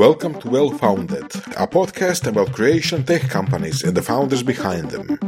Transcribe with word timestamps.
Welcome 0.00 0.34
to 0.40 0.48
Well 0.48 0.70
Founded, 0.78 1.28
a 1.56 1.66
podcast 1.66 2.26
about 2.26 2.52
creation 2.52 3.04
tech 3.04 3.28
companies 3.28 3.84
and 3.84 3.94
the 3.94 4.02
founders 4.02 4.42
behind 4.42 4.90
them. 4.90 5.18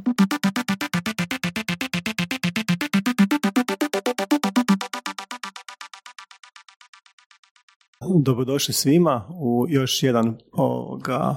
Dobrodošli 8.23 8.75
svima 8.75 9.27
u 9.31 9.67
još 9.69 10.03
jedan 10.03 10.39
ovoga, 10.53 11.37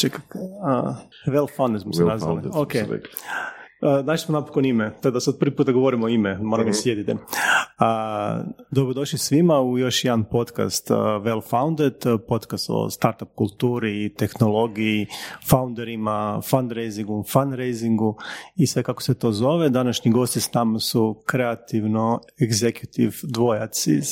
čekaj, 0.00 0.20
uh, 0.34 0.96
well 1.26 1.56
founded 1.56 1.82
smo 1.82 1.92
se 1.92 2.02
Well 2.02 2.08
nazvali. 2.08 2.34
founded 2.34 2.52
smo 2.52 2.60
Ok. 2.62 2.72
se 2.72 2.80
rekli. 2.80 3.10
Uh, 3.80 4.04
Daći 4.04 4.24
smo 4.24 4.32
napokon 4.40 4.64
ime, 4.64 4.92
tada 5.02 5.20
sad 5.20 5.38
prvi 5.38 5.56
puta 5.56 5.72
govorimo 5.72 6.08
ime, 6.08 6.38
moram 6.38 6.64
mi 6.66 6.70
Mhm. 6.70 6.76
sjedite. 6.82 7.12
Uh, 7.12 7.18
dobrodošli 8.70 9.18
svima 9.18 9.60
u 9.60 9.78
još 9.78 10.04
jedan 10.04 10.24
podcast 10.24 10.90
uh, 10.90 10.96
Well 10.96 11.48
Founded, 11.50 11.94
podcast 12.28 12.66
o 12.70 12.90
startup 12.90 13.28
kulturi, 13.34 14.14
tehnologiji, 14.14 15.06
founderima, 15.48 16.40
fundraisingu, 16.50 17.24
fundraisingu 17.32 18.16
i 18.56 18.66
sve 18.66 18.82
kako 18.82 19.02
se 19.02 19.14
to 19.14 19.32
zove. 19.32 19.68
Današnji 19.68 20.12
gosti 20.12 20.40
s 20.40 20.52
nama 20.52 20.78
su 20.78 21.22
kreativno 21.26 22.20
executive 22.40 23.24
dvojac 23.24 23.86
iz 23.86 24.06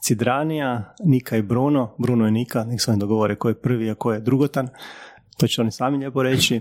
Cidranija, 0.00 0.94
Nika 1.04 1.36
i 1.36 1.42
Bruno. 1.42 1.94
Bruno 1.98 2.28
i 2.28 2.30
Nika, 2.30 2.64
nek 2.64 2.80
se 2.80 2.90
oni 2.90 3.00
dogovore 3.00 3.36
ko 3.36 3.48
je 3.48 3.60
prvi, 3.60 3.90
a 3.90 3.94
ko 3.94 4.12
je 4.12 4.20
drugotan. 4.20 4.68
To 5.38 5.46
će 5.46 5.60
oni 5.60 5.70
sami 5.70 5.98
lijepo 5.98 6.22
reći. 6.22 6.60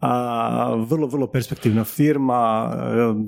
A, 0.00 0.74
vrlo, 0.88 1.06
vrlo 1.06 1.26
perspektivna 1.26 1.84
firma, 1.84 2.72
e, 2.74 2.78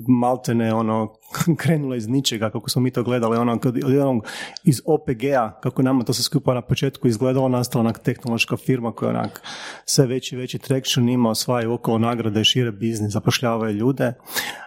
maltene 0.07 0.73
ono, 0.73 1.13
krenula 1.61 1.95
iz 1.95 2.07
ničega, 2.07 2.49
kako 2.49 2.69
smo 2.69 2.81
mi 2.81 2.91
to 2.91 3.03
gledali, 3.03 3.37
ono, 3.37 3.59
od 3.65 3.97
onog 4.01 4.25
iz 4.63 4.81
OPG-a, 4.85 5.59
kako 5.61 5.81
nama 5.81 6.03
to 6.03 6.13
se 6.13 6.23
skupa 6.23 6.53
na 6.53 6.61
početku 6.61 7.07
izgledalo, 7.07 7.49
nastala 7.49 7.79
onak 7.79 7.99
tehnološka 7.99 8.57
firma 8.57 8.91
koja 8.91 9.09
onak 9.09 9.41
sve 9.85 10.05
veći 10.05 10.35
veći 10.35 10.59
traction 10.59 11.09
ima, 11.09 11.29
osvajaju 11.29 11.73
okolo 11.73 11.97
nagrade, 11.97 12.43
šire 12.43 12.71
biznis, 12.71 13.13
zapošljavaju 13.13 13.75
ljude. 13.75 14.13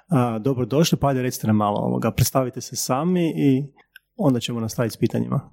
A, 0.09 0.39
dobro 0.39 0.67
došli, 0.67 0.99
pa 0.99 1.09
ajde 1.09 1.23
recite 1.23 1.47
nam 1.47 1.57
malo 1.57 1.79
ovoga, 1.79 2.11
predstavite 2.11 2.61
se 2.61 2.77
sami 2.77 3.33
i 3.37 3.65
onda 4.17 4.41
ćemo 4.41 4.61
nastaviti 4.61 4.95
s 4.95 4.97
pitanjima. 4.97 5.51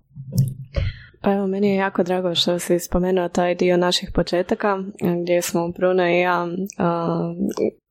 Pa 1.24 1.32
evo, 1.32 1.48
meni 1.48 1.70
je 1.70 1.76
jako 1.76 2.04
drago 2.04 2.36
što 2.36 2.60
si 2.60 2.80
spomenuo 2.80 3.30
taj 3.30 3.56
dio 3.56 3.78
naših 3.78 4.10
početaka, 4.14 4.78
gdje 5.22 5.42
smo 5.42 5.68
Bruno 5.68 6.10
i 6.10 6.20
ja 6.20 6.48
a, 6.78 7.34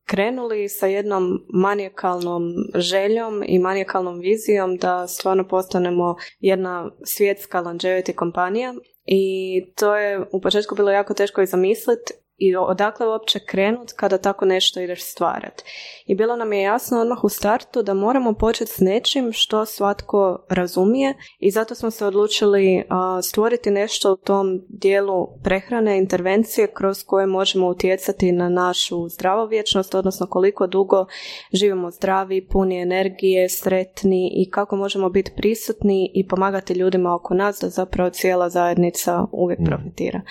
krenuli 0.05 0.69
sa 0.69 0.87
jednom 0.87 1.23
manijakalnom 1.53 2.43
željom 2.75 3.43
i 3.45 3.59
manijakalnom 3.59 4.19
vizijom 4.19 4.77
da 4.77 5.07
stvarno 5.07 5.47
postanemo 5.47 6.15
jedna 6.39 6.91
svjetska 7.05 7.61
longevity 7.61 8.15
kompanija. 8.15 8.73
I 9.05 9.61
to 9.75 9.95
je 9.95 10.25
u 10.31 10.41
početku 10.41 10.75
bilo 10.75 10.91
jako 10.91 11.13
teško 11.13 11.41
i 11.41 11.45
zamisliti 11.45 12.13
i 12.37 12.55
odakle 12.55 13.07
uopće 13.07 13.39
krenut 13.39 13.91
kada 13.95 14.17
tako 14.17 14.45
nešto 14.45 14.81
ideš 14.81 15.11
stvarat. 15.11 15.61
I 16.05 16.15
bilo 16.15 16.35
nam 16.35 16.53
je 16.53 16.61
jasno 16.61 17.01
odmah 17.01 17.23
u 17.23 17.29
startu 17.29 17.81
da 17.81 17.93
moramo 17.93 18.33
početi 18.33 18.71
s 18.71 18.79
nečim 18.79 19.31
što 19.31 19.65
svatko 19.65 20.45
razumije 20.49 21.13
i 21.39 21.51
zato 21.51 21.75
smo 21.75 21.91
se 21.91 22.05
odlučili 22.05 22.83
stvoriti 23.23 23.71
nešto 23.71 24.13
u 24.13 24.17
tom 24.17 24.61
dijelu 24.69 25.27
prehrane, 25.43 25.97
intervencije 25.97 26.73
kroz 26.73 27.03
koje 27.03 27.25
možemo 27.25 27.67
utjecati 27.67 28.31
na 28.31 28.49
našu 28.49 29.09
zdravovječnost, 29.09 29.95
odnosno 29.95 30.27
koliko 30.27 30.67
dugo 30.67 31.05
živimo 31.53 31.91
zdravi, 31.91 32.47
puni 32.47 32.81
energije, 32.81 33.49
sretni 33.49 34.31
i 34.33 34.49
kako 34.49 34.75
možemo 34.75 35.09
biti 35.09 35.31
prisutni 35.35 36.11
i 36.13 36.27
pomagati 36.27 36.73
ljudima 36.73 37.15
oko 37.15 37.33
nas 37.33 37.59
da 37.61 37.69
zapravo 37.69 38.09
cijela 38.09 38.49
zajednica 38.49 39.25
uvijek 39.31 39.59
profitira. 39.65 40.21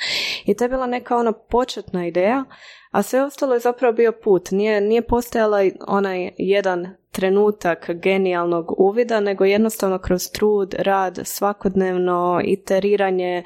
I 0.46 0.54
to 0.56 0.64
je 0.64 0.68
bila 0.68 0.86
neka 0.86 1.16
ona 1.16 1.32
početna 1.32 1.91
ideja, 2.00 2.46
a 2.92 3.02
sve 3.02 3.24
ostalo 3.24 3.54
je 3.54 3.60
zapravo 3.60 3.92
bio 3.92 4.12
put. 4.12 4.50
Nije, 4.50 4.80
nije 4.80 5.02
postojala 5.02 5.62
onaj 5.86 6.30
jedan 6.38 6.88
trenutak 7.12 7.90
genijalnog 7.90 8.80
uvida, 8.80 9.20
nego 9.20 9.44
jednostavno 9.44 9.98
kroz 9.98 10.30
trud, 10.30 10.74
rad, 10.78 11.18
svakodnevno 11.24 12.40
iteriranje, 12.44 13.42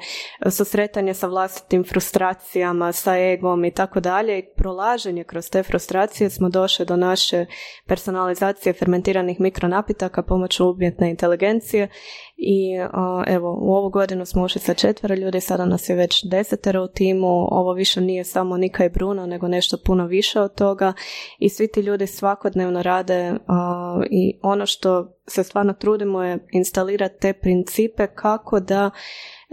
susretanje 0.49 1.13
sa 1.13 1.27
vlastitim 1.27 1.83
frustracijama, 1.83 2.91
sa 2.91 3.17
egom 3.17 3.65
i 3.65 3.71
tako 3.71 3.99
dalje. 3.99 4.39
I 4.39 4.45
prolaženje 4.55 5.23
kroz 5.23 5.49
te 5.49 5.63
frustracije 5.63 6.29
smo 6.29 6.49
došli 6.49 6.85
do 6.85 6.95
naše 6.95 7.45
personalizacije 7.87 8.73
fermentiranih 8.73 9.39
mikronapitaka 9.39 10.23
pomoću 10.23 10.69
umjetne 10.69 11.09
inteligencije. 11.09 11.89
I 12.37 12.73
evo 13.27 13.57
u 13.61 13.73
ovu 13.73 13.89
godinu 13.89 14.25
smo 14.25 14.43
ušli 14.43 14.61
sa 14.61 14.73
četvero 14.73 15.15
ljudi, 15.15 15.41
sada 15.41 15.65
nas 15.65 15.89
je 15.89 15.95
već 15.95 16.23
desetero 16.23 16.83
u 16.83 16.87
timu, 16.87 17.47
ovo 17.51 17.73
više 17.73 18.01
nije 18.01 18.23
samo 18.23 18.57
Nika 18.57 18.85
i 18.85 18.89
Bruno, 18.89 19.25
nego 19.25 19.36
nešto 19.45 19.77
puno 19.85 20.05
više 20.05 20.41
od 20.41 20.55
toga 20.55 20.93
i 21.39 21.49
svi 21.49 21.67
ti 21.67 21.81
ljudi 21.81 22.07
svakodnevno 22.07 22.81
rade 22.81 23.33
a, 23.47 24.01
i 24.11 24.39
ono 24.41 24.65
što 24.65 25.17
se 25.27 25.43
stvarno 25.43 25.73
trudimo 25.73 26.23
je 26.23 26.47
instalirati 26.51 27.19
te 27.19 27.33
principe 27.33 28.07
kako 28.07 28.59
da 28.59 28.89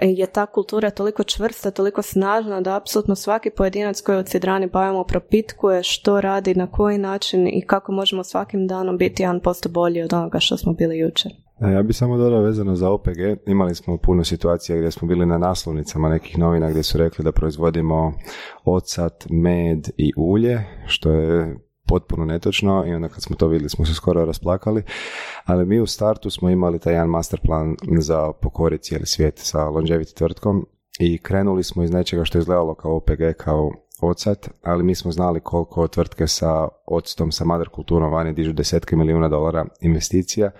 je 0.02 0.26
ta 0.26 0.46
kultura 0.46 0.90
toliko 0.90 1.22
čvrsta, 1.24 1.70
toliko 1.70 2.02
snažna 2.02 2.60
da 2.60 2.76
apsolutno 2.76 3.14
svaki 3.14 3.50
pojedinac 3.50 4.00
koji 4.00 4.18
od 4.18 4.26
Cidrani 4.26 4.66
bavimo 4.66 5.04
propitkuje 5.04 5.82
što 5.82 6.20
radi, 6.20 6.54
na 6.54 6.70
koji 6.70 6.98
način 6.98 7.48
i 7.48 7.64
kako 7.66 7.92
možemo 7.92 8.24
svakim 8.24 8.66
danom 8.66 8.98
biti 8.98 9.22
jedan 9.22 9.40
posto 9.40 9.68
bolji 9.68 10.02
od 10.02 10.12
onoga 10.12 10.40
što 10.40 10.56
smo 10.56 10.72
bili 10.72 10.98
jučer. 10.98 11.43
Ja 11.60 11.82
bih 11.82 11.96
samo 11.96 12.16
dodao 12.16 12.42
vezano 12.42 12.76
za 12.76 12.90
OPG, 12.90 13.18
imali 13.46 13.74
smo 13.74 13.96
puno 13.96 14.24
situacija 14.24 14.78
gdje 14.78 14.90
smo 14.90 15.08
bili 15.08 15.26
na 15.26 15.38
naslovnicama 15.38 16.08
nekih 16.08 16.38
novina 16.38 16.70
gdje 16.70 16.82
su 16.82 16.98
rekli 16.98 17.24
da 17.24 17.32
proizvodimo 17.32 18.12
ocat, 18.64 19.26
med 19.30 19.88
i 19.96 20.12
ulje, 20.16 20.64
što 20.86 21.10
je 21.10 21.58
potpuno 21.88 22.24
netočno 22.24 22.84
i 22.86 22.94
onda 22.94 23.08
kad 23.08 23.22
smo 23.22 23.36
to 23.36 23.48
vidjeli 23.48 23.68
smo 23.68 23.84
se 23.84 23.94
skoro 23.94 24.24
rasplakali, 24.24 24.82
ali 25.44 25.66
mi 25.66 25.80
u 25.80 25.86
startu 25.86 26.30
smo 26.30 26.50
imali 26.50 26.78
taj 26.78 26.92
jedan 26.92 27.08
master 27.08 27.40
plan 27.40 27.76
za 27.98 28.32
pokoriti 28.32 28.84
cijeli 28.84 29.06
svijet 29.06 29.34
sa 29.38 29.58
longevity 29.58 30.14
tvrtkom 30.14 30.66
i 31.00 31.18
krenuli 31.18 31.62
smo 31.62 31.82
iz 31.82 31.90
nečega 31.90 32.24
što 32.24 32.38
je 32.38 32.40
izgledalo 32.40 32.74
kao 32.74 32.96
OPG, 32.96 33.20
kao 33.36 33.70
ocat, 34.02 34.48
ali 34.62 34.84
mi 34.84 34.94
smo 34.94 35.12
znali 35.12 35.40
koliko 35.40 35.88
tvrtke 35.88 36.26
sa 36.26 36.68
octom, 36.86 37.32
sa 37.32 37.44
mother 37.44 37.68
kulturom 37.68 38.12
vani 38.12 38.32
dižu 38.32 38.52
desetke 38.52 38.96
milijuna 38.96 39.28
dolara 39.28 39.66
investicija 39.80 40.50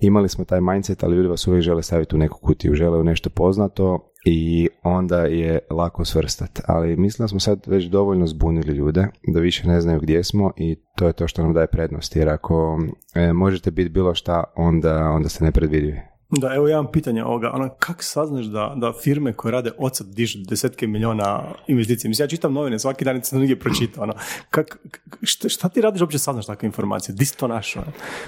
imali 0.00 0.28
smo 0.28 0.44
taj 0.44 0.60
mindset, 0.60 1.04
ali 1.04 1.16
ljudi 1.16 1.28
vas 1.28 1.46
uvijek 1.46 1.62
žele 1.62 1.82
staviti 1.82 2.14
u 2.14 2.18
neku 2.18 2.38
kutiju, 2.38 2.74
žele 2.74 2.98
u 2.98 3.04
nešto 3.04 3.30
poznato 3.30 4.12
i 4.24 4.68
onda 4.82 5.18
je 5.18 5.58
lako 5.70 6.04
svrstati. 6.04 6.62
Ali 6.66 6.96
mislim 6.96 7.24
da 7.24 7.28
smo 7.28 7.40
sad 7.40 7.64
već 7.66 7.84
dovoljno 7.84 8.26
zbunili 8.26 8.72
ljude, 8.72 9.06
da 9.26 9.40
više 9.40 9.68
ne 9.68 9.80
znaju 9.80 10.00
gdje 10.00 10.24
smo 10.24 10.52
i 10.56 10.76
to 10.96 11.06
je 11.06 11.12
to 11.12 11.28
što 11.28 11.42
nam 11.42 11.52
daje 11.52 11.66
prednost. 11.66 12.16
Jer 12.16 12.28
ako 12.28 12.78
e, 13.14 13.32
možete 13.32 13.70
biti 13.70 13.90
bilo 13.90 14.14
šta, 14.14 14.44
onda, 14.56 15.10
onda 15.10 15.28
ste 15.28 15.44
nepredvidivi. 15.44 16.00
Da, 16.30 16.54
evo 16.54 16.68
ja 16.68 16.72
imam 16.72 16.92
pitanje 16.92 17.24
ovoga, 17.24 17.50
ono, 17.54 17.68
kako 17.78 18.02
saznaš 18.02 18.46
da, 18.46 18.74
da 18.76 18.92
firme 19.02 19.32
koje 19.32 19.52
rade 19.52 19.70
odsad 19.78 20.06
dižu 20.06 20.38
desetke 20.48 20.86
milijuna 20.86 21.42
investicija? 21.66 22.08
Mislim, 22.08 22.24
ja 22.24 22.28
čitam 22.28 22.52
novine 22.52 22.78
svaki 22.78 23.04
dan, 23.04 23.22
sam 23.22 23.38
negdje 23.38 23.58
pročitao, 23.58 24.02
ono, 24.02 24.12
kak, 24.50 24.78
šta, 25.22 25.48
šta 25.48 25.68
ti 25.68 25.80
radiš 25.80 26.00
uopće 26.00 26.18
saznaš 26.18 26.46
takve 26.46 26.66
informacije? 26.66 27.14
Di 27.14 27.24
si 27.24 27.36
to 27.36 27.48
našao? 27.48 27.82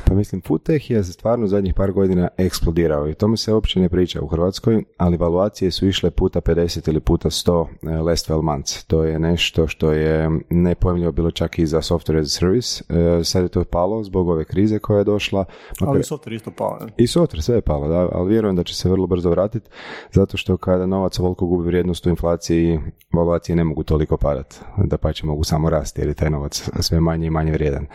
Pa 0.04 0.14
mislim, 0.14 0.42
Foodtech 0.46 0.90
je 0.90 1.04
stvarno 1.04 1.46
zadnjih 1.46 1.74
par 1.74 1.92
godina 1.92 2.28
eksplodirao 2.36 3.08
i 3.08 3.14
tome 3.14 3.36
se 3.36 3.52
uopće 3.52 3.80
ne 3.80 3.88
priča 3.88 4.20
u 4.20 4.26
Hrvatskoj, 4.26 4.84
ali 4.96 5.16
valuacije 5.16 5.70
su 5.70 5.86
išle 5.86 6.10
puta 6.10 6.40
50 6.40 6.88
ili 6.88 7.00
puta 7.00 7.30
100 7.30 7.66
eh, 7.82 7.88
last 7.88 8.30
12 8.30 8.42
months. 8.42 8.84
To 8.84 9.04
je 9.04 9.18
nešto 9.18 9.66
što 9.68 9.92
je 9.92 10.30
nepojmljivo 10.50 11.12
bilo 11.12 11.30
čak 11.30 11.58
i 11.58 11.66
za 11.66 11.78
software 11.80 12.20
as 12.20 12.26
a 12.26 12.38
service. 12.38 12.84
Eh, 12.88 13.24
Sad 13.24 13.42
je 13.42 13.48
to 13.48 13.64
palo 13.64 14.04
zbog 14.04 14.28
ove 14.28 14.44
krize 14.44 14.78
koja 14.78 14.98
je 14.98 15.04
došla. 15.04 15.44
Ali 15.80 15.98
Makar- 16.00 16.12
software 16.14 16.34
isto 16.34 16.50
pao. 16.50 16.78
ne? 16.80 16.92
i 16.96 17.06
software 17.06 17.40
sve 17.40 17.54
je 17.54 17.60
palo, 17.60 17.88
da, 17.92 18.08
ali 18.12 18.30
vjerujem 18.30 18.56
da 18.56 18.62
će 18.64 18.74
se 18.74 18.90
vrlo 18.90 19.06
brzo 19.06 19.30
vratiti, 19.30 19.70
zato 20.10 20.36
što 20.36 20.56
kada 20.56 20.86
novac 20.86 21.18
ovoliko 21.18 21.46
gubi 21.46 21.66
vrijednost 21.66 22.06
u 22.06 22.10
inflaciji, 22.10 22.80
valuacije 23.12 23.56
ne 23.56 23.64
mogu 23.64 23.82
toliko 23.82 24.16
padati, 24.16 24.56
da 24.76 24.96
pa 24.98 25.12
će 25.12 25.26
mogu 25.26 25.44
samo 25.44 25.70
rasti 25.70 26.00
jer 26.00 26.08
je 26.08 26.14
taj 26.14 26.30
novac 26.30 26.70
sve 26.80 27.00
manje 27.00 27.26
i 27.26 27.30
manje 27.30 27.52
vrijedan. 27.52 27.86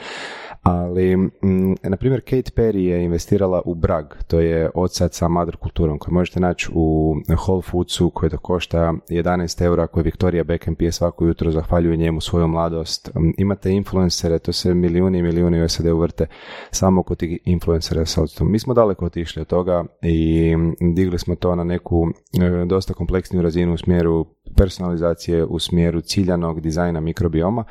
Ali, 0.68 1.16
mm, 1.18 1.76
na 1.84 1.98
primjer, 1.98 2.22
Kate 2.22 2.52
Perry 2.56 2.78
je 2.78 3.04
investirala 3.04 3.62
u 3.66 3.76
Brag, 3.76 4.06
to 4.28 4.40
je 4.40 4.70
odsad 4.74 5.14
sa 5.14 5.28
mother 5.28 5.56
kulturom 5.56 6.00
koji 6.00 6.14
možete 6.14 6.40
naći 6.40 6.70
u 6.74 7.16
Whole 7.28 7.62
Foodsu 7.62 8.10
koji 8.10 8.30
to 8.30 8.38
košta 8.38 8.94
11 9.10 9.62
eura, 9.66 9.88
koji 9.88 10.04
Victoria 10.04 10.44
Beckham 10.44 10.76
pije 10.76 10.92
svako 10.92 11.26
jutro, 11.26 11.52
zahvaljuje 11.52 11.98
njemu 11.98 12.22
svoju 12.22 12.48
mladost. 12.48 13.10
Mm, 13.16 13.32
Imate 13.38 13.72
influencere, 13.72 14.40
to 14.40 14.54
se 14.54 14.74
milijuni 14.74 15.20
i 15.20 15.24
milijuni 15.24 15.64
u 15.64 15.70
SAD 15.70 15.86
uvrte 15.86 16.28
samo 16.72 17.04
kod 17.04 17.18
tih 17.18 17.40
influencera 17.46 18.06
sa 18.06 18.24
octom. 18.24 18.52
Mi 18.52 18.60
smo 18.60 18.74
daleko 18.74 19.06
otišli 19.06 19.42
od 19.42 19.48
toga 19.48 19.86
i 20.02 20.56
mm, 20.58 20.94
digli 20.96 21.20
smo 21.20 21.36
to 21.36 21.56
na 21.56 21.64
neku 21.64 22.08
e, 22.42 22.66
dosta 22.66 22.94
kompleksniju 22.94 23.42
razinu 23.42 23.74
u 23.74 23.78
smjeru 23.78 24.26
personalizacije 24.56 25.46
u 25.46 25.60
smjeru 25.60 26.02
ciljanog 26.02 26.62
dizajna 26.62 27.00
mikrobioma, 27.00 27.64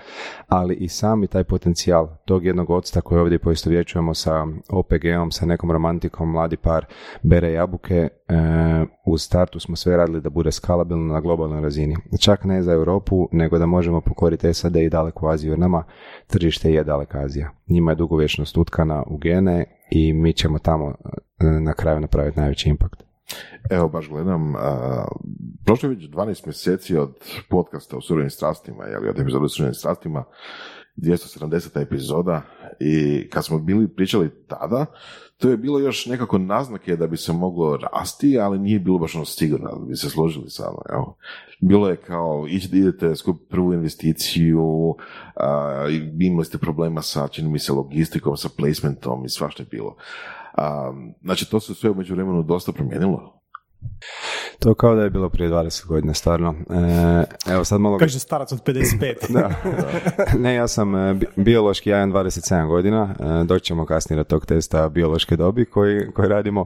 ali 0.48 0.74
i 0.74 0.88
sami 0.88 1.26
taj 1.26 1.44
potencijal 1.44 2.08
tog 2.24 2.44
jednog 2.44 2.70
octa 2.70 3.00
koji 3.00 3.20
ovdje 3.20 3.38
poistovjećujemo 3.38 4.14
sa 4.14 4.46
OPG-om, 4.68 5.30
sa 5.30 5.46
nekom 5.46 5.70
romantikom, 5.70 6.30
mladi 6.30 6.56
par 6.56 6.86
bere 7.22 7.52
jabuke, 7.52 7.94
e, 7.94 8.08
u 9.06 9.18
startu 9.18 9.60
smo 9.60 9.76
sve 9.76 9.96
radili 9.96 10.20
da 10.20 10.30
bude 10.30 10.52
skalabilno 10.52 11.14
na 11.14 11.20
globalnoj 11.20 11.60
razini. 11.60 11.96
Čak 12.20 12.44
ne 12.44 12.62
za 12.62 12.72
Europu, 12.72 13.28
nego 13.32 13.58
da 13.58 13.66
možemo 13.66 14.00
pokoriti 14.00 14.54
SAD 14.54 14.76
i 14.76 14.88
daleku 14.88 15.28
Aziju, 15.28 15.52
jer 15.52 15.58
nama 15.58 15.84
tržište 16.26 16.72
je 16.72 16.84
daleka 16.84 17.18
Azija. 17.18 17.50
Njima 17.68 17.90
je 17.90 17.94
dugovječnost 17.94 18.56
utkana 18.56 19.02
u 19.06 19.16
gene 19.16 19.64
i 19.90 20.12
mi 20.12 20.32
ćemo 20.32 20.58
tamo 20.58 20.88
e, 20.88 21.44
na 21.44 21.72
kraju 21.72 22.00
napraviti 22.00 22.40
najveći 22.40 22.68
impakt. 22.68 23.05
Evo, 23.70 23.88
baš 23.88 24.08
gledam, 24.08 24.54
prošlo 25.64 25.88
je 25.88 25.94
već 25.94 26.08
12 26.08 26.46
mjeseci 26.46 26.96
od 26.96 27.14
podcasta 27.48 27.96
o 27.96 28.00
surovim 28.00 28.30
strastima, 28.30 28.84
jel, 28.84 29.08
od 29.08 29.18
epizoda 29.18 29.44
o 29.44 29.48
surovim 29.48 29.74
strastima, 29.74 30.24
270. 30.96 31.82
epizoda 31.82 32.42
i 32.80 33.28
kad 33.30 33.44
smo 33.44 33.58
bili 33.58 33.88
pričali 33.88 34.30
tada, 34.46 34.86
to 35.36 35.48
je 35.48 35.56
bilo 35.56 35.78
još 35.78 36.06
nekako 36.06 36.38
naznake 36.38 36.96
da 36.96 37.06
bi 37.06 37.16
se 37.16 37.32
moglo 37.32 37.76
rasti, 37.76 38.38
ali 38.38 38.58
nije 38.58 38.78
bilo 38.78 38.98
baš 38.98 39.14
ono 39.14 39.24
sigurno 39.24 39.78
da 39.78 39.84
bi 39.84 39.96
se 39.96 40.10
složili 40.10 40.50
samo. 40.50 40.82
Evo. 40.90 41.16
Bilo 41.60 41.88
je 41.88 41.96
kao, 41.96 42.46
idete 42.48 43.16
skup 43.16 43.36
prvu 43.50 43.72
investiciju, 43.72 44.62
uh, 44.62 44.96
imali 46.20 46.44
ste 46.44 46.58
problema 46.58 47.02
sa, 47.02 47.28
čini 47.28 47.48
mi 47.48 47.58
se, 47.58 47.72
logistikom, 47.72 48.36
sa 48.36 48.48
placementom 48.56 49.24
i 49.24 49.28
svašta 49.28 49.62
je 49.62 49.66
bilo. 49.70 49.96
Znači, 51.22 51.50
to 51.50 51.60
se 51.60 51.74
sve 51.74 51.90
u 51.90 51.94
međuvremenu 51.94 52.42
dosta 52.42 52.72
promijenilo. 52.72 53.36
To 54.58 54.74
kao 54.74 54.94
da 54.94 55.02
je 55.02 55.10
bilo 55.10 55.28
prije 55.28 55.50
20 55.50 55.86
godina, 55.86 56.14
stvarno. 56.14 56.54
E, 56.70 57.52
evo 57.52 57.64
sad 57.64 57.80
malo... 57.80 57.98
Kaže 57.98 58.18
starac 58.18 58.52
od 58.52 58.62
55. 58.62 59.14
da, 59.34 59.50
Ne, 60.38 60.54
ja 60.54 60.68
sam 60.68 60.94
e, 60.94 61.18
biološki 61.36 61.90
jajan 61.90 62.12
27 62.12 62.68
godina, 62.68 63.14
e, 63.20 63.44
doći 63.44 63.64
ćemo 63.64 63.86
kasnije 63.86 64.16
do 64.16 64.24
tog 64.24 64.46
testa 64.46 64.88
biološke 64.88 65.36
dobi 65.36 65.64
koji, 65.64 66.12
koji 66.12 66.28
radimo, 66.28 66.64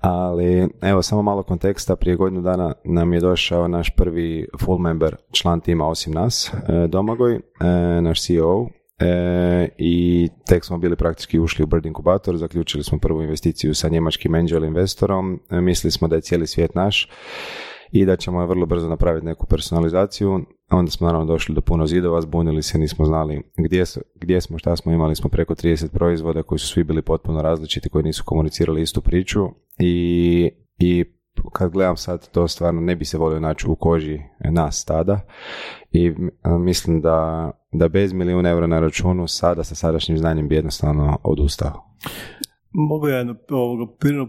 ali 0.00 0.68
evo 0.82 1.02
samo 1.02 1.22
malo 1.22 1.42
konteksta, 1.42 1.96
prije 1.96 2.16
godinu 2.16 2.42
dana 2.42 2.74
nam 2.84 3.12
je 3.12 3.20
došao 3.20 3.68
naš 3.68 3.90
prvi 3.90 4.48
full 4.64 4.78
member 4.78 5.16
član 5.32 5.60
tima 5.60 5.86
osim 5.86 6.12
nas, 6.12 6.52
e, 6.68 6.86
Domagoj, 6.86 7.40
naš 8.00 8.26
CEO, 8.26 8.66
E, 9.00 9.68
i 9.78 10.28
tek 10.46 10.64
smo 10.64 10.78
bili 10.78 10.96
praktički 10.96 11.38
ušli 11.38 11.62
u 11.62 11.66
Bird 11.66 11.86
Inkubator, 11.86 12.36
zaključili 12.36 12.84
smo 12.84 12.98
prvu 12.98 13.22
investiciju 13.22 13.74
sa 13.74 13.88
njemačkim 13.88 14.34
angel 14.34 14.64
investorom, 14.64 15.40
e, 15.50 15.60
mislili 15.60 15.90
smo 15.90 16.08
da 16.08 16.16
je 16.16 16.22
cijeli 16.22 16.46
svijet 16.46 16.74
naš 16.74 17.08
i 17.92 18.04
da 18.04 18.16
ćemo 18.16 18.46
vrlo 18.46 18.66
brzo 18.66 18.88
napraviti 18.88 19.26
neku 19.26 19.46
personalizaciju. 19.46 20.40
Onda 20.70 20.90
smo 20.90 21.06
naravno 21.06 21.26
došli 21.26 21.54
do 21.54 21.60
puno 21.60 21.86
zidova, 21.86 22.20
zbunili 22.20 22.62
se, 22.62 22.78
nismo 22.78 23.04
znali 23.04 23.42
gdje, 23.56 23.84
gdje 24.14 24.40
smo, 24.40 24.58
šta 24.58 24.76
smo, 24.76 24.92
imali 24.92 25.16
smo 25.16 25.30
preko 25.30 25.54
30 25.54 25.88
proizvoda 25.88 26.42
koji 26.42 26.58
su 26.58 26.66
svi 26.66 26.84
bili 26.84 27.02
potpuno 27.02 27.42
različiti, 27.42 27.88
koji 27.88 28.04
nisu 28.04 28.24
komunicirali 28.26 28.82
istu 28.82 29.00
priču 29.00 29.48
i, 29.78 30.50
i 30.78 31.04
kad 31.52 31.70
gledam 31.70 31.96
sad 31.96 32.30
to 32.30 32.48
stvarno 32.48 32.80
ne 32.80 32.96
bi 32.96 33.04
se 33.04 33.18
volio 33.18 33.40
naći 33.40 33.66
u 33.68 33.74
koži 33.74 34.20
nas 34.50 34.84
tada 34.84 35.20
i 35.92 36.14
mislim 36.44 37.00
da, 37.00 37.50
da 37.72 37.88
bez 37.88 38.12
milijuna 38.12 38.50
eura 38.50 38.66
na 38.66 38.80
računu 38.80 39.26
sada 39.26 39.64
sa 39.64 39.74
sadašnjim 39.74 40.18
znanjem 40.18 40.48
bi 40.48 40.54
jednostavno 40.54 41.18
odustao. 41.22 41.84
Mogu 42.70 43.08
ja 43.08 43.16
jedno 43.16 43.34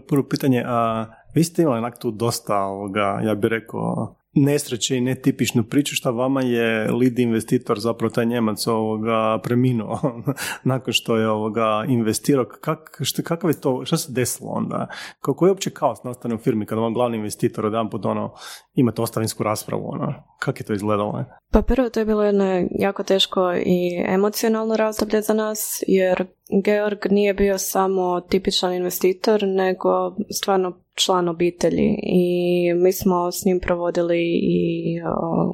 prvo 0.08 0.22
pitanje, 0.30 0.64
a 0.66 1.06
vi 1.34 1.44
ste 1.44 1.62
imali 1.62 1.78
onak 1.78 1.98
tu 1.98 2.10
dosta 2.10 2.58
ovoga, 2.58 3.20
ja 3.24 3.34
bih 3.34 3.48
rekao, 3.48 4.14
nesreće 4.34 4.96
i 4.96 5.00
netipičnu 5.00 5.64
priču 5.64 5.94
što 5.94 6.12
vama 6.12 6.42
je 6.42 6.92
lead 6.92 7.18
investitor, 7.18 7.78
zapravo 7.78 8.10
taj 8.10 8.26
Njemac 8.26 8.66
ovoga 8.66 9.38
preminuo 9.42 9.98
nakon 10.64 10.92
što 10.92 11.16
je 11.16 11.28
ovoga 11.28 11.84
investirao. 11.88 12.44
Kak, 12.60 13.00
što, 13.02 13.22
kakav 13.22 13.50
je 13.50 13.60
to, 13.60 13.84
što 13.84 13.96
se 13.96 14.12
desilo 14.12 14.50
onda? 14.50 14.86
Kako 15.20 15.46
je 15.46 15.50
uopće 15.50 15.70
kaos 15.70 16.02
nastane 16.04 16.34
u 16.34 16.38
firmi 16.38 16.66
kada 16.66 16.80
vam 16.80 16.94
glavni 16.94 17.16
investitor 17.16 17.64
jedan 17.64 17.90
put 17.90 18.04
ono, 18.04 18.34
imate 18.74 19.02
ostavinsku 19.02 19.42
raspravu? 19.42 19.88
Ono? 19.88 20.14
Kako 20.38 20.58
je 20.58 20.64
to 20.64 20.72
izgledalo? 20.72 21.24
Pa 21.52 21.62
prvo 21.62 21.88
to 21.88 22.00
je 22.00 22.06
bilo 22.06 22.24
jedno 22.24 22.66
jako 22.70 23.02
teško 23.02 23.52
i 23.52 24.04
emocionalno 24.06 24.76
razdoblje 24.76 25.22
za 25.22 25.34
nas, 25.34 25.84
jer 25.86 26.26
Georg 26.64 26.98
nije 27.10 27.34
bio 27.34 27.58
samo 27.58 28.20
tipičan 28.20 28.74
investitor, 28.74 29.42
nego 29.46 30.16
stvarno 30.30 30.81
član 30.94 31.28
obitelji 31.28 31.98
i 32.02 32.74
mi 32.74 32.92
smo 32.92 33.32
s 33.32 33.44
njim 33.44 33.60
provodili 33.60 34.18
i 34.42 35.00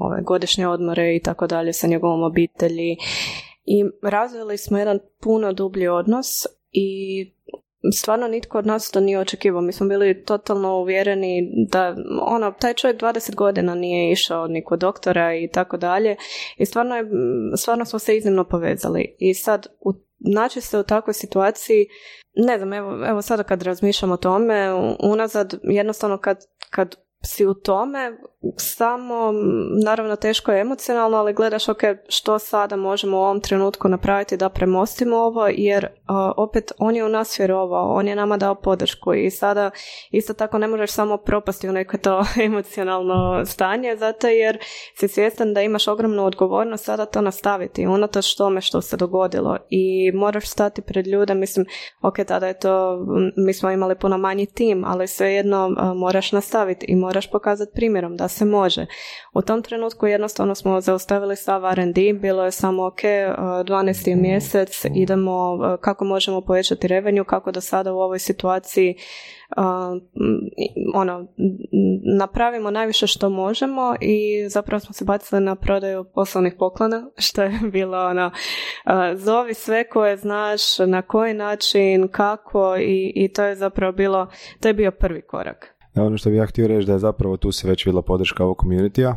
ove 0.01 0.23
godišnje 0.23 0.69
odmore 0.69 1.17
i 1.17 1.23
tako 1.23 1.47
dalje 1.47 1.73
sa 1.73 1.87
njegovom 1.87 2.23
obitelji 2.23 2.97
i 3.65 3.85
razvili 4.03 4.59
smo 4.59 4.79
jedan 4.79 4.99
puno 5.21 5.53
dublji 5.53 5.89
odnos 5.89 6.47
i 6.73 7.31
stvarno 7.95 8.29
nitko 8.29 8.59
od 8.59 8.67
nas 8.67 8.91
to 8.91 9.01
nije 9.01 9.19
očekivao. 9.19 9.63
Mi 9.63 9.73
smo 9.73 9.89
bili 9.89 10.25
totalno 10.25 10.79
uvjereni 10.79 11.51
da 11.71 11.97
ono, 12.23 12.53
taj 12.61 12.75
čovjek 12.75 13.01
20 13.01 13.35
godina 13.35 13.75
nije 13.75 14.13
išao 14.13 14.47
ni 14.47 14.65
kod 14.65 14.81
doktora 14.81 15.35
i 15.35 15.49
tako 15.49 15.77
dalje 15.77 16.17
i 16.57 16.67
stvarno, 16.67 16.97
je, 16.97 17.05
stvarno 17.57 17.85
smo 17.85 17.99
se 17.99 18.17
iznimno 18.17 18.45
povezali. 18.45 19.17
I 19.19 19.35
sad 19.35 19.67
u 19.81 19.93
naći 20.35 20.61
se 20.61 20.79
u 20.79 20.83
takvoj 20.83 21.15
situaciji, 21.15 21.87
ne 22.35 22.59
znam, 22.59 22.73
evo, 22.73 23.07
evo 23.07 23.23
sada 23.23 23.43
kad 23.43 23.63
razmišljam 23.63 24.13
o 24.13 24.17
tome, 24.17 24.73
unazad 25.03 25.55
jednostavno 25.63 26.19
kad, 26.19 26.39
kad 26.71 26.97
si 27.23 27.47
u 27.47 27.55
tome, 27.55 28.19
samo, 28.57 29.33
naravno 29.85 30.17
teško 30.17 30.53
je 30.53 30.61
emocionalno, 30.61 31.17
ali 31.17 31.35
gledaš 31.35 31.69
ok, 31.69 31.81
što 32.09 32.39
sada 32.39 32.77
možemo 32.77 33.17
u 33.17 33.21
ovom 33.21 33.41
trenutku 33.41 33.89
napraviti 33.89 34.37
da 34.37 34.49
premostimo 34.49 35.17
ovo, 35.17 35.49
jer 35.53 35.87
opet 36.37 36.73
on 36.79 36.97
je 36.97 37.05
u 37.05 37.09
nas 37.09 37.39
vjerovao, 37.39 37.93
on 37.93 38.09
je 38.09 38.17
nama 38.17 38.37
dao 38.37 38.55
podršku 38.55 39.15
i 39.15 39.31
sada 39.31 39.71
isto 40.11 40.35
tako 40.35 40.59
ne 40.59 40.67
možeš 40.67 40.91
samo 40.91 41.17
propasti 41.17 41.69
u 41.69 41.73
neko 41.73 41.99
to 41.99 42.25
emocionalno 42.45 43.45
stanje, 43.47 43.97
zato 43.97 44.27
jer 44.27 44.59
si 44.95 45.09
svjestan 45.09 45.55
da 45.55 45.63
imaš 45.63 45.89
ogromnu 45.89 46.25
odgovornost 46.25 46.85
sada 46.85 47.07
to 47.07 47.21
nastaviti, 47.21 47.87
unatoč 47.87 48.37
tome 48.37 48.61
što 48.61 48.81
se 48.81 48.97
dogodilo 48.97 49.57
i 49.71 50.13
moraš 50.13 50.49
stati 50.49 50.83
pred 50.83 51.07
ljude, 51.07 51.35
mislim, 51.35 51.67
ok, 52.03 52.17
tada 52.27 52.47
je 52.47 52.59
to, 52.59 52.99
mi 53.37 53.55
smo 53.55 53.71
imali 53.71 53.99
puno 53.99 54.19
manji 54.19 54.47
tim, 54.47 54.85
ali 54.87 55.09
svejedno 55.09 55.71
moraš 55.95 56.33
nastaviti 56.33 56.87
i 56.89 56.97
moraš 56.97 57.08
pokazati 57.33 57.73
primjerom 57.75 58.17
da 58.17 58.29
se 58.29 58.45
može. 58.45 58.87
U 59.35 59.43
tom 59.43 59.63
trenutku 59.63 60.07
jednostavno 60.07 60.55
smo 60.55 60.81
zaustavili 60.81 61.37
sav 61.37 61.65
R&D, 61.73 62.13
bilo 62.13 62.45
je 62.45 62.51
samo 62.51 62.87
ok, 62.87 63.01
12. 63.03 64.17
mjesec, 64.17 64.85
idemo 64.95 65.59
kako 65.81 66.05
možemo 66.05 66.41
povećati 66.41 66.89
revenju, 66.89 67.25
kako 67.25 67.53
do 67.53 67.61
sada 67.61 67.93
u 67.93 67.99
ovoj 67.99 68.19
situaciji 68.19 68.95
ono, 70.95 71.27
napravimo 72.19 72.71
najviše 72.71 73.07
što 73.07 73.31
možemo 73.31 73.95
i 74.01 74.49
zapravo 74.49 74.81
smo 74.81 74.93
se 74.93 75.05
bacili 75.05 75.41
na 75.41 75.57
prodaju 75.57 76.05
poslovnih 76.15 76.55
poklona, 76.59 77.11
što 77.27 77.43
je 77.43 77.59
bilo 77.73 78.07
ono, 78.07 78.31
zovi 79.15 79.55
sve 79.55 79.89
koje 79.89 80.17
znaš, 80.17 80.79
na 80.79 81.03
koji 81.03 81.35
način, 81.35 82.09
kako 82.09 82.77
i, 82.77 83.13
i 83.15 83.33
to 83.33 83.45
je 83.45 83.57
zapravo 83.57 83.93
bilo, 83.93 84.27
to 84.61 84.69
je 84.69 84.75
bio 84.75 84.91
prvi 84.91 85.23
korak. 85.23 85.78
Ono 86.03 86.17
što 86.17 86.31
bih 86.31 86.39
ja 86.39 86.47
htio 86.47 86.69
reći 86.69 86.87
da 86.87 86.93
je 86.93 86.99
zapravo 86.99 87.37
tu 87.37 87.53
se 87.53 87.69
već 87.69 87.87
vidjela 87.87 88.03
podrška 88.03 88.45
ovog 88.45 88.57
community 88.65 89.03
e, 89.03 89.15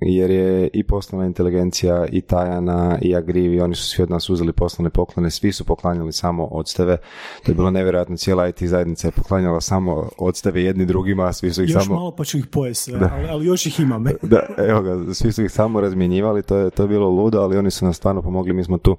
jer 0.00 0.30
je 0.30 0.68
i 0.72 0.82
poslovna 0.82 1.26
inteligencija 1.26 2.06
i 2.12 2.20
Tajana 2.20 2.98
i 3.02 3.16
Agrivi, 3.16 3.60
oni 3.60 3.74
su 3.74 3.88
svi 3.88 4.02
od 4.02 4.10
nas 4.10 4.30
uzeli 4.30 4.52
poslovne 4.52 4.90
poklone, 4.90 5.30
svi 5.30 5.52
su 5.52 5.64
poklanjali 5.64 6.12
samo 6.12 6.44
odstave, 6.44 6.96
to 7.44 7.50
je 7.52 7.54
bilo 7.54 7.70
nevjerojatno, 7.70 8.16
cijela 8.16 8.48
IT 8.48 8.62
zajednica 8.62 9.08
je 9.08 9.12
poklanjala 9.12 9.60
samo 9.60 10.08
odstave 10.18 10.62
jedni 10.62 10.86
drugima, 10.86 11.32
svi 11.32 11.52
su 11.52 11.62
ih 11.62 11.70
još 11.70 11.84
samo... 11.84 11.94
malo 11.94 12.10
pa 12.16 12.24
ću 12.24 12.38
ih 12.38 12.46
pojesti, 12.46 12.94
ali, 12.94 13.26
ali, 13.30 13.46
još 13.46 13.66
ih 13.66 13.80
imam. 13.80 14.04
da, 14.22 14.40
evo 14.58 14.82
ga, 14.82 15.14
svi 15.14 15.32
su 15.32 15.44
ih 15.44 15.50
samo 15.50 15.80
razmjenjivali, 15.80 16.42
to 16.42 16.56
je, 16.56 16.70
to 16.70 16.82
je 16.82 16.88
bilo 16.88 17.08
ludo, 17.08 17.40
ali 17.40 17.56
oni 17.56 17.70
su 17.70 17.84
nas 17.84 17.96
stvarno 17.96 18.22
pomogli, 18.22 18.52
mi 18.52 18.64
smo 18.64 18.78
tu 18.78 18.96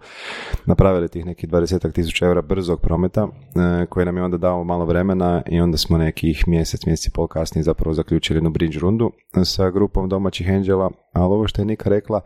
napravili 0.66 1.08
tih 1.08 1.26
nekih 1.26 1.50
20 1.50 1.92
tisuća 1.92 2.26
eura 2.26 2.42
brzog 2.42 2.82
prometa, 2.82 3.28
e, 3.56 3.86
koji 3.86 4.06
nam 4.06 4.18
je 4.18 4.24
onda 4.24 4.38
dao 4.38 4.64
malo 4.64 4.86
vremena 4.86 5.42
i 5.50 5.60
onda 5.60 5.78
smo 5.78 5.98
nekih 5.98 6.48
mjesec 6.48 6.63
mjesec, 6.64 6.86
mjesec 6.86 7.08
i 7.08 7.12
pol 7.12 7.28
kasnije 7.28 7.64
zapravo 7.64 7.94
zaključili 7.94 8.38
jednu 8.38 8.50
bridge 8.50 8.80
rundu 8.80 9.12
sa 9.46 9.70
grupom 9.70 10.10
domaćih 10.10 10.50
Angela, 10.50 10.92
ali 11.14 11.34
ovo 11.34 11.48
što 11.48 11.62
je 11.62 11.66
Nika 11.66 11.90
rekla, 11.90 12.22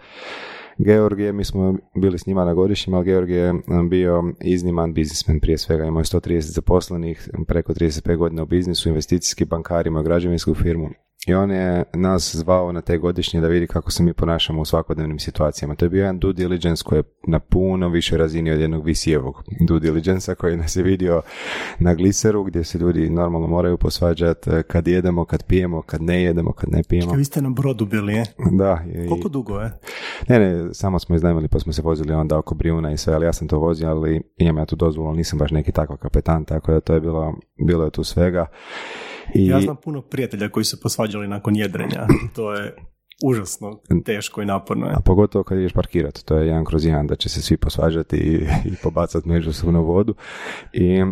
Georg 0.78 1.20
je, 1.20 1.34
mi 1.34 1.44
smo 1.44 1.76
bili 1.96 2.20
s 2.20 2.26
njima 2.26 2.46
na 2.46 2.54
godišnjem, 2.54 2.94
ali 2.94 3.06
Georg 3.06 3.30
je 3.30 3.54
bio 3.90 4.24
izniman 4.42 4.94
biznismen 4.94 5.40
prije 5.40 5.58
svega, 5.58 5.86
imao 5.86 6.00
je 6.00 6.04
130 6.04 6.40
zaposlenih, 6.40 7.30
preko 7.48 7.74
35 7.74 8.18
godina 8.18 8.44
u 8.44 8.46
biznisu, 8.46 8.90
investicijski 8.90 9.46
bankar, 9.46 9.88
imao 9.88 10.04
građevinsku 10.04 10.54
firmu 10.54 10.90
i 11.28 11.34
on 11.34 11.52
je 11.52 11.84
nas 11.94 12.36
zvao 12.36 12.72
na 12.72 12.82
te 12.82 12.98
godišnje 12.98 13.42
da 13.42 13.48
vidi 13.48 13.68
kako 13.68 13.92
se 13.92 14.04
mi 14.04 14.14
ponašamo 14.14 14.62
u 14.62 14.66
svakodnevnim 14.66 15.20
situacijama. 15.20 15.76
To 15.76 15.86
je 15.86 15.90
bio 15.90 16.00
jedan 16.00 16.20
due 16.20 16.34
diligence 16.34 16.84
koji 16.84 17.00
je 17.00 17.04
na 17.28 17.40
puno 17.40 17.90
više 17.90 18.18
razini 18.18 18.52
od 18.52 18.60
jednog 18.60 18.86
visijevog 18.86 19.44
due 19.68 19.80
diligence 19.80 20.36
koji 20.36 20.58
nas 20.58 20.76
je 20.76 20.84
vidio 20.84 21.22
na 21.80 21.94
gliseru 21.94 22.44
gdje 22.44 22.64
se 22.64 22.78
ljudi 22.78 23.10
normalno 23.10 23.48
moraju 23.48 23.78
posvađati 23.78 24.50
kad 24.68 24.88
jedemo, 24.88 25.26
kad 25.26 25.44
pijemo, 25.44 25.82
kad 25.82 26.02
ne 26.02 26.24
jedemo, 26.24 26.52
kad 26.52 26.70
ne 26.72 26.84
pijemo. 26.90 27.14
vi 27.14 27.26
ste 27.26 27.42
na 27.42 27.50
brodu 27.50 27.86
bili, 27.86 28.14
je? 28.14 28.24
Da. 28.52 28.84
I... 28.94 29.10
Koliko 29.10 29.30
dugo 29.30 29.60
je? 29.60 29.72
Ne, 30.30 30.40
ne, 30.40 30.74
samo 30.74 31.00
smo 31.00 31.16
iznajmili 31.16 31.48
pa 31.48 31.60
smo 31.60 31.74
se 31.74 31.82
vozili 31.82 32.14
onda 32.14 32.38
oko 32.38 32.56
Brijuna 32.56 32.92
i 32.92 32.98
sve, 32.98 33.14
ali 33.14 33.26
ja 33.26 33.34
sam 33.34 33.48
to 33.48 33.60
vozio, 33.60 33.90
ali 33.90 34.22
imam 34.38 34.58
ja 34.58 34.66
tu 34.66 34.76
dozvolu, 34.76 35.14
nisam 35.14 35.40
baš 35.40 35.52
neki 35.52 35.72
takav 35.72 35.98
kapetan, 35.98 36.46
tako 36.46 36.72
da 36.72 36.80
to 36.80 36.94
je 36.94 37.02
bilo, 37.02 37.34
bilo 37.66 37.84
je 37.84 37.92
tu 37.92 38.04
svega. 38.04 38.46
I... 39.34 39.48
Ja 39.48 39.62
znam 39.62 39.76
puno 39.76 40.02
prijatelja 40.02 40.50
koji 40.50 40.64
su 40.64 40.82
posvađali 40.82 41.28
nakon 41.28 41.56
jedrenja. 41.56 42.08
To 42.36 42.54
je 42.54 42.76
užasno 43.24 43.80
teško 44.06 44.42
i 44.42 44.46
naporno. 44.46 44.88
A 44.88 45.00
pogotovo 45.00 45.44
kad 45.44 45.58
ideš 45.58 45.74
parkirati, 45.74 46.26
to 46.26 46.38
je 46.38 46.48
jedan 46.48 46.66
kroz 46.66 46.86
jedan 46.86 47.08
da 47.08 47.16
će 47.16 47.30
se 47.30 47.42
svi 47.42 47.58
posvađati 47.58 48.18
i, 48.18 48.36
i 48.66 48.76
pobacati 48.84 49.30
međusobno 49.30 49.82
vodu. 49.82 50.16
I 50.74 51.04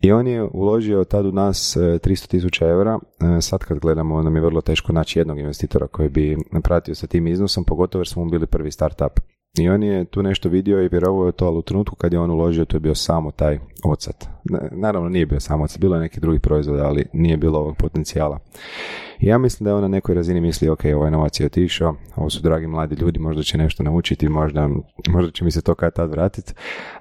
i 0.00 0.12
on 0.12 0.26
je 0.26 0.42
uložio 0.42 1.04
tad 1.04 1.26
u 1.26 1.32
nas 1.32 1.76
300 1.76 2.24
e, 2.24 2.28
tisuća 2.28 2.68
eura. 2.68 2.98
E, 3.38 3.40
sad 3.40 3.64
kad 3.64 3.78
gledamo, 3.78 4.22
nam 4.22 4.36
je 4.36 4.42
vrlo 4.42 4.60
teško 4.60 4.92
naći 4.92 5.18
jednog 5.18 5.38
investitora 5.38 5.86
koji 5.86 6.08
bi 6.08 6.36
pratio 6.62 6.94
sa 6.94 7.06
tim 7.06 7.26
iznosom, 7.26 7.64
pogotovo 7.64 8.00
jer 8.00 8.08
smo 8.08 8.24
mu 8.24 8.30
bili 8.30 8.46
prvi 8.46 8.70
startup. 8.70 9.20
I 9.58 9.68
on 9.68 9.82
je 9.82 10.04
tu 10.04 10.22
nešto 10.22 10.48
vidio 10.48 10.82
i 10.82 10.88
vjerovao 10.88 11.26
je 11.26 11.32
to, 11.32 11.46
ali 11.46 11.58
u 11.58 11.62
trenutku 11.62 11.96
kad 11.96 12.12
je 12.12 12.20
on 12.20 12.30
uložio, 12.30 12.64
to 12.64 12.76
je 12.76 12.80
bio 12.80 12.94
samo 12.94 13.30
taj 13.30 13.58
ocat. 13.84 14.28
Naravno 14.70 15.08
nije 15.08 15.26
bio 15.26 15.40
samo 15.40 15.64
ocat, 15.64 15.80
bilo 15.80 15.96
je 15.96 16.00
neki 16.00 16.20
drugi 16.20 16.38
proizvod, 16.38 16.80
ali 16.80 17.06
nije 17.12 17.36
bilo 17.36 17.58
ovog 17.58 17.76
potencijala. 17.76 18.38
I 19.20 19.26
ja 19.26 19.38
mislim 19.38 19.64
da 19.64 19.70
je 19.70 19.74
on 19.74 19.82
na 19.82 19.88
nekoj 19.88 20.14
razini 20.14 20.40
misli, 20.40 20.68
ok, 20.68 20.80
ovaj 20.96 21.10
novac 21.10 21.40
je 21.40 21.46
otišao, 21.46 21.94
ovo 22.16 22.30
su 22.30 22.42
dragi 22.42 22.66
mladi 22.66 22.94
ljudi, 22.94 23.18
možda 23.18 23.42
će 23.42 23.58
nešto 23.58 23.82
naučiti, 23.82 24.28
možda, 24.28 24.68
možda 25.08 25.32
će 25.32 25.44
mi 25.44 25.50
se 25.50 25.62
to 25.62 25.74
kad 25.74 25.94
tad 25.94 26.10
vratiti, 26.10 26.52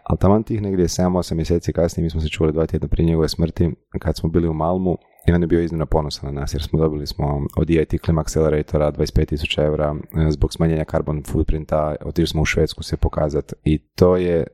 ali 0.04 0.20
taman 0.20 0.44
tih 0.44 0.62
negdje 0.62 0.86
7-8 0.86 1.34
mjeseci 1.34 1.74
kasnije, 1.74 2.04
mi 2.04 2.10
smo 2.10 2.22
se 2.22 2.30
čuli 2.30 2.54
dva 2.54 2.66
tjedna 2.66 2.88
prije 2.88 3.06
njegove 3.06 3.30
smrti, 3.30 3.72
kad 4.00 4.18
smo 4.18 4.30
bili 4.30 4.48
u 4.48 4.54
Malmu, 4.54 4.98
i 5.28 5.32
on 5.34 5.42
je 5.42 5.48
bio 5.48 5.62
iznimno 5.62 5.86
ponosan 5.86 6.34
na 6.34 6.42
nas 6.42 6.54
jer 6.54 6.64
smo 6.64 6.80
dobili 6.80 7.08
smo 7.08 7.42
od 7.58 7.70
EIT 7.70 7.94
Clim 8.06 8.18
Acceleratora 8.18 8.92
25.000 8.92 9.64
eura 9.64 9.96
e, 9.96 10.32
zbog 10.32 10.54
smanjenja 10.54 10.86
carbon 10.92 11.24
footprinta, 11.28 11.96
otišli 12.06 12.28
smo 12.28 12.42
u 12.42 12.46
Švedsku 12.46 12.84
se 12.84 12.98
pokazati 12.98 13.54
i 13.64 13.78
to 13.78 14.16
je, 14.16 14.48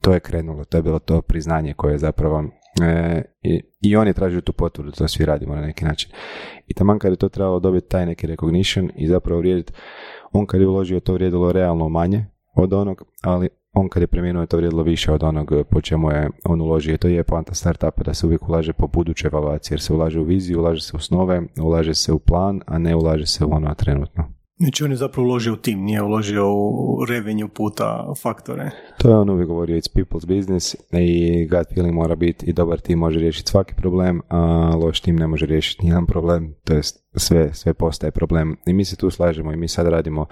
to 0.00 0.12
je 0.14 0.20
krenulo, 0.20 0.64
to 0.64 0.78
je 0.78 0.82
bilo 0.82 0.98
to 0.98 1.22
priznanje 1.22 1.74
koje 1.74 1.92
je 1.92 1.98
zapravo 1.98 2.44
e, 2.82 3.22
i, 3.42 3.62
i, 3.80 3.96
on 3.96 4.06
je 4.06 4.12
tražio 4.12 4.40
tu 4.40 4.52
potvrdu, 4.52 4.90
to 4.90 5.08
svi 5.08 5.24
radimo 5.24 5.54
na 5.54 5.60
neki 5.60 5.84
način. 5.84 6.10
I 6.66 6.74
taman 6.74 6.98
kad 6.98 7.12
je 7.12 7.16
to 7.16 7.28
trebalo 7.28 7.60
dobiti 7.60 7.88
taj 7.88 8.06
neki 8.06 8.26
recognition 8.26 8.90
i 8.96 9.08
zapravo 9.08 9.40
vrijediti, 9.40 9.72
on 10.32 10.46
kad 10.46 10.60
je 10.60 10.66
uložio 10.66 11.00
to 11.00 11.12
vrijedilo 11.12 11.52
realno 11.52 11.88
manje 11.88 12.26
od 12.54 12.72
onog, 12.72 13.02
ali 13.22 13.48
on 13.76 13.88
kad 13.88 14.02
je 14.02 14.06
preminuo 14.06 14.42
je 14.42 14.46
to 14.46 14.56
vrijedilo 14.56 14.82
više 14.82 15.12
od 15.12 15.22
onog 15.22 15.52
po 15.70 15.80
čemu 15.80 16.10
je 16.10 16.30
on 16.44 16.60
uložio. 16.60 16.96
To 16.96 17.08
je 17.08 17.24
poanta 17.24 17.54
startupa 17.54 18.02
da 18.04 18.14
se 18.14 18.26
uvijek 18.26 18.48
ulaže 18.48 18.72
po 18.72 18.86
budućoj 18.86 19.28
evaluaciji 19.28 19.74
jer 19.74 19.80
se 19.80 19.92
ulaže 19.92 20.20
u 20.20 20.24
viziju, 20.24 20.60
ulaže 20.60 20.80
se 20.80 20.96
u 20.96 21.00
snove, 21.00 21.42
ulaže 21.60 21.94
se 21.94 22.12
u 22.12 22.18
plan, 22.18 22.60
a 22.66 22.78
ne 22.78 22.96
ulaže 22.96 23.26
se 23.26 23.44
u 23.44 23.52
ono 23.52 23.74
trenutno. 23.74 24.24
Znači 24.58 24.84
on 24.84 24.90
je 24.90 24.96
zapravo 24.96 25.28
uložio 25.28 25.52
u 25.52 25.56
tim, 25.56 25.82
nije 25.82 26.02
uložio 26.02 26.54
u 26.54 27.04
revenue 27.08 27.48
puta 27.48 28.14
faktore. 28.22 28.70
To 28.98 29.08
je 29.08 29.16
on 29.16 29.30
uvijek 29.30 29.48
govorio, 29.48 29.76
it's 29.76 29.96
people's 29.96 30.26
business 30.36 30.76
i 30.92 31.48
gut 31.48 31.74
feeling 31.74 31.94
mora 31.94 32.14
biti 32.14 32.46
i 32.46 32.52
dobar 32.52 32.80
tim 32.80 32.98
može 32.98 33.20
riješiti 33.20 33.50
svaki 33.50 33.74
problem, 33.74 34.20
a 34.28 34.38
loš 34.76 35.00
tim 35.00 35.16
ne 35.16 35.26
može 35.26 35.46
riješiti 35.46 35.82
nijedan 35.82 36.06
problem, 36.06 36.54
to 36.64 36.74
jest 36.74 37.06
sve, 37.14 37.54
sve 37.54 37.74
postaje 37.74 38.10
problem. 38.10 38.56
I 38.66 38.72
mi 38.72 38.84
se 38.84 38.96
tu 38.96 39.10
slažemo 39.10 39.52
i 39.52 39.56
mi 39.56 39.68
sad 39.68 39.88
radimo 39.88 40.26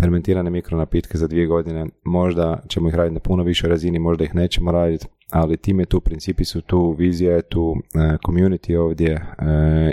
fermentirane 0.00 0.50
mikronapitke 0.50 1.18
za 1.18 1.26
dvije 1.28 1.46
godine, 1.46 1.86
možda 2.04 2.62
ćemo 2.68 2.88
ih 2.88 2.94
raditi 2.94 3.14
na 3.14 3.20
puno 3.20 3.42
višoj 3.42 3.70
razini, 3.70 3.98
možda 3.98 4.24
ih 4.24 4.34
nećemo 4.34 4.72
raditi, 4.72 5.06
ali 5.32 5.56
tim 5.56 5.80
je 5.80 5.86
tu, 5.86 6.00
principi 6.00 6.44
su 6.44 6.60
tu, 6.60 6.94
vizija 6.98 7.36
je 7.36 7.42
tu, 7.42 7.76
e, 7.94 7.98
community 8.26 8.76
ovdje 8.76 9.12
e, 9.12 9.24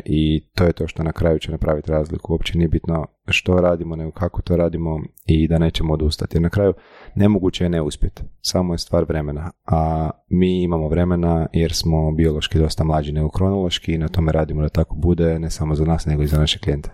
i 0.06 0.44
to 0.56 0.64
je 0.64 0.74
to 0.74 0.88
što 0.88 1.04
na 1.04 1.12
kraju 1.12 1.40
će 1.40 1.52
napraviti 1.52 1.92
razliku. 1.92 2.34
Uopće 2.34 2.58
nije 2.58 2.68
bitno 2.68 3.08
što 3.28 3.56
radimo, 3.62 3.96
nego 3.96 4.12
kako 4.12 4.42
to 4.42 4.58
radimo 4.58 5.00
i 5.26 5.48
da 5.48 5.58
nećemo 5.58 5.94
odustati. 5.94 6.38
Jer 6.38 6.42
na 6.42 6.50
kraju 6.50 6.74
nemoguće 7.16 7.66
je 7.66 7.70
ne 7.70 7.82
uspjeti, 7.82 8.24
samo 8.42 8.74
je 8.74 8.78
stvar 8.78 9.04
vremena, 9.04 9.52
a 9.66 10.10
mi 10.30 10.64
imamo 10.64 10.88
vremena 10.88 11.48
jer 11.54 11.74
smo 11.74 12.12
biološki 12.12 12.60
dosta 12.60 12.84
mlađi 12.84 13.12
nego 13.12 13.30
kronološki 13.30 13.94
i 13.94 13.98
na 13.98 14.08
tome 14.08 14.32
radimo 14.32 14.62
da 14.62 14.70
tako 14.70 14.96
bude, 14.96 15.40
ne 15.40 15.50
samo 15.50 15.76
za 15.76 15.86
nas, 15.86 16.06
nego 16.06 16.24
i 16.24 16.28
za 16.28 16.40
naše 16.40 16.60
klijente. 16.60 16.90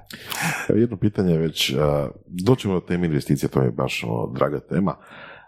Jedno 0.69 0.97
pitanje 0.97 1.37
već, 1.37 1.73
doćemo 2.27 2.73
do 2.73 2.79
teme 2.79 3.05
investicije, 3.05 3.49
to 3.49 3.61
je 3.61 3.71
baš 3.71 4.03
ono, 4.03 4.33
draga 4.33 4.59
tema, 4.59 4.95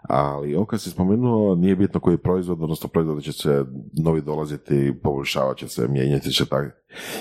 ali 0.08 0.54
ovo 0.54 0.64
kad 0.64 0.80
si 0.80 0.90
spomenuo, 0.90 1.54
nije 1.54 1.76
bitno 1.76 2.00
koji 2.00 2.16
proizvod, 2.16 2.62
odnosno 2.62 2.88
proizvod 2.88 3.22
će 3.22 3.32
se 3.32 3.64
novi 4.04 4.20
dolaziti, 4.20 4.94
poboljšavat 5.02 5.56
će 5.56 5.68
se, 5.68 5.88
mijenjati 5.88 6.30
će 6.30 6.46
tako. 6.46 6.70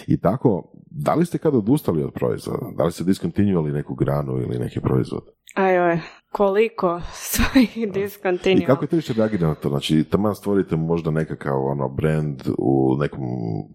I 0.07 0.19
tako, 0.19 0.71
da 0.91 1.13
li 1.13 1.25
ste 1.25 1.37
kada 1.37 1.57
odustali 1.57 2.03
od 2.03 2.13
proizvoda? 2.13 2.71
Da 2.77 2.83
li 2.83 2.91
ste 2.91 3.03
diskontinuali 3.03 3.71
neku 3.71 3.95
granu 3.95 4.41
ili 4.41 4.59
neki 4.59 4.79
proizvod? 4.79 5.23
Ajoj, 5.55 5.99
koliko 6.31 7.01
svojih 7.33 7.91
diskontinuali? 7.93 8.63
I 8.63 8.65
kako 8.65 8.83
je 8.83 8.87
tržište 8.87 9.13
reagira 9.13 9.47
na 9.47 9.55
to? 9.55 9.69
Znači, 9.69 10.03
tamo 10.03 10.33
stvorite 10.33 10.75
možda 10.75 11.11
nekakav 11.11 11.65
ono, 11.65 11.89
brand 11.89 12.41
u 12.57 12.97
nekom 12.99 13.23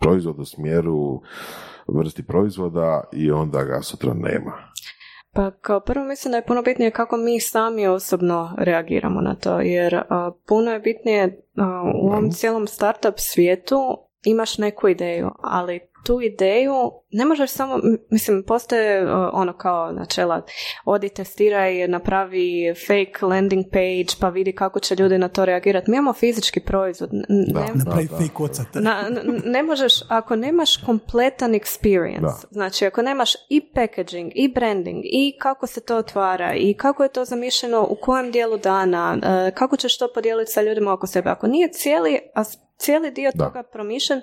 proizvodu, 0.00 0.45
smjeru, 0.45 1.23
vrsti 1.88 2.23
proizvoda 2.23 3.04
i 3.12 3.31
onda 3.31 3.64
ga 3.64 3.83
sutra 3.83 4.14
nema. 4.14 4.52
Pa 5.34 5.50
kao 5.50 5.80
prvo 5.80 6.04
mislim 6.04 6.30
da 6.30 6.36
je 6.36 6.46
puno 6.46 6.62
bitnije 6.62 6.90
kako 6.90 7.16
mi 7.16 7.40
sami 7.40 7.86
osobno 7.86 8.54
reagiramo 8.58 9.20
na 9.20 9.34
to, 9.34 9.60
jer 9.60 10.02
puno 10.46 10.70
je 10.70 10.80
bitnije 10.80 11.42
u 12.02 12.08
ovom 12.08 12.30
cijelom 12.30 12.66
startup 12.66 13.14
svijetu 13.16 13.98
imaš 14.24 14.58
neku 14.58 14.88
ideju, 14.88 15.30
ali 15.42 15.91
tu 16.04 16.21
ideju 16.21 16.92
ne 17.12 17.25
možeš 17.25 17.50
samo, 17.50 17.80
mislim, 18.11 18.42
postoje 18.47 19.12
ono 19.32 19.52
kao 19.52 19.92
načela, 19.92 20.42
odi 20.85 21.09
testiraj, 21.09 21.88
napravi 21.88 22.75
fake 22.87 23.26
landing 23.26 23.64
page, 23.73 24.16
pa 24.21 24.28
vidi 24.28 24.52
kako 24.52 24.80
će 24.80 24.94
ljudi 24.94 25.18
na 25.18 25.28
to 25.28 25.44
reagirati. 25.44 25.90
Mi 25.90 25.97
imamo 25.97 26.12
fizički 26.12 26.61
proizvod. 26.61 27.11
ne, 27.12 27.66
napravi 27.75 28.06
fake 28.06 28.80
na, 28.80 29.11
ne 29.44 29.62
možeš, 29.62 29.92
ako 30.09 30.37
nemaš 30.37 30.76
kompletan 30.76 31.52
experience, 31.52 32.44
znači 32.50 32.87
ako 32.87 33.02
nemaš 33.02 33.32
i 33.49 33.61
packaging, 33.75 34.32
i 34.35 34.52
branding, 34.54 35.00
i 35.04 35.37
kako 35.38 35.66
se 35.66 35.80
to 35.80 35.97
otvara, 35.97 36.54
i 36.54 36.75
kako 36.75 37.02
je 37.02 37.09
to 37.09 37.25
zamišljeno, 37.25 37.87
u 37.90 37.97
kojem 38.00 38.30
dijelu 38.30 38.59
dana, 38.59 39.18
e, 39.23 39.50
kako 39.54 39.76
ćeš 39.76 39.99
to 39.99 40.09
podijeliti 40.14 40.52
sa 40.52 40.62
ljudima 40.62 40.92
oko 40.92 41.06
sebe. 41.06 41.30
Ako 41.30 41.47
nije 41.47 41.73
cijeli 41.73 42.18
cijeli 42.82 43.11
dio 43.11 43.32
toga 43.38 43.62
promišljen, 43.62 44.21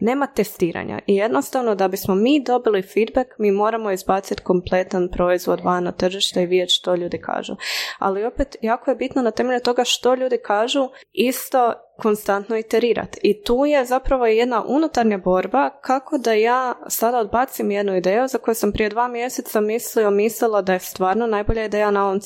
nema 0.00 0.26
testiranja. 0.26 0.98
I 1.06 1.21
jednostavno 1.22 1.74
da 1.74 1.88
bismo 1.88 2.14
mi 2.14 2.42
dobili 2.44 2.82
feedback, 2.82 3.30
mi 3.38 3.50
moramo 3.50 3.90
izbaciti 3.90 4.42
kompletan 4.42 5.08
proizvod 5.08 5.60
van 5.60 5.84
na 5.84 5.92
tržište 5.92 6.42
i 6.42 6.46
vidjeti 6.46 6.72
što 6.72 6.94
ljudi 6.94 7.18
kažu. 7.18 7.56
Ali 7.98 8.24
opet, 8.24 8.56
jako 8.62 8.90
je 8.90 8.96
bitno 8.96 9.22
na 9.22 9.30
temelju 9.30 9.60
toga 9.60 9.84
što 9.84 10.14
ljudi 10.14 10.38
kažu, 10.38 10.88
isto 11.12 11.72
konstantno 12.02 12.56
iterirati. 12.56 13.20
I 13.22 13.42
tu 13.42 13.64
je 13.64 13.84
zapravo 13.84 14.26
jedna 14.26 14.64
unutarnja 14.66 15.18
borba 15.18 15.70
kako 15.70 16.18
da 16.18 16.32
ja 16.32 16.74
sada 16.88 17.18
odbacim 17.18 17.70
jednu 17.70 17.96
ideju 17.96 18.28
za 18.28 18.38
koju 18.38 18.54
sam 18.54 18.72
prije 18.72 18.88
dva 18.88 19.08
mjeseca 19.08 19.60
mislio, 19.60 20.10
mislila 20.10 20.62
da 20.62 20.72
je 20.72 20.78
stvarno 20.78 21.26
najbolja 21.26 21.64
ideja 21.64 21.90
na 21.90 22.04
ovom 22.04 22.20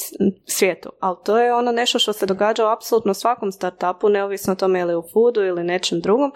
svijetu. 0.46 0.90
Ali 1.00 1.16
to 1.24 1.38
je 1.38 1.54
ono 1.54 1.72
nešto 1.72 1.98
što 1.98 2.12
se 2.12 2.26
događa 2.26 2.64
u 2.64 2.68
apsolutno 2.68 3.14
svakom 3.14 3.52
startupu, 3.52 4.08
neovisno 4.08 4.52
o 4.52 4.56
tome 4.56 4.80
ili 4.80 4.96
u 4.96 5.02
foodu 5.12 5.40
ili 5.40 5.64
nečem 5.64 6.00
drugom, 6.00 6.32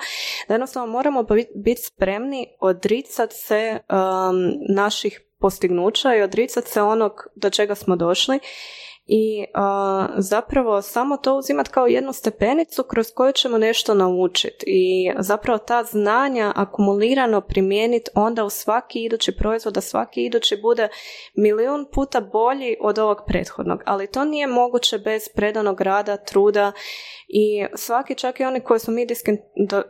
da 0.48 0.54
jednostavno 0.54 0.92
moramo 0.92 1.22
biti 1.54 1.82
spremni 1.82 2.46
odricati 2.60 3.34
se 3.34 3.78
um, 3.88 4.52
naših 4.74 5.20
postignuća 5.38 6.14
i 6.14 6.22
odricati 6.22 6.70
se 6.70 6.82
onog 6.82 7.12
do 7.34 7.50
čega 7.50 7.74
smo 7.74 7.96
došli 7.96 8.38
i 9.12 9.44
zapravo 10.16 10.82
samo 10.82 11.16
to 11.16 11.36
uzimati 11.36 11.70
kao 11.70 11.86
jednu 11.86 12.12
stepenicu 12.12 12.82
kroz 12.82 13.06
koju 13.14 13.32
ćemo 13.32 13.58
nešto 13.58 13.94
naučiti 13.94 14.64
i 14.66 15.12
zapravo 15.18 15.58
ta 15.58 15.84
znanja 15.84 16.52
akumulirano 16.56 17.40
primijeniti 17.40 18.10
onda 18.14 18.44
u 18.44 18.50
svaki 18.50 19.04
idući 19.04 19.36
proizvod, 19.36 19.74
da 19.74 19.80
svaki 19.80 20.24
idući 20.24 20.56
bude 20.62 20.88
milijun 21.34 21.86
puta 21.92 22.20
bolji 22.20 22.76
od 22.80 22.98
ovog 22.98 23.18
prethodnog, 23.26 23.82
ali 23.86 24.06
to 24.06 24.24
nije 24.24 24.46
moguće 24.46 24.98
bez 24.98 25.28
predanog 25.34 25.80
rada, 25.80 26.16
truda 26.16 26.72
i 27.32 27.66
svaki 27.74 28.14
čak 28.14 28.40
i 28.40 28.44
oni 28.44 28.60
koji 28.60 28.80
su 28.80 28.90
mi 28.90 29.06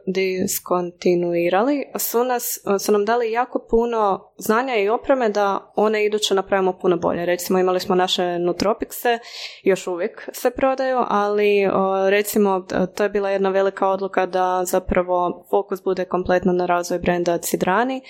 diskontinuirali 0.07 1.85
su, 1.99 2.25
nas, 2.25 2.59
su 2.81 2.93
nam 2.93 3.05
dali 3.05 3.33
jako 3.33 3.67
puno 3.71 4.33
znanja 4.39 4.77
i 4.77 4.89
opreme 4.89 5.29
da 5.29 5.73
one 5.77 6.05
iduće 6.05 6.35
napravimo 6.35 6.79
puno 6.79 6.97
bolje. 6.97 7.27
Recimo 7.27 7.59
imali 7.59 7.81
smo 7.81 7.95
naše 7.95 8.23
nutropixe 8.23 9.01
se, 9.01 9.19
još 9.63 9.87
uvijek 9.87 10.29
se 10.33 10.51
prodaju, 10.51 10.99
ali 11.09 11.69
recimo 12.11 12.67
to 12.95 13.03
je 13.03 13.09
bila 13.09 13.31
jedna 13.31 13.51
velika 13.51 13.89
odluka 13.89 14.27
da 14.27 14.63
zapravo 14.65 15.47
fokus 15.51 15.83
bude 15.83 16.05
kompletno 16.05 16.53
na 16.53 16.67
razvoj 16.67 16.99
brenda 16.99 17.39
Cidrani 17.39 18.03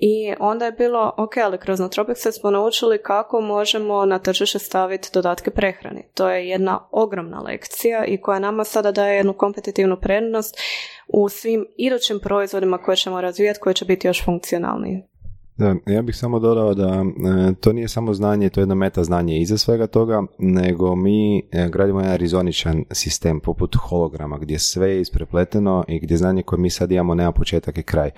i 0.00 0.34
onda 0.40 0.64
je 0.64 0.72
bilo, 0.72 1.14
ok, 1.16 1.36
ali 1.36 1.58
kroz 1.58 1.78
se 2.14 2.32
smo 2.32 2.50
naučili 2.50 3.02
kako 3.02 3.40
možemo 3.40 4.04
na 4.04 4.18
tržište 4.18 4.58
staviti 4.58 5.10
dodatke 5.12 5.50
prehrani. 5.50 6.04
To 6.14 6.30
je 6.30 6.48
jedna 6.48 6.88
ogromna 6.90 7.40
lekcija 7.40 8.04
i 8.04 8.20
koja 8.20 8.38
nama 8.38 8.64
sada 8.64 8.92
daje 8.92 9.16
jednu 9.16 9.32
kompetitivnu 9.32 9.96
prednost 10.00 10.56
u 11.08 11.28
svim 11.28 11.66
idućim 11.76 12.20
proizvodima 12.20 12.78
koje 12.78 12.96
ćemo 12.96 13.20
razvijati, 13.20 13.60
koje 13.60 13.74
će 13.74 13.84
biti 13.84 14.06
još 14.06 14.24
funkcionalniji. 14.24 15.02
Da, 15.58 15.74
ja 15.86 16.02
bih 16.02 16.16
samo 16.16 16.38
dodao 16.38 16.74
da 16.74 16.88
e, 16.88 17.54
to 17.60 17.72
nije 17.72 17.88
samo 17.88 18.14
znanje, 18.14 18.48
to 18.48 18.60
je 18.60 18.62
jedno 18.62 18.74
meta 18.74 19.04
znanje 19.04 19.40
iza 19.40 19.58
svega 19.58 19.86
toga, 19.86 20.22
nego 20.38 20.96
mi 20.96 21.38
e, 21.38 21.68
gradimo 21.72 22.00
jedan 22.00 22.16
rizoničan 22.16 22.84
sistem 22.90 23.40
poput 23.40 23.76
holograma 23.76 24.38
gdje 24.38 24.58
sve 24.58 24.90
je 24.90 25.00
isprepleteno 25.00 25.84
i 25.88 26.00
gdje 26.00 26.16
znanje 26.16 26.42
koje 26.42 26.60
mi 26.60 26.70
sad 26.70 26.92
imamo 26.92 27.14
nema 27.14 27.32
početak 27.32 27.78
i 27.78 27.82
kraj. 27.82 28.10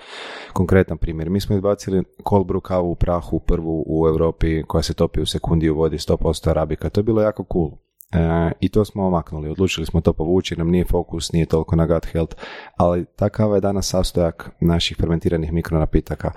Konkretan 0.53 0.97
primjer, 0.97 1.29
mi 1.29 1.39
smo 1.39 1.55
izbacili 1.55 2.03
cold 2.29 2.61
kavu 2.63 2.91
u 2.91 2.95
prahu 2.95 3.39
prvu 3.39 3.83
u 3.87 4.07
Europi 4.07 4.63
koja 4.63 4.81
se 4.81 4.93
topi 4.93 5.21
u 5.21 5.25
sekundi 5.25 5.69
u 5.69 5.75
vodi 5.75 5.97
100% 5.97 6.49
arabika, 6.49 6.89
to 6.89 6.99
je 6.99 7.03
bilo 7.03 7.21
jako 7.21 7.45
cool. 7.53 7.71
E, 8.13 8.51
I 8.59 8.69
to 8.69 8.85
smo 8.85 9.07
omaknuli, 9.07 9.49
odlučili 9.49 9.85
smo 9.85 10.01
to 10.01 10.13
povući, 10.13 10.55
nam 10.55 10.69
nije 10.69 10.85
fokus, 10.85 11.31
nije 11.31 11.45
toliko 11.45 11.75
na 11.75 11.85
gut 11.85 12.05
health, 12.05 12.35
ali 12.77 13.05
takav 13.05 13.55
je 13.55 13.61
danas 13.61 13.89
sastojak 13.89 14.49
naših 14.61 14.97
fermentiranih 14.97 15.53
mikronapitaka. 15.53 16.31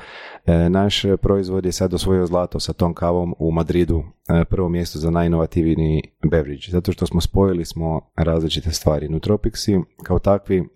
E, 0.47 0.69
naš 0.69 1.03
proizvod 1.23 1.67
je 1.67 1.73
sad 1.73 1.95
osvojio 1.95 2.27
zlato 2.27 2.61
sa 2.61 2.73
tom 2.73 2.95
kavom 2.95 3.35
u 3.39 3.53
Madridu, 3.53 4.03
e, 4.29 4.45
prvo 4.45 4.69
mjesto 4.69 4.99
za 4.99 5.11
najinovativniji 5.11 6.03
beverage, 6.31 6.67
zato 6.71 6.93
što 6.93 7.07
smo 7.07 7.21
spojili 7.21 7.65
smo 7.65 8.11
različite 8.17 8.71
stvari. 8.71 9.09
Nutropixi 9.09 9.83
kao 10.03 10.19
takvi 10.19 10.69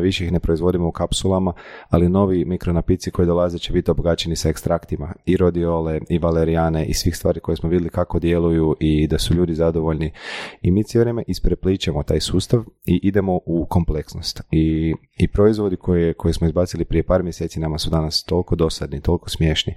više 0.00 0.24
ih 0.24 0.32
ne 0.32 0.40
proizvodimo 0.40 0.88
u 0.88 0.92
kapsulama, 0.92 1.52
ali 1.88 2.08
novi 2.08 2.44
mikronapici 2.44 3.10
koji 3.10 3.26
dolaze 3.26 3.58
će 3.58 3.72
biti 3.72 3.90
obogaćeni 3.90 4.36
sa 4.36 4.48
ekstraktima 4.48 5.12
i 5.26 5.36
rodiole 5.36 6.00
i 6.08 6.18
valerijane 6.18 6.86
i 6.86 6.94
svih 6.94 7.16
stvari 7.16 7.40
koje 7.40 7.56
smo 7.56 7.68
vidjeli 7.68 7.90
kako 7.90 8.18
djeluju 8.18 8.76
i 8.80 9.06
da 9.06 9.18
su 9.18 9.34
ljudi 9.34 9.54
zadovoljni. 9.54 10.10
I 10.62 10.70
mi 10.70 10.84
cijelo 10.84 11.02
vrijeme 11.02 11.22
isprepličemo 11.26 12.02
taj 12.02 12.20
sustav 12.20 12.64
i 12.86 13.00
idemo 13.02 13.40
u 13.46 13.66
kompleksnost. 13.70 14.42
I, 14.50 14.94
i 15.16 15.28
proizvodi 15.28 15.76
koje, 15.76 16.14
koje 16.14 16.34
smo 16.34 16.46
izbacili 16.46 16.84
prije 16.84 17.02
par 17.02 17.22
mjeseci 17.22 17.60
nama 17.60 17.78
su 17.78 17.90
danas 17.90 18.24
toliko 18.24 18.56
dosadni, 18.56 19.00
toliko 19.00 19.30
smiješni. 19.30 19.74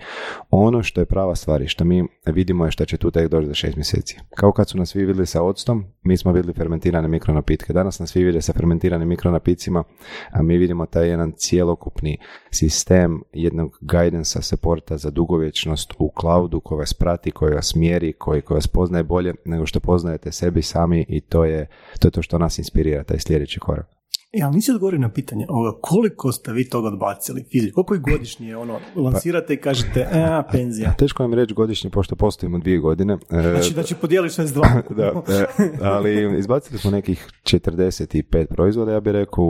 Ono 0.49 0.83
što 0.83 1.01
je 1.01 1.05
prava 1.05 1.35
stvar 1.35 1.61
i 1.61 1.67
što 1.67 1.85
mi 1.85 2.03
vidimo 2.25 2.65
je 2.65 2.71
što 2.71 2.85
će 2.85 2.97
tu 2.97 3.11
tek 3.11 3.27
doći 3.27 3.47
za 3.47 3.53
šest 3.53 3.75
mjeseci. 3.75 4.19
Kao 4.35 4.51
kad 4.51 4.69
su 4.69 4.77
nas 4.77 4.89
svi 4.89 5.05
vidjeli 5.05 5.25
sa 5.25 5.43
octom, 5.43 5.85
mi 6.03 6.17
smo 6.17 6.31
vidjeli 6.31 6.53
fermentirane 6.53 7.07
mikronapitke. 7.07 7.73
Danas 7.73 7.99
nas 7.99 8.09
svi 8.09 8.23
vide 8.23 8.41
sa 8.41 8.53
fermentiranim 8.53 9.07
mikronapicima 9.07 9.83
a 10.31 10.41
mi 10.41 10.57
vidimo 10.57 10.85
taj 10.85 11.09
jedan 11.09 11.31
cijelokupni 11.31 12.17
sistem 12.51 13.21
jednog 13.33 13.77
guidance 13.81 14.41
supporta 14.41 14.97
za 14.97 15.09
dugovječnost 15.09 15.93
u 15.99 16.11
cloudu 16.21 16.59
koji 16.59 16.79
vas 16.79 16.93
prati, 16.93 17.31
koji 17.31 17.53
vas 17.53 17.75
mjeri, 17.75 18.13
koji, 18.13 18.41
koji 18.41 18.55
vas 18.55 18.67
poznaje 18.67 19.03
bolje 19.03 19.33
nego 19.45 19.65
što 19.65 19.79
poznajete 19.79 20.31
sebi 20.31 20.61
sami 20.61 21.05
i 21.09 21.21
to 21.21 21.45
je 21.45 21.67
to, 21.99 22.07
je 22.07 22.11
to 22.11 22.21
što 22.21 22.37
nas 22.37 22.57
inspirira, 22.57 23.03
taj 23.03 23.19
sljedeći 23.19 23.59
korak. 23.59 23.98
E, 24.31 24.41
ali 24.43 24.55
nisi 24.55 24.71
odgovorio 24.71 24.99
na 24.99 25.09
pitanje, 25.09 25.45
ovoga, 25.49 25.77
koliko 25.81 26.31
ste 26.31 26.53
vi 26.53 26.69
toga 26.69 26.87
odbacili 26.87 27.43
fizički? 27.51 27.73
Koliko 27.73 27.93
je 27.93 27.99
godišnje 27.99 28.57
ono, 28.57 28.79
lansirate 28.95 29.53
i 29.53 29.57
kažete, 29.57 30.07
a, 30.11 30.43
e, 30.47 30.51
penzija? 30.51 30.93
Teško 30.93 31.23
vam 31.23 31.33
reći 31.33 31.53
godišnje, 31.53 31.89
pošto 31.89 32.15
postojimo 32.15 32.59
dvije 32.59 32.79
godine. 32.79 33.13
E, 33.13 33.41
znači, 33.41 33.73
znači 33.73 33.95
podijeliš 33.95 34.33
sve 34.33 34.47
s 34.47 34.53
dva. 34.53 34.81
da, 34.97 35.03
e, 35.03 35.45
ali 35.81 36.39
izbacili 36.39 36.79
smo 36.79 36.91
nekih 36.91 37.27
45 37.43 38.45
proizvoda, 38.45 38.91
ja 38.91 38.99
bih 38.99 39.11
rekao. 39.13 39.43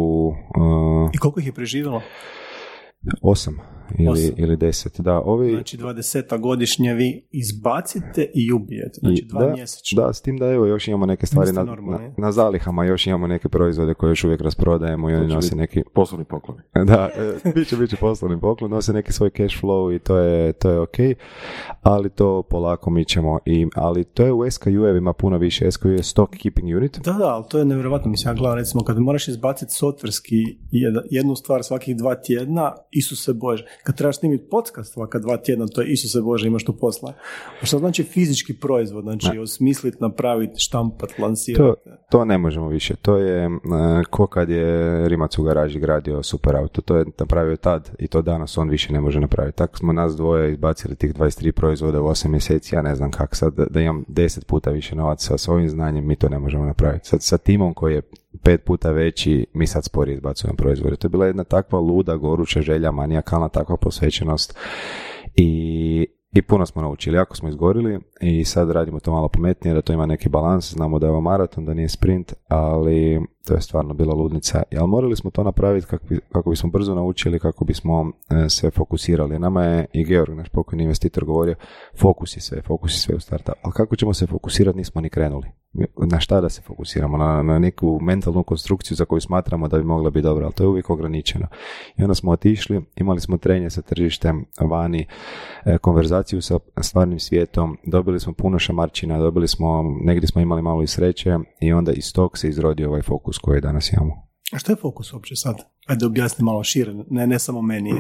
I 1.14 1.18
koliko 1.18 1.40
ih 1.40 1.46
je 1.46 1.54
preživjelo? 1.54 2.02
Osam 3.22 3.79
ili, 3.98 4.34
ili 4.38 4.58
deset. 4.58 5.00
Da, 5.00 5.22
ovi... 5.26 5.52
Znači 5.52 5.78
dvadeseta 5.78 6.38
godišnje 6.38 6.94
vi 6.94 7.28
izbacite 7.32 8.32
i 8.34 8.52
ubijete, 8.54 9.00
znači 9.00 9.26
dva 9.26 9.46
da, 9.46 9.54
mjesečno. 9.54 10.04
Da, 10.04 10.14
s 10.14 10.22
tim 10.22 10.38
da 10.38 10.46
evo 10.46 10.66
još 10.66 10.88
imamo 10.88 11.06
neke 11.06 11.26
stvari 11.26 11.52
na, 11.52 11.78
na, 12.18 12.32
zalihama, 12.32 12.86
još 12.86 13.08
imamo 13.08 13.28
neke 13.28 13.50
proizvode 13.50 13.94
koje 13.94 14.12
još 14.12 14.24
uvijek 14.24 14.42
rasprodajemo 14.42 15.10
i 15.10 15.14
oni 15.14 15.28
nose 15.28 15.56
neki... 15.56 15.84
Poslovni 15.94 16.26
poklon. 16.26 16.58
Da, 16.90 17.10
e, 17.46 17.52
bit 17.56 17.68
će, 17.68 17.78
bit 17.78 17.90
će 17.90 17.96
poslovni 17.96 18.40
poklon, 18.40 18.72
nose 18.72 18.94
neki 18.94 19.14
svoj 19.14 19.30
cash 19.30 19.64
flow 19.64 19.96
i 19.96 20.00
to 20.00 20.18
je, 20.18 20.54
to 20.54 20.70
je 20.70 20.80
ok, 20.80 20.98
ali 21.82 22.10
to 22.10 22.44
polako 22.44 22.90
mi 22.90 23.06
ćemo 23.06 23.40
i, 23.46 23.68
ali 23.76 24.04
to 24.04 24.26
je 24.26 24.34
u 24.34 24.52
SKU-evima 24.52 25.14
puno 25.14 25.38
više, 25.38 25.72
SKU 25.72 25.90
je 25.90 26.04
stock 26.04 26.36
keeping 26.36 26.78
unit. 26.78 27.00
Da, 27.00 27.14
da, 27.14 27.28
ali 27.28 27.46
to 27.50 27.60
je 27.60 27.66
nevjerojatno, 27.66 28.12
mislim, 28.12 28.32
ja 28.32 28.40
gledam, 28.40 28.58
recimo, 28.58 28.84
kad 28.84 29.00
moraš 29.00 29.28
izbaciti 29.28 29.74
softverski 29.74 30.36
jednu 31.10 31.36
stvar 31.36 31.64
svakih 31.64 31.98
dva 31.98 32.16
tjedna, 32.16 32.74
Isuse 32.92 33.34
Bože, 33.34 33.66
kad 33.84 33.98
trebaš 33.98 34.20
snimiti 34.20 34.50
podcast 34.52 34.94
svaka 34.94 35.20
dva 35.20 35.38
tjedna, 35.38 35.68
to 35.68 35.82
je 35.82 35.88
Isuse 35.88 36.22
Bože, 36.22 36.48
imaš 36.48 36.66
tu 36.66 36.74
posla. 36.74 37.14
A 37.62 37.66
što 37.66 37.80
znači 37.80 38.04
fizički 38.04 38.54
proizvod, 38.54 39.04
znači 39.04 39.30
ne. 39.34 39.42
osmisliti, 39.42 39.98
napraviti, 40.00 40.60
štampat, 40.60 41.20
lansirati? 41.20 41.64
To, 41.64 41.92
to 42.12 42.26
ne 42.26 42.38
možemo 42.38 42.68
više. 42.68 42.96
To 42.96 43.18
je 43.18 43.48
uh, 43.48 43.54
ko 44.10 44.28
kad 44.28 44.50
je 44.50 45.10
Rimac 45.10 45.38
u 45.38 45.44
garaži 45.44 45.80
gradio 45.80 46.24
super 46.24 46.56
auto. 46.56 46.82
To 46.82 46.98
je 46.98 47.06
napravio 47.20 47.56
tad 47.56 47.92
i 48.00 48.08
to 48.08 48.22
danas 48.22 48.58
on 48.58 48.70
više 48.70 48.94
ne 48.94 49.02
može 49.02 49.20
napraviti. 49.20 49.58
Tako 49.58 49.78
smo 49.78 49.94
nas 49.94 50.16
dvoje 50.16 50.52
izbacili 50.52 50.96
tih 50.96 51.14
23 51.14 51.52
proizvoda 51.52 52.02
u 52.02 52.06
8 52.06 52.28
mjeseci. 52.28 52.76
Ja 52.76 52.82
ne 52.82 52.96
znam 52.96 53.12
kako 53.12 53.36
sad 53.36 53.54
da 53.70 53.82
imam 53.82 54.06
10 54.08 54.46
puta 54.46 54.72
više 54.72 54.96
novaca 54.96 55.38
sa 55.38 55.52
ovim 55.52 55.70
znanjem, 55.70 56.08
mi 56.08 56.16
to 56.16 56.30
ne 56.30 56.40
možemo 56.40 56.66
napraviti. 56.66 57.08
Sad 57.08 57.24
sa 57.24 57.38
timom 57.38 57.74
koji 57.74 57.94
je 57.94 58.02
pet 58.44 58.64
puta 58.64 58.92
veći, 58.92 59.46
mi 59.54 59.68
sad 59.68 59.84
sporije 59.86 60.14
izbacujemo 60.14 60.56
proizvode. 60.58 60.96
To 60.96 61.06
je 61.06 61.10
bila 61.10 61.26
jedna 61.26 61.44
takva 61.44 61.80
luda, 61.80 62.16
goruća 62.16 62.62
želja, 62.62 62.92
manijakalna 62.92 63.50
takva 63.50 63.78
posvećenost 63.78 64.58
i, 65.36 66.08
i 66.32 66.42
puno 66.42 66.66
smo 66.66 66.82
naučili, 66.82 67.18
jako 67.18 67.36
smo 67.36 67.50
izgorili 67.50 68.00
i 68.22 68.46
sad 68.46 68.72
radimo 68.72 69.00
to 69.00 69.12
malo 69.12 69.28
pametnije, 69.28 69.74
da 69.74 69.82
to 69.82 69.94
ima 69.94 70.06
neki 70.06 70.30
balans, 70.30 70.74
znamo 70.74 71.00
da 71.00 71.08
je 71.08 71.12
ovo 71.12 71.22
maraton, 71.22 71.66
da 71.66 71.74
nije 71.74 71.90
sprint, 71.90 72.34
ali 72.48 73.22
to 73.50 73.54
je 73.54 73.62
stvarno 73.62 73.94
bila 73.94 74.14
ludnica. 74.14 74.64
Ali 74.80 74.88
morali 74.88 75.16
smo 75.16 75.32
to 75.32 75.44
napraviti 75.44 75.88
kako, 75.88 76.06
bi, 76.10 76.20
kako 76.32 76.50
bismo 76.50 76.70
brzo 76.70 76.96
naučili, 76.96 77.40
kako 77.40 77.66
bismo 77.66 78.12
e, 78.30 78.50
se 78.50 78.72
fokusirali. 78.72 79.40
Nama 79.40 79.64
je 79.64 79.86
i 79.94 80.06
Georg, 80.06 80.34
naš 80.34 80.50
pokojni 80.50 80.84
investitor, 80.84 81.26
govorio 81.26 81.56
fokus 82.00 82.38
je 82.38 82.42
sve, 82.42 82.62
fokus 82.62 82.94
je 82.94 82.98
sve 82.98 83.16
u 83.16 83.20
starta. 83.20 83.54
Ali 83.64 83.74
kako 83.74 83.96
ćemo 83.96 84.14
se 84.14 84.28
fokusirati, 84.28 84.78
nismo 84.78 85.02
ni 85.02 85.10
krenuli. 85.10 85.48
Na 85.98 86.20
šta 86.20 86.42
da 86.42 86.50
se 86.50 86.62
fokusiramo? 86.62 87.18
Na, 87.18 87.44
na 87.44 87.60
neku 87.60 88.00
mentalnu 88.02 88.44
konstrukciju 88.44 88.96
za 88.96 89.06
koju 89.06 89.22
smatramo 89.22 89.68
da 89.68 89.78
bi 89.78 89.84
mogla 89.84 90.10
biti 90.10 90.24
dobra, 90.24 90.46
ali 90.46 90.54
to 90.54 90.64
je 90.64 90.68
uvijek 90.68 90.90
ograničeno. 90.90 91.48
I 91.98 92.04
onda 92.04 92.16
smo 92.16 92.32
otišli, 92.32 92.82
imali 92.96 93.20
smo 93.20 93.38
trenje 93.38 93.70
sa 93.70 93.82
tržištem 93.82 94.46
vani, 94.60 95.08
e, 95.66 95.78
konverzaciju 95.78 96.42
sa 96.42 96.60
stvarnim 96.82 97.20
svijetom, 97.20 97.78
dobili 97.84 98.09
smo 98.20 98.34
puno 98.34 98.60
šamarčina, 98.60 99.18
dobili 99.18 99.48
smo, 99.48 99.84
negdje 100.04 100.28
smo 100.28 100.42
imali 100.42 100.62
malo 100.62 100.84
i 100.84 100.88
sreće 100.88 101.38
i 101.62 101.74
onda 101.74 101.92
iz 101.92 102.14
tog 102.14 102.38
se 102.38 102.50
izrodio 102.50 102.90
ovaj 102.90 103.02
fokus 103.02 103.38
koje 103.38 103.62
danas 103.62 103.94
imamo. 103.94 104.30
A 104.52 104.60
što 104.60 104.72
je 104.72 104.76
fokus 104.76 105.14
uopće 105.14 105.36
sad? 105.36 105.56
Ajde 105.88 106.06
objasni 106.06 106.46
malo 106.46 106.64
šire, 106.64 106.94
ne, 107.10 107.28
ne 107.28 107.40
samo 107.40 107.62
meni. 107.62 107.92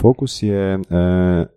Fokus 0.00 0.42
je 0.42 0.74
e, 0.74 0.78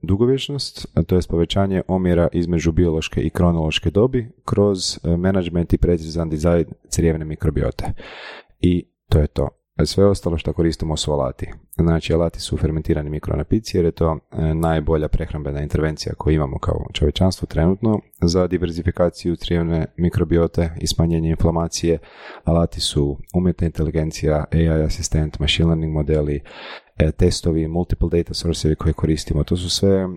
dugovječnost, 0.01 0.87
to 1.07 1.15
je 1.15 1.21
povećanje 1.29 1.81
omjera 1.87 2.27
između 2.33 2.71
biološke 2.71 3.21
i 3.21 3.29
kronološke 3.29 3.89
dobi 3.89 4.31
kroz 4.45 4.97
e, 5.03 5.17
management 5.17 5.73
i 5.73 5.77
precizan 5.77 6.29
dizajn 6.29 6.65
crijevne 6.89 7.25
mikrobiote. 7.25 7.93
I 8.59 8.87
to 9.09 9.19
je 9.19 9.27
to. 9.27 9.49
Sve 9.83 10.05
ostalo 10.05 10.37
što 10.37 10.53
koristimo 10.53 10.97
su 10.97 11.11
alati. 11.11 11.47
Znači, 11.75 12.13
alati 12.13 12.39
su 12.39 12.57
fermentirani 12.57 13.09
mikronapici 13.09 13.77
jer 13.77 13.85
je 13.85 13.91
to 13.91 14.19
e, 14.31 14.53
najbolja 14.53 15.07
prehrambena 15.07 15.61
intervencija 15.61 16.15
koju 16.17 16.35
imamo 16.35 16.59
kao 16.59 16.85
čovječanstvo 16.93 17.45
trenutno 17.45 17.99
za 18.21 18.47
diverzifikaciju 18.47 19.35
crijevne 19.35 19.85
mikrobiote 19.97 20.69
i 20.81 20.87
smanjenje 20.87 21.29
inflamacije. 21.29 21.97
Alati 22.43 22.81
su 22.81 23.17
umjetna 23.33 23.67
inteligencija, 23.67 24.45
AI 24.51 24.83
asistent, 24.83 25.39
machine 25.39 25.67
learning 25.67 25.93
modeli, 25.93 26.41
testovi, 27.17 27.67
multiple 27.67 28.09
data 28.09 28.33
sourcevi 28.33 28.75
koje 28.75 28.93
koristimo. 28.93 29.43
To 29.43 29.57
su 29.57 29.69
sve 29.69 29.89
e, 29.89 30.07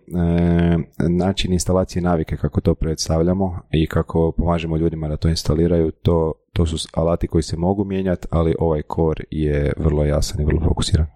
način 1.08 1.52
instalacije 1.52 2.02
navike 2.02 2.36
kako 2.36 2.60
to 2.60 2.74
predstavljamo 2.74 3.60
i 3.72 3.86
kako 3.86 4.32
pomažemo 4.32 4.76
ljudima 4.76 5.08
da 5.08 5.16
to 5.16 5.28
instaliraju. 5.28 5.90
To, 5.90 6.32
to 6.52 6.66
su 6.66 6.88
alati 6.94 7.26
koji 7.26 7.42
se 7.42 7.56
mogu 7.56 7.84
mijenjati, 7.84 8.28
ali 8.30 8.54
ovaj 8.58 8.82
core 8.94 9.24
je 9.30 9.72
vrlo 9.76 10.04
jasan 10.04 10.40
i 10.40 10.44
vrlo 10.44 10.60
fokusiran. 10.68 11.06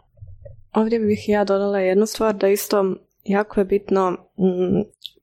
Ovdje 0.75 0.99
bih 0.99 1.29
ja 1.29 1.45
dodala 1.45 1.79
jednu 1.79 2.07
stvar 2.07 2.35
da 2.35 2.49
isto 2.49 2.95
jako 3.25 3.61
je 3.61 3.65
bitno 3.65 4.11
mm, 4.11 4.83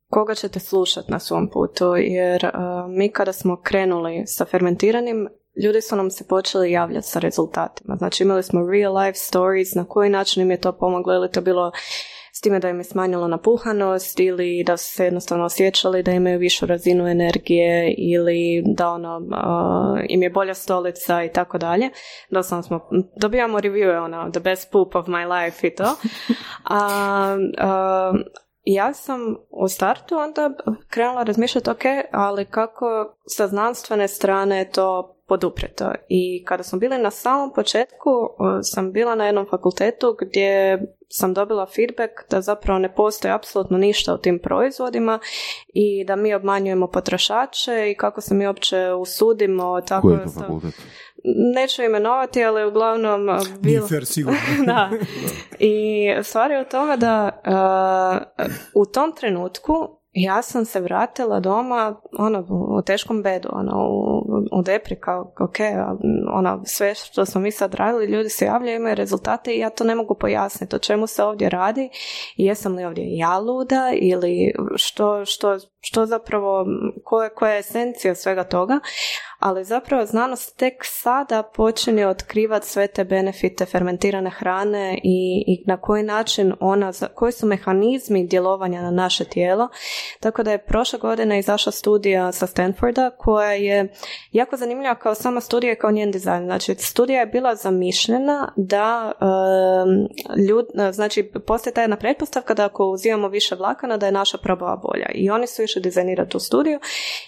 koga 0.10 0.36
ćete 0.36 0.60
slušati 0.60 1.12
na 1.12 1.20
svom 1.20 1.50
putu, 1.50 1.96
jer 1.96 2.46
uh, 2.46 2.52
mi 2.92 3.10
kada 3.10 3.34
smo 3.34 3.62
krenuli 3.62 4.24
sa 4.26 4.46
fermentiranim, 4.46 5.28
ljudi 5.64 5.82
su 5.82 5.96
nam 5.96 6.12
se 6.12 6.28
počeli 6.28 6.72
javljati 6.72 7.08
sa 7.08 7.20
rezultatima. 7.20 7.96
Znači 7.96 8.24
imali 8.24 8.44
smo 8.44 8.72
real 8.72 8.98
life 8.98 9.18
stories, 9.18 9.76
na 9.76 9.86
koji 9.86 10.10
način 10.10 10.44
im 10.44 10.52
je 10.52 10.62
to 10.62 10.72
pomoglo, 10.72 11.14
ili 11.14 11.32
to 11.32 11.42
bilo 11.42 11.72
s 12.40 12.42
time 12.42 12.60
da 12.60 12.70
im 12.70 12.78
je 12.78 12.84
smanjilo 12.84 13.28
napuhanost 13.28 14.20
ili 14.20 14.64
da 14.64 14.78
su 14.78 14.94
se 14.94 15.04
jednostavno 15.04 15.46
osjećali 15.46 16.04
da 16.04 16.12
imaju 16.12 16.40
višu 16.40 16.66
razinu 16.66 17.08
energije 17.08 17.96
ili 17.98 18.64
da 18.66 18.90
ono, 18.90 19.22
im 20.10 20.24
je 20.24 20.30
bolja 20.30 20.54
stolica 20.54 21.24
i 21.24 21.32
tako 21.34 21.58
dalje. 21.58 21.90
Doslovno 22.30 22.64
smo, 22.64 22.90
dobijamo 23.22 23.60
review, 23.60 24.04
ono, 24.04 24.32
the 24.32 24.40
best 24.40 24.72
poop 24.72 24.96
of 24.96 25.06
my 25.06 25.44
life 25.44 25.68
i 25.68 25.76
to. 25.76 25.84
A, 26.70 27.38
ja 28.64 28.94
sam 28.94 29.36
u 29.50 29.68
startu 29.68 30.16
onda 30.18 30.50
krenula 30.90 31.24
razmišljati, 31.24 31.70
ok, 31.70 31.84
ali 32.12 32.46
kako 32.46 32.86
sa 33.28 33.48
znanstvene 33.48 34.08
strane 34.08 34.70
to 34.72 35.19
podupreto. 35.30 35.92
I 36.10 36.44
kada 36.46 36.64
smo 36.64 36.80
bili 36.80 36.98
na 36.98 37.12
samom 37.12 37.54
početku, 37.54 38.10
sam 38.64 38.92
bila 38.92 39.16
na 39.16 39.26
jednom 39.26 39.46
fakultetu 39.50 40.18
gdje 40.22 40.80
sam 41.10 41.34
dobila 41.34 41.66
feedback 41.66 42.12
da 42.30 42.42
zapravo 42.42 42.80
ne 42.80 42.96
postoji 42.96 43.32
apsolutno 43.32 43.78
ništa 43.78 44.14
u 44.14 44.18
tim 44.18 44.40
proizvodima 44.40 45.20
i 45.68 46.06
da 46.06 46.16
mi 46.16 46.34
obmanjujemo 46.34 46.88
potrošače 46.88 47.92
i 47.92 47.96
kako 47.96 48.22
se 48.22 48.34
mi 48.34 48.48
uopće 48.48 48.94
usudimo 48.94 49.82
tako 49.82 50.08
Koji 50.08 50.18
je 50.18 50.24
to 50.24 50.30
fakultet? 50.30 50.74
neću 51.56 51.84
imenovati, 51.84 52.44
ali 52.44 52.66
uglavnom 52.66 53.28
bilo... 53.60 53.88
da. 54.66 54.90
I 55.60 56.08
stvar 56.24 56.52
je 56.52 56.62
u 56.62 56.66
tome 56.66 56.98
da 56.98 57.42
u 58.76 58.86
tom 58.86 59.16
trenutku 59.16 59.99
ja 60.12 60.42
sam 60.42 60.66
se 60.66 60.82
vratila 60.82 61.40
doma 61.40 62.02
ono, 62.20 62.46
u 62.50 62.82
teškom 62.82 63.24
bedu, 63.24 63.50
ono, 63.52 63.88
u, 63.90 64.60
u 64.60 64.62
depri, 64.62 65.00
kao, 65.00 65.34
ok, 65.40 65.56
ono, 66.34 66.62
sve 66.66 66.96
što 66.96 67.26
smo 67.26 67.42
mi 67.42 67.52
sad 67.52 67.74
radili, 67.74 68.06
ljudi 68.06 68.30
se 68.30 68.46
javljaju, 68.46 68.76
imaju 68.76 68.96
rezultate 68.96 69.54
i 69.54 69.60
ja 69.60 69.70
to 69.70 69.84
ne 69.84 69.96
mogu 69.96 70.16
pojasniti. 70.20 70.76
O 70.76 70.80
čemu 70.80 71.08
se 71.08 71.24
ovdje 71.24 71.50
radi? 71.50 71.90
Jesam 72.38 72.76
li 72.76 72.86
ovdje 72.86 73.04
ja 73.08 73.40
luda 73.40 73.92
ili 73.96 74.54
što, 74.76 75.26
što, 75.26 75.58
što 75.82 76.06
zapravo, 76.06 76.66
koja, 77.04 77.30
koja 77.30 77.54
je 77.54 77.60
esencija 77.60 78.16
svega 78.16 78.44
toga, 78.44 78.80
ali 79.40 79.64
zapravo 79.64 80.06
znanost 80.06 80.58
tek 80.58 80.74
sada 80.86 81.44
počinje 81.44 82.08
otkrivati 82.08 82.68
sve 82.68 82.88
te 82.88 83.04
benefite 83.04 83.66
fermentirane 83.66 84.30
hrane 84.30 85.00
i, 85.04 85.44
i 85.48 85.64
na 85.68 85.78
koji 85.78 86.04
način 86.04 86.54
ona, 86.60 86.92
koji 87.16 87.32
su 87.32 87.46
mehanizmi 87.46 88.28
djelovanja 88.28 88.82
na 88.82 88.92
naše 88.92 89.26
tijelo. 89.26 89.70
Tako 90.20 90.44
da 90.44 90.52
je 90.52 90.66
prošle 90.66 91.00
godine 91.00 91.40
izašla 91.40 91.72
studija 91.72 92.32
sa 92.32 92.48
Stanforda 92.48 93.10
koja 93.10 93.52
je 93.52 93.94
jako 94.32 94.58
zanimljiva 94.58 94.96
kao 94.96 95.16
sama 95.16 95.42
studija 95.42 95.74
i 95.74 95.76
kao 95.76 95.92
njen 95.92 96.12
dizajn. 96.12 96.46
Znači, 96.46 96.76
studija 96.76 97.20
je 97.20 97.26
bila 97.26 97.56
zamišljena 97.56 98.54
da 98.56 99.12
um, 99.22 100.08
ljud, 100.48 100.66
znači, 100.92 101.32
postoji 101.48 101.74
ta 101.74 101.82
jedna 101.82 101.98
pretpostavka 101.98 102.54
da 102.54 102.66
ako 102.66 102.86
uzimamo 102.86 103.28
više 103.28 103.56
vlakana 103.56 103.98
da 103.98 104.06
je 104.06 104.12
naša 104.12 104.38
probava 104.38 104.76
bolja. 104.76 105.12
I 105.14 105.30
oni 105.30 105.48
su 105.48 105.62
išli 105.70 105.82
dizajnirati 105.82 106.30
tu 106.30 106.40
studiju 106.40 106.80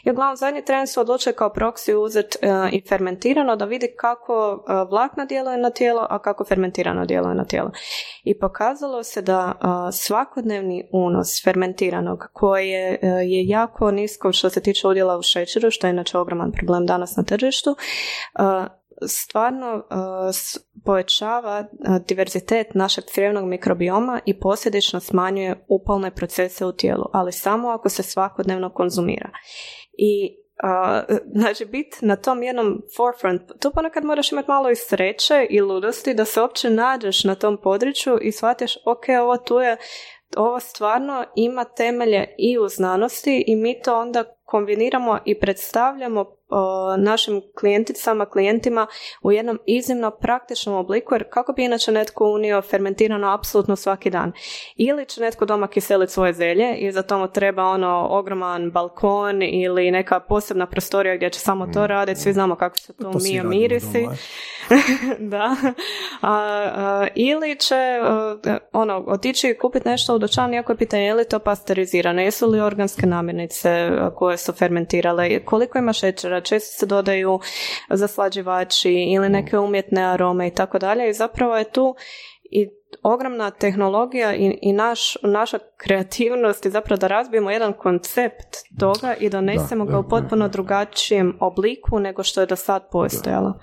i 0.03 0.11
uglavnom 0.11 0.35
zadnji 0.35 0.65
tren 0.65 0.87
su 0.87 1.01
odlučili 1.01 1.35
kao 1.35 1.49
proksiju 1.49 2.01
uzeti 2.01 2.37
e, 2.41 2.47
i 2.71 2.81
fermentirano 2.89 3.55
da 3.55 3.65
vidi 3.65 3.93
kako 3.97 4.33
e, 4.67 4.73
vlakna 4.89 5.25
djeluje 5.25 5.57
na 5.57 5.69
tijelo, 5.69 6.07
a 6.09 6.19
kako 6.19 6.45
fermentirano 6.45 7.05
djeluje 7.05 7.35
na 7.35 7.45
tijelo. 7.45 7.71
I 8.23 8.39
pokazalo 8.39 9.03
se 9.03 9.21
da 9.21 9.53
e, 9.53 9.91
svakodnevni 9.91 10.89
unos 10.91 11.43
fermentiranog 11.43 12.19
koje 12.33 12.99
je 13.23 13.47
jako 13.47 13.91
nisko 13.91 14.31
što 14.31 14.49
se 14.49 14.61
tiče 14.61 14.87
udjela 14.87 15.17
u 15.17 15.21
šećeru, 15.21 15.71
što 15.71 15.87
je 15.87 15.91
inače 15.91 16.17
ogroman 16.17 16.51
problem 16.51 16.85
danas 16.85 17.15
na 17.15 17.23
tržištu, 17.23 17.75
stvarno 19.07 19.83
povećava 20.85 21.65
diverzitet 22.07 22.67
našeg 22.73 23.03
crijevnog 23.03 23.45
mikrobioma 23.45 24.19
i 24.25 24.39
posljedično 24.39 24.99
smanjuje 24.99 25.65
upalne 25.67 26.15
procese 26.15 26.65
u 26.65 26.71
tijelu, 26.71 27.05
ali 27.13 27.31
samo 27.31 27.69
ako 27.69 27.89
se 27.89 28.03
svakodnevno 28.03 28.73
konzumira. 28.73 29.29
I 29.93 30.37
znači 31.35 31.65
biti 31.65 32.05
na 32.05 32.15
tom 32.15 32.43
jednom 32.43 32.81
forefront, 32.97 33.41
tu 33.61 33.71
ponekad 33.71 34.05
moraš 34.05 34.31
imati 34.31 34.51
malo 34.51 34.69
i 34.69 34.75
sreće 34.75 35.47
i 35.49 35.61
ludosti 35.61 36.13
da 36.13 36.25
se 36.25 36.41
uopće 36.41 36.69
nađeš 36.69 37.23
na 37.23 37.35
tom 37.35 37.57
području 37.61 38.19
i 38.21 38.31
shvatiš 38.31 38.77
ok, 38.85 39.03
ovo 39.21 39.37
tu 39.37 39.59
je 39.59 39.77
ovo 40.37 40.59
stvarno 40.59 41.25
ima 41.35 41.63
temelje 41.63 42.35
i 42.37 42.57
u 42.57 42.67
znanosti 42.67 43.43
i 43.47 43.55
mi 43.55 43.81
to 43.81 43.99
onda 43.99 44.23
kombiniramo 44.43 45.19
i 45.25 45.39
predstavljamo 45.39 46.25
našim 46.97 47.41
klijenticama, 47.59 48.25
klijentima 48.25 48.87
u 49.21 49.31
jednom 49.31 49.59
iznimno 49.65 50.11
praktičnom 50.11 50.75
obliku, 50.75 51.15
jer 51.15 51.29
kako 51.29 51.53
bi 51.53 51.63
inače 51.65 51.91
netko 51.91 52.25
unio 52.25 52.61
fermentirano 52.61 53.33
apsolutno 53.33 53.75
svaki 53.75 54.09
dan. 54.09 54.31
Ili 54.75 55.05
će 55.05 55.21
netko 55.21 55.45
doma 55.45 55.67
kiseliti 55.67 56.13
svoje 56.13 56.33
zelje 56.33 56.75
i 56.75 56.91
za 56.91 57.01
tomu 57.01 57.27
treba 57.27 57.63
ono 57.63 58.07
ogroman 58.09 58.71
balkon 58.71 59.43
ili 59.43 59.91
neka 59.91 60.19
posebna 60.19 60.67
prostorija 60.67 61.15
gdje 61.15 61.29
će 61.29 61.39
samo 61.39 61.67
to 61.67 61.81
mm. 61.81 61.85
raditi, 61.85 62.21
svi 62.21 62.33
znamo 62.33 62.55
kako 62.55 62.77
se 62.77 62.93
to 62.93 63.11
umio 63.15 63.43
mirisi. 63.43 64.07
da. 65.33 65.55
A, 66.21 67.07
ili 67.15 67.59
će 67.59 67.99
ono, 68.73 69.03
otići 69.07 69.49
i 69.49 69.57
kupiti 69.57 69.89
nešto 69.89 70.15
u 70.15 70.19
dućan, 70.19 70.53
iako 70.53 70.71
je 70.71 70.77
pitanje 70.77 71.03
je 71.03 71.13
li 71.13 71.25
to 71.29 71.39
pasterizirano, 71.39 72.21
jesu 72.21 72.47
li 72.47 72.61
organske 72.61 73.05
namirnice 73.05 73.89
koje 74.15 74.37
su 74.37 74.53
fermentirale, 74.53 75.45
koliko 75.45 75.77
ima 75.77 75.93
šećera, 75.93 76.40
često 76.41 76.79
se 76.79 76.85
dodaju 76.85 77.39
zaslađivači 77.89 78.93
ili 78.93 79.29
mm. 79.29 79.31
neke 79.31 79.57
umjetne 79.57 80.03
arome 80.03 80.47
i 80.47 80.53
tako 80.53 80.79
dalje 80.79 81.09
i 81.09 81.13
zapravo 81.13 81.57
je 81.57 81.71
tu 81.71 81.95
i 82.43 82.69
ogromna 83.03 83.51
tehnologija 83.51 84.35
i, 84.35 84.59
i 84.61 84.73
naš, 84.73 85.17
naša 85.23 85.59
kreativnost 85.77 86.65
i 86.65 86.69
zapravo 86.69 86.97
da 86.99 87.07
razbijemo 87.07 87.51
jedan 87.51 87.73
koncept 87.73 88.57
toga 88.79 89.13
i 89.19 89.29
donesemo 89.29 89.85
ga 89.85 89.99
u 89.99 90.07
potpuno 90.09 90.47
drugačijem 90.47 91.37
obliku 91.39 91.99
nego 91.99 92.23
što 92.23 92.41
je 92.41 92.47
do 92.47 92.55
sad 92.55 92.89
postojalo. 92.91 93.59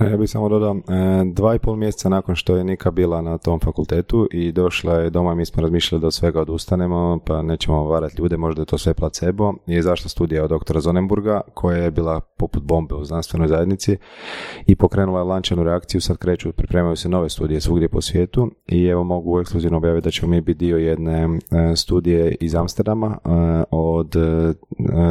Ja 0.00 0.16
bih 0.16 0.30
samo 0.30 0.48
dodao, 0.48 0.76
e, 0.76 0.80
dva 1.24 1.54
i 1.54 1.58
pol 1.58 1.76
mjeseca 1.76 2.08
nakon 2.08 2.34
što 2.34 2.56
je 2.56 2.64
Nika 2.64 2.90
bila 2.90 3.22
na 3.22 3.38
tom 3.38 3.60
fakultetu 3.60 4.28
i 4.32 4.52
došla 4.52 4.94
je 4.94 5.10
doma, 5.10 5.34
mi 5.34 5.46
smo 5.46 5.62
razmišljali 5.62 6.00
da 6.00 6.06
od 6.06 6.14
svega 6.14 6.40
odustanemo, 6.40 7.18
pa 7.26 7.42
nećemo 7.42 7.84
varati 7.84 8.14
ljude, 8.18 8.36
možda 8.36 8.62
je 8.62 8.66
to 8.66 8.78
sve 8.78 8.94
placebo, 8.94 9.54
je 9.66 9.82
zašla 9.82 10.08
studija 10.08 10.44
od 10.44 10.50
doktora 10.50 10.80
Zonenburga, 10.80 11.40
koja 11.54 11.78
je 11.78 11.90
bila 11.90 12.20
poput 12.20 12.62
bombe 12.62 12.94
u 12.94 13.04
znanstvenoj 13.04 13.48
zajednici 13.48 13.96
i 14.66 14.76
pokrenula 14.76 15.18
je 15.18 15.24
lančanu 15.24 15.64
reakciju, 15.64 16.00
sad 16.00 16.16
kreću, 16.16 16.52
pripremaju 16.52 16.96
se 16.96 17.08
nove 17.08 17.28
studije 17.28 17.60
svugdje 17.60 17.88
po 17.88 18.00
svijetu 18.00 18.50
i 18.66 18.86
evo 18.86 19.04
mogu 19.04 19.40
ekskluzivno 19.40 19.76
objaviti 19.76 20.04
da 20.04 20.10
ćemo 20.10 20.30
mi 20.30 20.40
biti 20.40 20.58
dio 20.58 20.76
jedne 20.76 21.22
e, 21.24 21.76
studije 21.76 22.34
iz 22.40 22.54
Amsterdama 22.54 23.18
e, 23.24 23.28
od, 23.70 24.14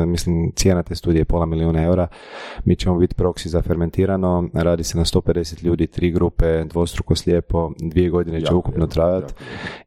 mislim, 0.08 0.52
cijena 0.56 0.84
te 0.84 0.96
studije 0.96 1.26
pola 1.26 1.46
milijuna 1.46 1.84
eura, 1.84 2.08
mi 2.66 2.76
ćemo 2.76 2.98
biti 2.98 3.16
proksi 3.16 3.50
za 3.50 3.62
fermentirano, 3.62 4.50
radi 4.76 4.84
se 4.84 4.98
na 4.98 5.06
150 5.06 5.64
ljudi, 5.64 5.88
tri 5.88 6.12
grupe, 6.12 6.64
dvostruko 6.64 7.16
slijepo, 7.16 7.72
dvije 7.80 8.10
godine 8.10 8.42
će 8.46 8.54
ukupno 8.54 8.88
trajati 8.88 9.34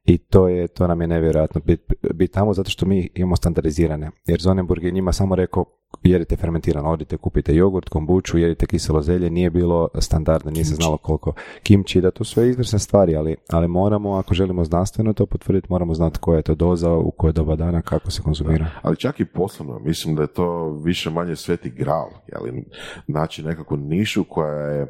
i 0.04 0.18
to 0.18 0.48
je, 0.48 0.68
to 0.68 0.86
nam 0.86 1.00
je 1.00 1.06
nevjerojatno. 1.06 1.60
Biti 1.64 1.94
bit 2.14 2.32
tamo 2.32 2.54
zato 2.54 2.70
što 2.70 2.86
mi 2.86 3.08
imamo 3.14 3.36
standardizirane. 3.36 4.10
Jer 4.26 4.40
Zonenburg 4.40 4.84
je 4.84 4.90
njima 4.90 5.12
samo 5.12 5.34
rekao 5.34 5.64
jedite 6.02 6.36
fermentirano, 6.36 6.90
odite, 6.90 7.16
kupite 7.16 7.54
jogurt, 7.54 7.88
kombuču, 7.88 8.38
jedite 8.38 8.66
kiselo 8.66 9.02
zelje, 9.02 9.30
nije 9.30 9.50
bilo 9.50 9.88
standardno, 9.98 10.50
nije 10.50 10.64
se 10.64 10.74
znalo 10.74 10.96
koliko 10.96 11.32
kimči, 11.62 12.00
da 12.00 12.10
to 12.10 12.24
sve 12.24 12.48
izvrsne 12.48 12.78
stvari, 12.78 13.16
ali, 13.16 13.36
ali 13.48 13.68
moramo, 13.68 14.14
ako 14.14 14.34
želimo 14.34 14.64
znanstveno 14.64 15.12
to 15.12 15.26
potvrditi, 15.26 15.66
moramo 15.70 15.94
znati 15.94 16.18
koja 16.18 16.36
je 16.36 16.42
to 16.42 16.54
doza, 16.54 16.92
u 16.92 17.10
koje 17.10 17.32
doba 17.32 17.56
dana, 17.56 17.82
kako 17.82 18.10
se 18.10 18.22
konzumira. 18.22 18.70
ali 18.82 18.96
čak 18.96 19.20
i 19.20 19.24
poslovno, 19.24 19.78
mislim 19.78 20.14
da 20.14 20.22
je 20.22 20.32
to 20.32 20.70
više 20.70 21.10
manje 21.10 21.36
sveti 21.36 21.70
gral, 21.70 22.08
jeli, 22.32 22.64
znači 23.08 23.42
nekakvu 23.42 23.76
nišu 23.76 24.24
koja 24.24 24.62
je 24.62 24.86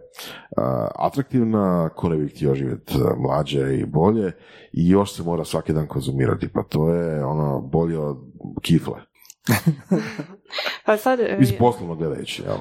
atraktivna, 0.95 1.89
ko 1.89 2.09
ne 2.09 2.17
bi 2.17 2.29
htio 2.29 2.55
živjeti 2.55 2.95
mlađe 3.19 3.79
i 3.79 3.87
bolje 3.87 4.33
i 4.73 4.89
još 4.89 5.17
se 5.17 5.23
mora 5.23 5.45
svaki 5.45 5.73
dan 5.73 5.87
konzumirati, 5.87 6.49
pa 6.49 6.63
to 6.63 6.89
je 6.95 7.25
ono 7.25 7.61
bolje 7.61 7.99
od 7.99 8.17
kifle. 8.63 9.01
pa 10.89 10.97
sad... 10.97 11.21
Iz 11.41 11.53
poslovno 11.59 11.95
gledajući, 11.95 12.43
jel? 12.43 12.57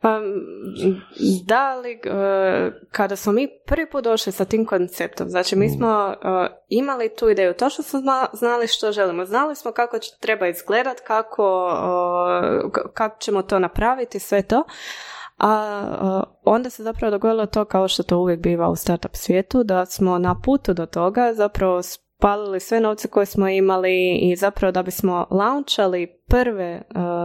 Pa, 0.00 0.20
da 1.44 1.76
li, 1.76 1.92
e, 1.92 2.70
kada 2.90 3.16
smo 3.16 3.32
mi 3.32 3.48
prvi 3.66 3.90
put 3.90 4.04
došli 4.04 4.32
sa 4.32 4.44
tim 4.44 4.66
konceptom, 4.66 5.28
znači 5.28 5.56
mi 5.56 5.66
mm. 5.66 5.70
smo 5.70 5.88
e, 5.88 6.16
imali 6.68 7.14
tu 7.18 7.28
ideju, 7.28 7.54
to 7.54 7.70
što 7.70 7.82
smo 7.82 8.00
znali 8.32 8.66
što 8.66 8.92
želimo, 8.92 9.24
znali 9.24 9.56
smo 9.56 9.72
kako 9.72 9.98
treba 10.20 10.48
izgledat, 10.48 11.00
kako, 11.00 11.68
kako 12.94 13.18
ćemo 13.18 13.42
to 13.42 13.58
napraviti, 13.58 14.18
sve 14.18 14.42
to, 14.42 14.64
a 15.38 16.22
onda 16.44 16.70
se 16.70 16.82
zapravo 16.82 17.10
dogodilo 17.10 17.46
to 17.46 17.64
kao 17.64 17.88
što 17.88 18.02
to 18.02 18.18
uvijek 18.18 18.40
biva 18.40 18.68
u 18.68 18.76
startup 18.76 19.14
svijetu, 19.14 19.62
da 19.64 19.86
smo 19.86 20.18
na 20.18 20.40
putu 20.44 20.74
do 20.74 20.86
toga 20.86 21.34
zapravo 21.34 21.82
spalili 21.82 22.60
sve 22.60 22.80
novce 22.80 23.08
koje 23.08 23.26
smo 23.26 23.48
imali 23.48 24.18
i 24.22 24.36
zapravo 24.36 24.72
da 24.72 24.82
bismo 24.82 25.26
launchali 25.30 26.21
prve 26.32 26.82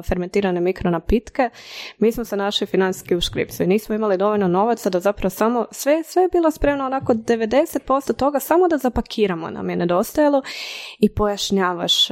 fermentirane 0.08 0.62
mikronapitke, 0.62 1.50
mi 1.98 2.12
smo 2.12 2.26
se 2.26 2.38
našli 2.38 2.68
financijski 2.68 3.16
u 3.16 3.22
škripsu 3.22 3.64
i 3.64 3.68
nismo 3.68 3.96
imali 3.96 4.18
dovoljno 4.18 4.48
novaca 4.48 4.90
da 4.90 5.00
zapravo 5.00 5.30
samo, 5.30 5.66
sve, 5.72 6.04
sve 6.04 6.22
je 6.24 6.30
bilo 6.32 6.52
spremno 6.52 6.86
onako 6.86 7.14
90% 7.14 8.14
toga, 8.14 8.40
samo 8.40 8.68
da 8.68 8.78
zapakiramo 8.78 9.50
nam 9.50 9.70
je 9.70 9.76
nedostajalo 9.76 10.42
i 11.00 11.14
pojašnjavaš, 11.14 12.08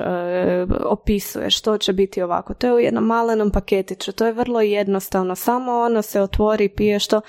opisuješ 0.86 1.58
što 1.58 1.78
će 1.78 1.94
biti 1.94 2.22
ovako. 2.22 2.54
To 2.54 2.68
je 2.68 2.74
u 2.74 2.80
jednom 2.80 3.06
malenom 3.06 3.52
paketiću, 3.52 4.12
to 4.12 4.26
je 4.26 4.34
vrlo 4.34 4.62
jednostavno, 4.62 5.36
samo 5.36 5.72
ono 5.72 6.02
se 6.02 6.22
otvori 6.22 6.70
pije 6.70 7.00
što, 7.00 7.22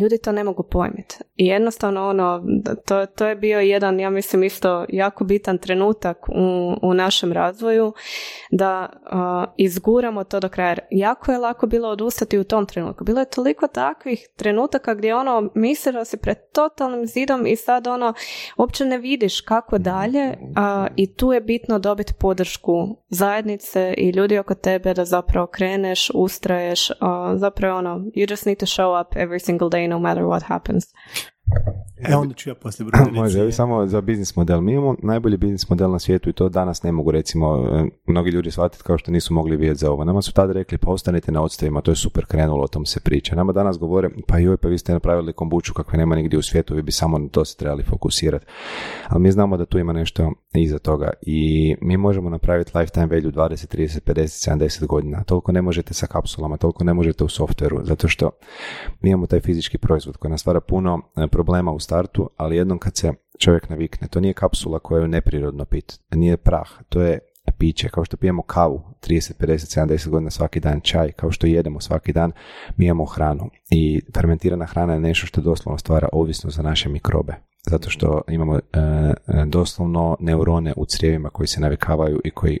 ljudi 0.00 0.18
to 0.24 0.32
ne 0.32 0.44
mogu 0.44 0.62
pojmiti. 0.70 1.16
I 1.36 1.46
jednostavno 1.46 2.08
ono, 2.08 2.44
to, 2.86 3.06
to 3.06 3.26
je 3.26 3.36
bio 3.36 3.60
jedan, 3.60 4.00
ja 4.00 4.10
mislim 4.10 4.42
isto 4.42 4.86
jako 4.88 5.24
bitan 5.24 5.58
trenutak 5.58 6.28
u, 6.28 6.74
u 6.82 6.94
našem 6.94 7.32
razvoju 7.32 7.92
da 8.50 8.88
izguramo 9.56 10.24
to 10.24 10.40
do 10.40 10.48
kraja. 10.48 10.76
Jako 10.90 11.32
je 11.32 11.38
lako 11.38 11.66
bilo 11.66 11.88
odustati 11.88 12.38
u 12.38 12.44
tom 12.44 12.66
trenutku. 12.66 13.04
Bilo 13.04 13.20
je 13.20 13.30
toliko 13.30 13.66
takvih 13.66 14.28
trenutaka 14.36 14.94
gdje 14.94 15.14
ono 15.14 15.50
misli 15.54 15.92
da 15.92 16.04
si 16.04 16.16
pred 16.16 16.36
totalnim 16.52 17.06
zidom 17.06 17.46
i 17.46 17.56
sad 17.56 17.86
ono 17.86 18.14
uopće 18.56 18.84
ne 18.84 18.98
vidiš 18.98 19.40
kako 19.40 19.78
dalje 19.78 20.36
i 20.96 21.14
tu 21.14 21.32
je 21.32 21.40
bitno 21.40 21.78
dobiti 21.78 22.14
podršku 22.14 22.96
zajednice 23.08 23.94
i 23.98 24.10
ljudi 24.10 24.38
oko 24.38 24.54
tebe 24.54 24.94
da 24.94 25.04
zapravo 25.04 25.46
kreneš, 25.46 26.10
ustraješ, 26.14 26.90
zapravo 27.36 27.78
ono, 27.78 27.98
you 27.98 28.30
just 28.30 28.46
need 28.46 28.58
to 28.58 28.66
show 28.66 29.00
up 29.00 29.14
every 29.16 29.38
single 29.38 29.68
day 29.68 29.88
no 29.88 29.98
matter 29.98 30.22
what 30.22 30.42
happens. 30.42 30.84
E 32.08 32.16
onda 32.16 32.34
ću 32.34 32.50
ja 32.50 32.54
poslije 32.54 32.90
Može, 33.12 33.52
samo 33.52 33.86
za 33.86 34.00
biznis 34.00 34.36
model. 34.36 34.60
Mi 34.60 34.72
imamo 34.72 34.96
najbolji 35.02 35.36
biznis 35.36 35.68
model 35.68 35.90
na 35.90 35.98
svijetu 35.98 36.30
i 36.30 36.32
to 36.32 36.48
danas 36.48 36.82
ne 36.82 36.92
mogu 36.92 37.10
recimo 37.10 37.68
e, 37.72 37.84
mnogi 38.06 38.30
ljudi 38.30 38.50
shvatiti 38.50 38.84
kao 38.84 38.98
što 38.98 39.10
nisu 39.10 39.34
mogli 39.34 39.56
vidjeti 39.56 39.80
za 39.80 39.90
ovo. 39.90 40.04
Nama 40.04 40.22
su 40.22 40.32
tada 40.32 40.52
rekli 40.52 40.78
pa 40.78 40.90
ostanite 40.90 41.32
na 41.32 41.42
odstavima, 41.42 41.80
to 41.80 41.90
je 41.90 41.96
super 41.96 42.26
krenulo, 42.26 42.64
o 42.64 42.68
tom 42.68 42.86
se 42.86 43.00
priča. 43.00 43.36
Nama 43.36 43.52
danas 43.52 43.78
govore 43.78 44.10
pa 44.26 44.38
joj 44.38 44.56
pa 44.56 44.68
vi 44.68 44.78
ste 44.78 44.92
napravili 44.92 45.32
kombuču 45.32 45.74
kakve 45.74 45.98
nema 45.98 46.16
nigdje 46.16 46.38
u 46.38 46.42
svijetu, 46.42 46.74
vi 46.74 46.82
bi 46.82 46.92
samo 46.92 47.18
na 47.18 47.28
to 47.28 47.44
se 47.44 47.56
trebali 47.56 47.82
fokusirati. 47.82 48.46
Ali 49.08 49.22
mi 49.22 49.32
znamo 49.32 49.56
da 49.56 49.64
tu 49.64 49.78
ima 49.78 49.92
nešto 49.92 50.32
iza 50.54 50.78
toga 50.78 51.10
i 51.22 51.74
mi 51.80 51.96
možemo 51.96 52.30
napraviti 52.30 52.78
lifetime 52.78 53.06
value 53.06 53.32
20, 53.32 53.76
30, 53.76 54.00
50, 54.00 54.50
70 54.50 54.86
godina. 54.86 55.24
Toliko 55.24 55.52
ne 55.52 55.62
možete 55.62 55.94
sa 55.94 56.06
kapsulama, 56.06 56.56
toliko 56.56 56.84
ne 56.84 56.94
možete 56.94 57.24
u 57.24 57.28
softveru, 57.28 57.80
zato 57.82 58.08
što 58.08 58.30
mi 59.00 59.10
imamo 59.10 59.26
taj 59.26 59.40
fizički 59.40 59.78
proizvod 59.78 60.16
koji 60.16 60.30
nas 60.30 60.40
stvara 60.40 60.60
puno 60.60 61.00
e, 61.16 61.26
problema 61.34 61.72
u 61.72 61.80
startu, 61.80 62.30
ali 62.36 62.56
jednom 62.56 62.78
kad 62.78 62.96
se 62.96 63.12
čovjek 63.38 63.68
navikne, 63.68 64.08
to 64.08 64.20
nije 64.20 64.34
kapsula 64.34 64.78
koja 64.78 65.02
je 65.02 65.08
neprirodno 65.08 65.64
pit, 65.64 66.00
nije 66.10 66.36
prah, 66.36 66.68
to 66.88 67.00
je 67.00 67.18
piće, 67.58 67.88
kao 67.88 68.04
što 68.04 68.16
pijemo 68.16 68.42
kavu 68.42 68.82
30, 69.02 69.32
50, 69.40 69.80
70 69.80 70.08
godina 70.08 70.30
svaki 70.30 70.60
dan, 70.60 70.80
čaj, 70.80 71.12
kao 71.12 71.30
što 71.30 71.46
jedemo 71.46 71.80
svaki 71.80 72.12
dan, 72.12 72.32
mi 72.76 72.84
imamo 72.84 73.04
hranu. 73.04 73.50
I 73.70 74.00
fermentirana 74.14 74.66
hrana 74.66 74.92
je 74.92 75.00
nešto 75.00 75.26
što 75.26 75.40
doslovno 75.40 75.78
stvara 75.78 76.08
ovisnost 76.12 76.56
za 76.56 76.62
naše 76.62 76.88
mikrobe. 76.88 77.34
Zato 77.70 77.90
što 77.90 78.22
imamo 78.28 78.56
e, 78.56 78.60
e, 78.72 79.14
doslovno 79.46 80.16
neurone 80.20 80.72
u 80.76 80.84
crijevima 80.86 81.30
koji 81.30 81.46
se 81.46 81.60
navikavaju 81.60 82.20
i 82.24 82.30
koji 82.30 82.58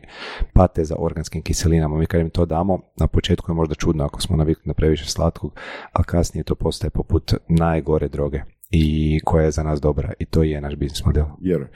pate 0.52 0.84
za 0.84 0.96
organskim 0.98 1.42
kiselinama. 1.42 1.98
Mi 1.98 2.06
kad 2.06 2.20
im 2.20 2.30
to 2.30 2.46
damo, 2.46 2.80
na 2.96 3.06
početku 3.06 3.52
je 3.52 3.54
možda 3.54 3.74
čudno 3.74 4.04
ako 4.04 4.20
smo 4.20 4.36
navikli 4.36 4.62
na 4.64 4.74
previše 4.74 5.06
slatkog, 5.06 5.52
a 5.92 6.02
kasnije 6.02 6.44
to 6.44 6.54
postaje 6.54 6.90
poput 6.90 7.34
najgore 7.48 8.08
droge 8.08 8.42
i 8.74 9.20
koja 9.24 9.44
je 9.44 9.50
za 9.50 9.62
nas 9.62 9.80
dobra 9.80 10.12
i 10.18 10.24
to 10.24 10.42
je 10.42 10.60
naš 10.60 10.74
biznis 10.74 11.04
model. 11.04 11.24
Jer... 11.40 11.68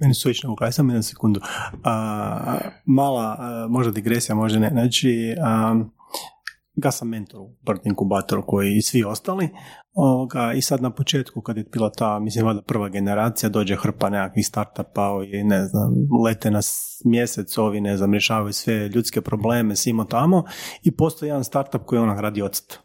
Meni 0.00 0.14
su 0.14 0.30
ično 0.30 0.56
samo 0.70 0.92
jednu 0.92 1.02
sekundu. 1.02 1.40
A, 1.84 2.58
mala, 2.84 3.36
možda 3.70 3.92
digresija, 3.92 4.34
možda 4.34 4.58
ne. 4.58 4.68
Znači, 4.68 5.36
a, 5.42 5.84
ja 6.84 6.90
sam 6.90 7.08
mentor 7.08 7.40
u 7.40 7.54
Bird 7.66 7.80
Inkubatoru 7.84 8.46
koji 8.46 8.76
i 8.76 8.82
svi 8.82 9.04
ostali 9.04 9.48
ovoga, 9.92 10.52
i 10.52 10.62
sad 10.62 10.82
na 10.82 10.90
početku 10.90 11.40
kad 11.40 11.56
je 11.56 11.64
bila 11.72 11.90
ta, 11.90 12.18
mislim, 12.18 12.46
valjda 12.46 12.62
prva 12.62 12.88
generacija, 12.88 13.50
dođe 13.50 13.76
hrpa 13.76 14.10
nekakvih 14.10 14.46
startupa 14.46 15.10
i 15.32 15.44
ne 15.44 15.64
znam, 15.64 15.94
lete 16.24 16.50
na 16.50 16.60
mjesec 17.04 17.58
ovi, 17.58 17.80
ne 17.80 17.96
znam, 17.96 18.12
rješavaju 18.12 18.52
sve 18.52 18.88
ljudske 18.88 19.20
probleme, 19.20 19.76
simo 19.76 20.04
tamo 20.04 20.44
i 20.82 20.96
postoji 20.96 21.28
jedan 21.28 21.44
startup 21.44 21.82
koji 21.84 21.98
onak 21.98 22.20
radi 22.20 22.42
ocet. 22.42 22.78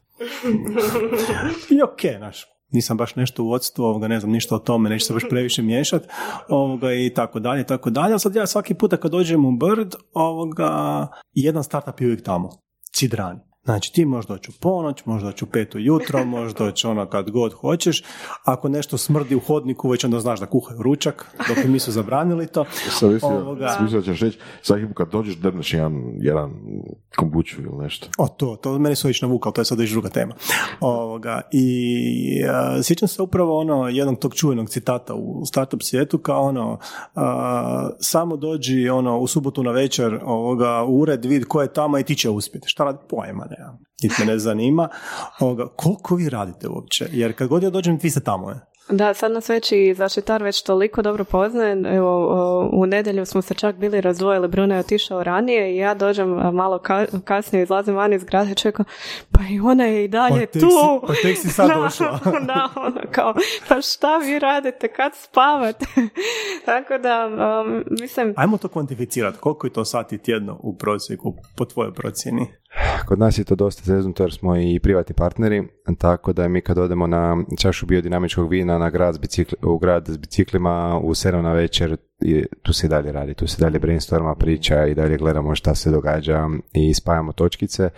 I 1.70 1.82
ok, 1.82 2.20
naš, 2.20 2.46
nisam 2.72 2.98
baš 2.98 3.16
nešto 3.16 3.44
u 3.44 3.48
vodstvu, 3.48 3.84
ovoga, 3.84 4.08
ne 4.08 4.20
znam 4.20 4.32
ništa 4.32 4.56
o 4.56 4.60
tome, 4.60 4.90
neću 4.90 5.06
se 5.06 5.14
baš 5.14 5.24
previše 5.30 5.62
miješati, 5.62 6.08
ovoga, 6.50 6.94
i 6.94 7.14
tako 7.16 7.40
dalje, 7.40 7.64
tako 7.64 7.90
dalje. 7.90 8.20
Sad 8.20 8.36
ja 8.36 8.48
svaki 8.48 8.74
puta 8.74 8.98
kad 8.98 9.12
dođem 9.12 9.46
u 9.46 9.52
Bird, 9.52 9.96
ovoga, 10.14 11.08
jedan 11.34 11.64
startup 11.64 12.02
je 12.02 12.08
uvijek 12.08 12.24
tamo, 12.24 12.50
Cidrani. 12.94 13.51
Znači 13.64 13.94
ti 13.94 14.06
možeš 14.06 14.28
doći 14.28 14.52
u 14.52 14.54
ponoć, 14.60 15.06
možeš 15.06 15.26
doći 15.26 15.46
u 15.46 15.48
pet 15.48 15.72
jutro, 15.74 16.26
možeš 16.36 16.54
doći 16.54 16.88
ono 16.88 17.06
kad 17.06 17.30
god 17.30 17.54
hoćeš. 17.54 18.04
Ako 18.44 18.70
nešto 18.70 18.98
smrdi 18.98 19.36
u 19.36 19.40
hodniku, 19.40 19.90
već 19.90 20.04
onda 20.04 20.20
znaš 20.20 20.40
da 20.40 20.46
kuhaju 20.46 20.82
ručak, 20.82 21.36
dok 21.48 21.66
mi 21.66 21.80
su 21.80 21.92
zabranili 21.92 22.48
to. 22.48 22.66
Sad 23.00 23.20
Ovoga... 23.22 23.78
ćeš 24.06 24.20
reći, 24.20 24.38
kad 24.94 25.12
dođeš 25.12 25.36
drneš 25.36 25.74
jedan, 25.74 25.94
jedan 26.18 26.52
kombuću 27.16 27.62
ili 27.62 27.84
nešto. 27.84 28.08
O, 28.18 28.28
to, 28.28 28.56
to 28.56 28.80
meni 28.80 28.96
su 28.96 29.08
već 29.08 29.22
navukali, 29.22 29.54
to 29.54 29.62
je 29.62 29.66
sad 29.66 29.80
već 29.80 29.92
druga 29.92 30.10
tema. 30.10 30.36
Ovoga, 30.80 31.42
I 31.52 32.44
uh, 32.44 32.84
sjećam 32.84 33.08
se 33.08 33.22
upravo 33.22 33.60
ono 33.60 33.88
jednog 33.88 34.20
tog 34.20 34.36
čuvenog 34.36 34.70
citata 34.70 35.14
u 35.14 35.46
startup 35.46 35.82
svijetu 35.84 36.18
kao 36.18 36.42
ono, 36.42 36.80
samo 38.00 38.38
dođi 38.38 38.90
ono 38.90 39.20
u 39.20 39.28
subotu 39.28 39.64
na 39.64 39.72
večer 39.72 40.20
ovoga, 40.24 40.84
u 40.84 41.00
ured, 41.00 41.26
vid 41.26 41.46
ko 41.46 41.62
je 41.62 41.74
tamo 41.74 41.98
i 41.98 42.04
ti 42.04 42.16
će 42.16 42.30
uspjeti. 42.30 42.70
Šta 42.70 42.84
radi? 42.84 42.98
Pojma 43.10 43.51
ja. 43.60 43.78
Niti 44.04 44.16
me 44.20 44.26
ne 44.26 44.40
zanima. 44.40 44.90
Ovoga, 45.40 45.68
koliko 45.76 46.16
vi 46.16 46.30
radite 46.30 46.68
uopće? 46.68 47.08
Jer 47.12 47.38
kad 47.38 47.48
god 47.48 47.64
ja 47.64 47.70
dođem, 47.70 48.00
vi 48.02 48.10
ste 48.10 48.20
tamo, 48.20 48.50
je. 48.50 48.60
Da, 48.92 49.14
sad 49.14 49.32
nas 49.32 49.50
već 49.50 49.72
i 49.72 49.94
zaštitar 49.94 50.44
već 50.44 50.64
toliko 50.64 51.02
dobro 51.02 51.24
poznaje. 51.24 51.84
Evo, 51.86 52.70
u 52.74 52.86
nedjelju 52.86 53.26
smo 53.26 53.42
se 53.42 53.54
čak 53.54 53.76
bili 53.76 54.02
razdvojili, 54.02 54.48
Bruno 54.48 54.74
je 54.74 54.80
otišao 54.80 55.24
ranije 55.24 55.74
i 55.74 55.78
ja 55.78 55.94
dođem 55.94 56.30
malo 56.30 56.80
kasnije, 57.26 57.64
izlazim 57.64 57.96
van 57.96 58.14
iz 58.14 58.24
grada 58.24 58.52
i 58.52 58.56
čekam, 58.56 58.86
pa 59.32 59.40
i 59.52 59.60
ona 59.60 59.86
je 59.86 60.04
i 60.04 60.08
dalje 60.08 60.48
pa 60.48 60.60
tu. 60.60 60.60
Si, 60.60 61.08
pa 61.08 61.14
tek 61.22 61.38
si 61.38 61.50
sad 61.50 61.70
došla. 61.82 62.20
da, 62.48 62.70
ono 62.76 63.02
kao, 63.12 63.34
pa 63.68 63.82
šta 63.82 64.18
vi 64.18 64.40
radite, 64.40 64.88
kad 64.88 65.12
spavate? 65.16 65.86
Tako 66.66 66.98
da, 66.98 67.28
um, 67.28 67.84
mislim... 68.02 68.34
Ajmo 68.38 68.58
to 68.58 68.68
kvantificirati, 68.68 69.38
koliko 69.38 69.68
je 69.68 69.74
to 69.74 69.86
sati 69.86 70.18
tjedno 70.18 70.60
u 70.64 70.78
prosjeku 70.78 71.36
po 71.56 71.66
tvojoj 71.66 71.94
procjeni? 71.94 72.48
Kod 73.06 73.20
nas 73.20 73.38
je 73.38 73.44
to 73.44 73.56
dosta 73.56 73.84
zeznuto 73.86 74.24
jer 74.24 74.34
smo 74.34 74.58
i 74.58 74.80
privatni 74.80 75.16
partneri, 75.16 75.68
tako 75.98 76.34
da 76.34 76.48
mi 76.48 76.62
kad 76.62 76.78
odemo 76.78 77.08
na 77.08 77.38
čašu 77.60 77.86
biodinamičkog 77.86 78.50
vina 78.50 78.78
na 78.78 78.90
grad 78.90 79.20
u 79.64 79.78
grad 79.78 80.08
s 80.08 80.18
biciklima 80.18 81.00
u 81.04 81.10
7 81.10 81.42
na 81.42 81.54
večer, 81.54 81.98
tu 82.62 82.74
se 82.74 82.88
i 82.88 82.90
dalje 82.90 83.12
radi, 83.12 83.34
tu 83.34 83.48
se 83.48 83.62
dalje 83.62 83.80
brainstorma 83.80 84.36
priča 84.36 84.86
i 84.86 84.96
dalje 84.96 85.18
gledamo 85.18 85.56
šta 85.56 85.76
se 85.76 85.92
događa 85.92 86.50
i 86.74 86.94
spajamo 86.94 87.32
točkice. 87.32 87.90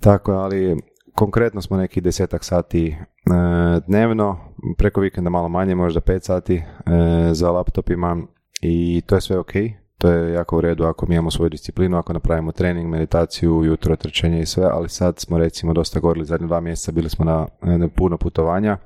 Tako, 0.00 0.32
ali 0.32 0.76
konkretno 1.14 1.62
smo 1.62 1.76
neki 1.76 2.00
desetak 2.00 2.44
sati 2.44 2.86
e, 2.88 2.96
dnevno, 3.86 4.38
preko 4.78 5.00
vikenda 5.00 5.30
malo 5.30 5.48
manje, 5.48 5.74
možda 5.74 6.00
pet 6.00 6.24
sati 6.24 6.54
e, 6.54 6.62
za 7.32 7.50
laptopima 7.50 8.16
i 8.62 9.02
to 9.06 9.14
je 9.14 9.20
sve 9.20 9.38
ok 9.38 9.52
to 10.02 10.10
je 10.10 10.32
jako 10.32 10.56
u 10.56 10.60
redu 10.60 10.84
ako 10.84 11.06
mi 11.06 11.14
imamo 11.14 11.30
svoju 11.30 11.48
disciplinu, 11.48 11.98
ako 11.98 12.12
napravimo 12.12 12.52
trening, 12.52 12.90
meditaciju, 12.90 13.64
jutro, 13.64 13.96
trčanje 13.96 14.40
i 14.40 14.46
sve, 14.46 14.68
ali 14.72 14.88
sad 14.88 15.18
smo 15.18 15.38
recimo 15.38 15.72
dosta 15.72 16.00
gorili 16.00 16.26
zadnje 16.26 16.46
dva 16.46 16.60
mjeseca, 16.60 16.92
bili 16.92 17.10
smo 17.10 17.24
na, 17.24 17.46
puno 17.88 18.16
putovanja, 18.16 18.76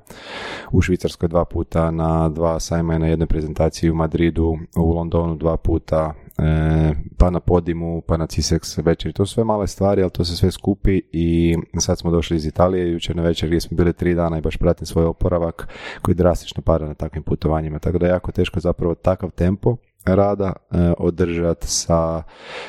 u 0.71 0.81
Švicarskoj 0.81 1.29
dva 1.29 1.45
puta, 1.45 1.91
na 1.91 2.29
dva 2.29 2.59
sajma 2.59 2.95
i 2.95 2.99
na 2.99 3.07
jednoj 3.07 3.27
prezentaciji 3.27 3.89
u 3.89 3.95
Madridu, 3.95 4.57
u 4.77 4.93
Londonu 4.93 5.35
dva 5.35 5.57
puta, 5.57 6.13
e, 6.37 6.93
pa 7.17 7.29
na 7.29 7.39
podimu, 7.39 8.01
pa 8.01 8.17
na 8.17 8.27
CISEX 8.27 8.85
večer. 8.85 9.13
To 9.13 9.25
su 9.25 9.33
sve 9.33 9.43
male 9.43 9.67
stvari, 9.67 10.01
ali 10.01 10.11
to 10.11 10.25
se 10.25 10.35
sve 10.35 10.51
skupi 10.51 11.01
i 11.11 11.57
sad 11.79 11.99
smo 11.99 12.11
došli 12.11 12.37
iz 12.37 12.45
Italije 12.45 12.91
jučer 12.91 13.15
na 13.15 13.23
večer 13.23 13.49
gdje 13.49 13.61
smo 13.61 13.77
bili 13.77 13.93
tri 13.93 14.15
dana 14.15 14.37
i 14.37 14.41
baš 14.41 14.57
pratim 14.57 14.85
svoj 14.85 15.05
oporavak 15.05 15.67
koji 16.01 16.15
drastično 16.15 16.63
pada 16.63 16.85
na 16.85 16.93
takvim 16.93 17.23
putovanjima. 17.23 17.79
Tako 17.79 17.97
da 17.97 18.05
je 18.05 18.11
jako 18.11 18.31
teško 18.31 18.59
zapravo 18.59 18.95
takav 18.95 19.31
tempo 19.31 19.77
rada 20.15 20.53
e, 20.71 20.93
održati 20.97 21.67
sa 21.67 22.23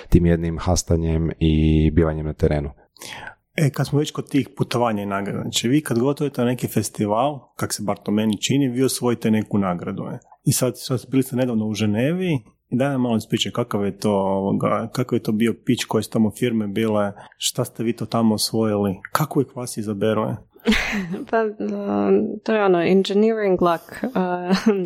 tim 0.08 0.26
jednim 0.26 0.58
hastanjem 0.58 1.30
i 1.38 1.90
bivanjem 1.90 2.26
na 2.26 2.32
terenu. 2.32 2.70
E, 3.56 3.70
kad 3.70 3.86
smo 3.86 3.98
već 3.98 4.10
kod 4.10 4.30
tih 4.30 4.48
putovanja 4.56 5.02
i 5.02 5.06
nagrada, 5.06 5.42
znači 5.42 5.68
vi 5.68 5.80
kad 5.80 5.98
gotovite 5.98 6.40
na 6.40 6.46
neki 6.46 6.68
festival, 6.68 7.38
kak 7.56 7.72
se 7.72 7.82
bar 7.82 7.96
to 7.96 8.10
meni 8.10 8.42
čini, 8.42 8.68
vi 8.68 8.84
osvojite 8.84 9.30
neku 9.30 9.58
nagradu. 9.58 10.02
Je. 10.02 10.18
I 10.44 10.52
sad, 10.52 10.72
sad 10.76 11.00
bili 11.10 11.22
ste 11.22 11.36
nedavno 11.36 11.66
u 11.66 11.74
Ženevi 11.74 12.32
i 12.68 12.76
daj 12.76 12.90
nam 12.90 13.00
malo 13.00 13.16
ispričaj 13.16 13.52
kakav 13.52 13.84
je 13.84 13.98
to, 13.98 14.42
kakav 14.92 15.16
je 15.16 15.22
to 15.22 15.32
bio 15.32 15.54
pić 15.64 15.84
koje 15.84 16.02
su 16.02 16.10
tamo 16.10 16.30
firme 16.30 16.66
bile, 16.66 17.12
šta 17.36 17.64
ste 17.64 17.84
vi 17.84 17.92
to 17.92 18.06
tamo 18.06 18.34
osvojili, 18.34 18.96
kako 19.12 19.40
ih 19.40 19.56
vas 19.56 19.76
izaberu? 19.76 20.22
Pa 21.30 21.44
to 22.44 22.54
je 22.54 22.64
ono, 22.64 22.82
engineering 22.82 23.62
luck 23.62 23.82
uh, 24.02 24.12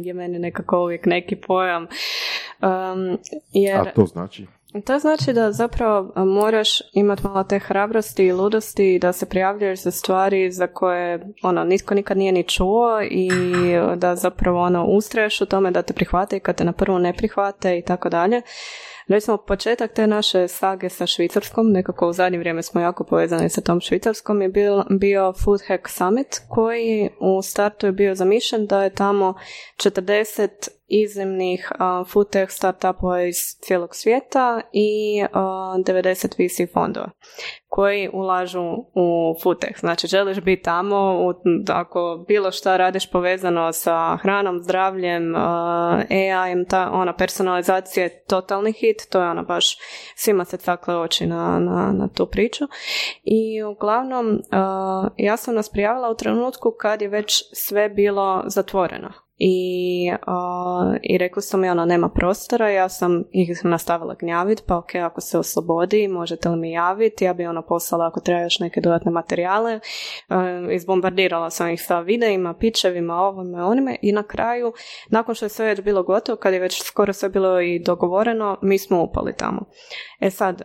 je 0.07 0.15
meni 0.15 0.39
nekako 0.39 0.83
uvijek 0.83 1.07
neki 1.07 1.37
pojam. 1.37 1.83
Um, 1.83 3.19
jer... 3.53 3.81
A 3.81 3.93
to 3.93 4.07
znači? 4.07 4.47
To 4.85 4.99
znači 4.99 5.33
da 5.33 5.53
zapravo 5.53 6.25
moraš 6.25 6.69
imati 6.93 7.23
malo 7.27 7.45
te 7.45 7.59
hrabrosti 7.59 8.27
i 8.27 8.33
ludosti 8.33 8.99
da 8.99 9.13
se 9.13 9.29
prijavljuješ 9.29 9.83
za 9.83 9.91
stvari 9.91 10.51
za 10.51 10.67
koje 10.67 11.27
ono, 11.43 11.65
nitko 11.65 11.95
nikad 11.95 12.17
nije 12.17 12.33
ni 12.33 12.43
čuo 12.43 13.03
i 13.03 13.31
da 13.97 14.17
zapravo 14.17 14.61
ono, 14.61 14.85
ustraješ 14.85 15.41
u 15.41 15.47
tome 15.47 15.71
da 15.71 15.83
te 15.83 15.93
prihvate 15.93 16.37
i 16.37 16.41
kad 16.41 16.57
te 16.57 16.65
na 16.65 16.73
prvu 16.73 16.99
ne 16.99 17.13
prihvate 17.13 17.79
i 17.79 17.83
tako 17.83 18.09
dalje. 18.09 18.43
Recimo, 19.13 19.37
početak 19.37 19.93
te 19.93 20.07
naše 20.07 20.49
sage 20.49 20.89
sa 20.89 21.07
Švicarskom, 21.07 21.73
nekako 21.73 22.09
u 22.09 22.13
zadnje 22.13 22.39
vrijeme 22.39 22.63
smo 22.63 22.81
jako 22.81 23.05
povezani 23.05 23.49
sa 23.49 23.61
tom 23.61 23.81
Švicarskom, 23.81 24.43
je 24.43 24.49
bio, 24.49 24.85
bio 24.91 25.33
Food 25.33 25.61
Hack 25.69 25.89
Summit, 25.89 26.41
koji 26.49 27.11
u 27.21 27.43
startu 27.43 27.87
je 27.87 27.93
bio 27.93 28.15
zamišljen 28.15 28.67
da 28.67 28.83
je 28.83 28.95
tamo 28.95 29.35
40 29.77 30.49
iznimnih 30.93 31.73
uh, 31.75 32.09
food 32.09 32.31
tech 32.31 32.53
startupova 32.53 33.23
iz 33.23 33.37
cijelog 33.61 33.95
svijeta 33.95 34.61
i 34.73 35.23
uh, 35.25 35.39
90 35.39 36.67
VC 36.67 36.73
fondova 36.73 37.11
koji 37.69 38.11
ulažu 38.13 38.63
u 38.95 39.35
food 39.43 39.59
tech. 39.59 39.81
Znači, 39.81 40.07
želiš 40.07 40.41
biti 40.41 40.63
tamo, 40.63 40.97
u, 40.97 41.35
ako 41.69 42.25
bilo 42.29 42.51
šta 42.51 42.77
radiš 42.77 43.11
povezano 43.11 43.73
sa 43.73 44.17
hranom, 44.23 44.61
zdravljem, 44.63 45.35
uh, 45.35 45.41
AI, 46.11 46.65
ta, 46.69 46.91
ona 46.93 47.17
personalizacija 47.17 48.05
je 48.05 48.25
totalni 48.25 48.73
hit, 48.73 49.09
to 49.11 49.21
je 49.21 49.31
ona 49.31 49.43
baš, 49.43 49.77
svima 50.17 50.45
se 50.45 50.57
cakle 50.57 50.97
oči 50.97 51.27
na, 51.27 51.59
na, 51.59 51.93
na 51.93 52.09
tu 52.09 52.27
priču. 52.27 52.65
I 53.23 53.63
uglavnom, 53.63 54.41
ja 55.17 55.37
sam 55.37 55.55
nas 55.55 55.71
prijavila 55.71 56.11
u 56.11 56.17
trenutku 56.17 56.75
kad 56.79 57.03
je 57.03 57.09
već 57.09 57.43
sve 57.53 57.89
bilo 57.89 58.43
zatvoreno 58.47 59.22
i, 59.37 60.11
uh, 60.13 60.97
i 61.03 61.19
rekli 61.19 61.43
su 61.43 61.59
mi 61.59 61.69
ono 61.69 61.85
nema 61.85 62.09
prostora, 62.09 62.71
ja 62.71 62.89
sam 62.89 63.25
ih 63.33 63.65
nastavila 63.65 64.15
gnjaviti, 64.21 64.63
pa 64.67 64.77
ok, 64.77 64.95
ako 64.95 65.21
se 65.21 65.39
oslobodi, 65.39 66.09
možete 66.09 66.49
li 66.49 66.57
mi 66.57 66.73
javiti, 66.73 67.25
ja 67.25 67.35
bi 67.35 67.47
ono 67.47 67.63
poslala 67.63 68.07
ako 68.07 68.21
treba 68.21 68.41
još 68.41 68.59
neke 68.59 68.81
dodatne 68.81 69.11
materijale, 69.11 69.81
uh, 70.29 70.73
izbombardirala 70.73 71.51
sam 71.51 71.69
ih 71.69 71.83
sa 71.83 72.01
videima, 72.01 72.55
pičevima, 72.55 73.15
ovome, 73.15 73.65
onime. 73.65 73.97
I 74.03 74.13
na 74.13 74.23
kraju, 74.23 74.73
nakon 75.11 75.35
što 75.35 75.45
je 75.45 75.49
sve 75.49 75.67
već 75.67 75.81
bilo 75.81 76.03
gotovo, 76.03 76.37
kad 76.37 76.55
je 76.55 76.61
već 76.61 76.83
skoro 76.83 77.13
sve 77.13 77.29
bilo 77.29 77.61
i 77.61 77.79
dogovoreno, 77.79 78.59
mi 78.63 78.79
smo 78.79 79.03
upali 79.03 79.37
tamo. 79.37 79.65
E 80.21 80.31
sad, 80.31 80.63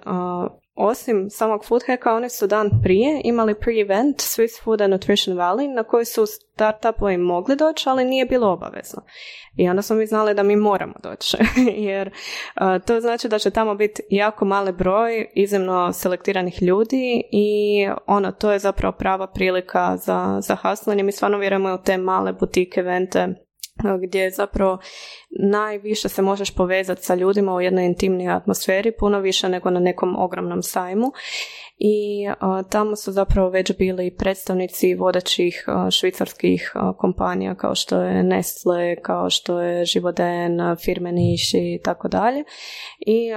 osim 0.77 1.29
samog 1.29 1.65
food 1.65 1.81
hacka, 1.87 2.13
oni 2.13 2.29
su 2.29 2.47
dan 2.47 2.69
prije 2.83 3.21
imali 3.23 3.53
pre-event 3.53 4.15
Swiss 4.15 4.63
Food 4.63 4.81
and 4.81 4.91
Nutrition 4.91 5.37
Valley 5.37 5.75
na 5.75 5.83
koji 5.83 6.05
su 6.05 6.25
startupovi 6.25 7.17
mogli 7.17 7.55
doći, 7.55 7.89
ali 7.89 8.05
nije 8.05 8.25
bilo 8.25 8.51
obavezno. 8.51 9.01
I 9.55 9.69
onda 9.69 9.81
smo 9.81 9.95
mi 9.95 10.07
znali 10.07 10.33
da 10.33 10.43
mi 10.43 10.55
moramo 10.55 10.93
doći, 11.03 11.37
jer 11.89 12.11
to 12.85 12.99
znači 12.99 13.27
da 13.27 13.39
će 13.39 13.51
tamo 13.51 13.75
biti 13.75 14.01
jako 14.09 14.45
mali 14.45 14.71
broj 14.71 15.27
iznimno 15.35 15.93
selektiranih 15.93 16.63
ljudi 16.63 17.23
i 17.31 17.87
ono, 18.07 18.31
to 18.31 18.51
je 18.51 18.59
zapravo 18.59 18.95
prava 18.97 19.27
prilika 19.27 19.97
za, 19.97 20.39
za 20.41 20.55
hustling 20.55 21.03
mi 21.03 21.11
stvarno 21.11 21.37
vjerujemo 21.37 21.73
u 21.73 21.83
te 21.83 21.97
male 21.97 22.33
butike, 22.33 22.79
evente, 22.79 23.46
gdje 24.03 24.31
zapravo 24.31 24.77
najviše 25.29 26.09
se 26.09 26.21
možeš 26.21 26.55
povezati 26.55 27.03
sa 27.03 27.15
ljudima 27.15 27.55
u 27.55 27.61
jednoj 27.61 27.85
intimnoj 27.85 28.29
atmosferi, 28.29 28.91
puno 28.91 29.19
više 29.19 29.49
nego 29.49 29.69
na 29.69 29.79
nekom 29.79 30.15
ogromnom 30.19 30.63
sajmu 30.63 31.11
i 31.79 32.25
tamo 32.69 32.95
su 32.95 33.11
zapravo 33.11 33.49
već 33.49 33.77
bili 33.77 34.15
predstavnici 34.17 34.95
vodećih 34.95 35.65
švicarskih 35.91 36.73
kompanija 36.97 37.55
kao 37.55 37.75
što 37.75 38.01
je 38.01 38.23
Nestle, 38.23 38.95
kao 39.01 39.29
što 39.29 39.61
je 39.61 39.85
Živoden, 39.85 40.57
firme 40.85 41.11
Niš 41.11 41.53
i 41.53 41.79
tako 41.83 42.07
dalje. 42.07 42.43
I 42.99 43.29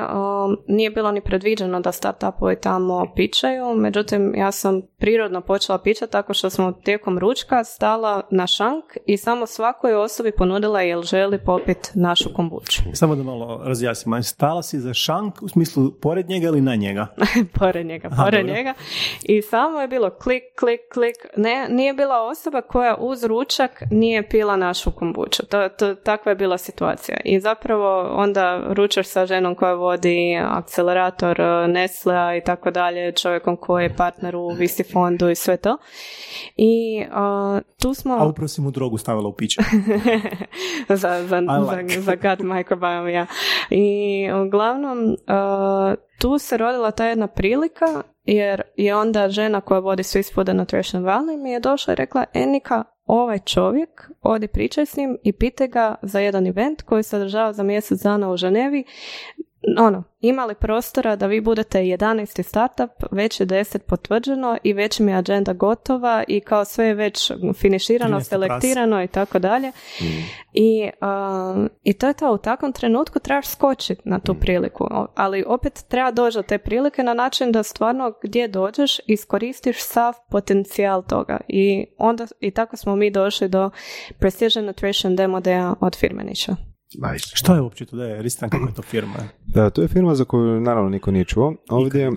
nije 0.66 0.90
bilo 0.90 1.12
ni 1.12 1.20
predviđeno 1.20 1.80
da 1.80 1.92
startupovi 1.92 2.60
tamo 2.60 3.12
pičaju, 3.16 3.74
međutim 3.74 4.34
ja 4.34 4.52
sam 4.52 4.82
prirodno 4.98 5.40
počela 5.40 5.78
pičati 5.78 6.12
tako 6.12 6.34
što 6.34 6.50
smo 6.50 6.72
tijekom 6.72 7.18
ručka 7.18 7.64
stala 7.64 8.22
na 8.30 8.46
šank 8.46 8.84
i 9.06 9.16
samo 9.16 9.46
svakoj 9.46 9.94
osobi 9.94 10.29
ponudila 10.32 10.80
jel 10.80 11.02
želi 11.02 11.38
popit 11.38 11.90
našu 11.94 12.32
kombuču. 12.34 12.82
Samo 13.00 13.16
da 13.16 13.22
malo 13.22 13.60
razjasnimo, 13.64 14.22
stala 14.22 14.62
si 14.62 14.80
za 14.80 14.94
šank 14.94 15.42
u 15.42 15.48
smislu 15.48 15.92
pored 15.92 16.28
njega 16.28 16.46
ili 16.46 16.60
na 16.60 16.74
njega? 16.74 17.06
pored 17.58 17.86
njega, 17.86 18.10
pored 18.24 18.46
njega. 18.46 18.74
I 19.22 19.42
samo 19.42 19.80
je 19.80 19.88
bilo 19.88 20.10
klik, 20.10 20.42
klik, 20.58 20.80
klik. 20.92 21.16
Ne, 21.36 21.68
nije 21.68 21.94
bila 21.94 22.22
osoba 22.22 22.60
koja 22.60 22.96
uz 22.96 23.24
ručak 23.24 23.82
nije 23.90 24.28
pila 24.28 24.56
našu 24.56 24.90
kombuču. 24.90 25.42
To, 25.46 25.68
to, 25.68 25.94
takva 25.94 26.30
je 26.30 26.36
bila 26.36 26.58
situacija. 26.58 27.18
I 27.24 27.40
zapravo 27.40 28.14
onda 28.14 28.62
ručaš 28.66 29.08
sa 29.08 29.26
ženom 29.26 29.54
koja 29.54 29.74
vodi 29.74 30.36
akcelerator 30.42 31.40
e, 31.40 31.68
Nestlea 31.68 32.36
i 32.36 32.44
tako 32.44 32.70
dalje, 32.70 33.12
čovjekom 33.12 33.56
koji 33.56 33.84
je 33.84 33.96
partner 33.96 34.36
u 34.36 34.48
Visi 34.48 34.84
fondu 34.92 35.30
i 35.30 35.34
sve 35.34 35.56
to. 35.56 35.78
I 36.56 37.04
uh, 37.06 37.60
tu 37.82 37.94
smo... 37.94 38.14
A 38.14 38.26
upravo 38.26 38.48
si 38.48 38.60
mu 38.60 38.70
drogu 38.70 38.98
stavila 38.98 39.28
u 39.28 39.32
piće. 39.32 39.60
za, 40.88 40.96
za, 40.96 41.22
za, 41.26 41.42
za 42.00 42.16
gut 42.16 42.38
microbiome, 42.38 43.12
ja. 43.12 43.26
I 43.70 44.28
uglavnom, 44.46 44.98
uh, 45.04 45.94
tu 46.20 46.38
se 46.38 46.56
rodila 46.56 46.90
ta 46.90 47.06
jedna 47.06 47.26
prilika 47.26 48.02
jer 48.24 48.62
je 48.76 48.96
onda 48.96 49.28
žena 49.28 49.60
koja 49.60 49.80
vodi 49.80 50.02
Swiss 50.02 50.34
Food 50.34 50.48
and 50.48 50.58
Nutrition 50.58 51.04
Valley 51.04 51.42
mi 51.42 51.50
je 51.50 51.60
došla 51.60 51.92
i 51.92 51.96
rekla 51.96 52.24
Enika, 52.34 52.84
ovaj 53.06 53.38
čovjek, 53.38 54.10
odi 54.22 54.48
pričaj 54.48 54.86
s 54.86 54.96
njim 54.96 55.18
i 55.22 55.32
pite 55.32 55.68
ga 55.68 55.94
za 56.02 56.20
jedan 56.20 56.46
event 56.46 56.82
koji 56.82 57.02
se 57.02 57.16
održava 57.16 57.52
za 57.52 57.62
mjesec 57.62 58.02
dana 58.02 58.30
u 58.30 58.36
Ženevi 58.36 58.84
ono, 59.78 60.04
imali 60.20 60.54
prostora 60.54 61.16
da 61.16 61.26
vi 61.26 61.40
budete 61.40 61.78
11. 61.78 62.42
startup, 62.42 62.90
već 63.10 63.40
je 63.40 63.46
10 63.46 63.78
potvrđeno 63.78 64.58
i 64.62 64.72
već 64.72 65.00
mi 65.00 65.12
je 65.12 65.18
agenda 65.18 65.52
gotova 65.52 66.24
i 66.28 66.40
kao 66.40 66.64
sve 66.64 66.86
je 66.86 66.94
već 66.94 67.32
finiširano, 67.54 68.20
selektirano 68.20 69.02
i 69.02 69.08
tako 69.08 69.38
dalje. 69.38 69.72
I, 70.52 70.90
I 71.82 71.92
to 71.92 72.08
je 72.08 72.14
to, 72.14 72.32
u 72.32 72.38
takvom 72.38 72.72
trenutku 72.72 73.18
trebaš 73.18 73.48
skočiti 73.48 74.02
na 74.04 74.18
tu 74.18 74.32
mm. 74.32 74.40
priliku, 74.40 74.86
ali 75.14 75.44
opet 75.46 75.84
treba 75.88 76.10
doći 76.10 76.38
do 76.38 76.42
te 76.42 76.58
prilike 76.58 77.02
na 77.02 77.14
način 77.14 77.52
da 77.52 77.62
stvarno 77.62 78.12
gdje 78.22 78.48
dođeš 78.48 79.00
iskoristiš 79.06 79.82
sav 79.82 80.14
potencijal 80.30 81.02
toga 81.02 81.40
i 81.48 81.86
onda 81.98 82.26
i 82.40 82.50
tako 82.50 82.76
smo 82.76 82.96
mi 82.96 83.10
došli 83.10 83.48
do 83.48 83.70
Precision 84.18 84.64
Nutrition 84.64 85.16
Demo 85.16 85.40
Day 85.40 85.74
od 85.80 85.96
Firmenića. 85.96 86.69
Nice. 86.94 87.26
Što 87.34 87.54
je 87.54 87.60
uopće 87.60 87.86
to 87.86 87.96
da 87.96 88.04
je 88.04 88.22
Ristan, 88.22 88.50
kako 88.50 88.66
je 88.66 88.74
to 88.74 88.82
firma? 88.82 89.14
Da, 89.46 89.70
to 89.70 89.82
je 89.82 89.88
firma 89.88 90.14
za 90.14 90.24
koju 90.24 90.60
naravno 90.60 90.90
niko 90.90 91.10
nije 91.10 91.24
čuo. 91.24 91.54
Ovdje 91.70 92.06
e, 92.06 92.10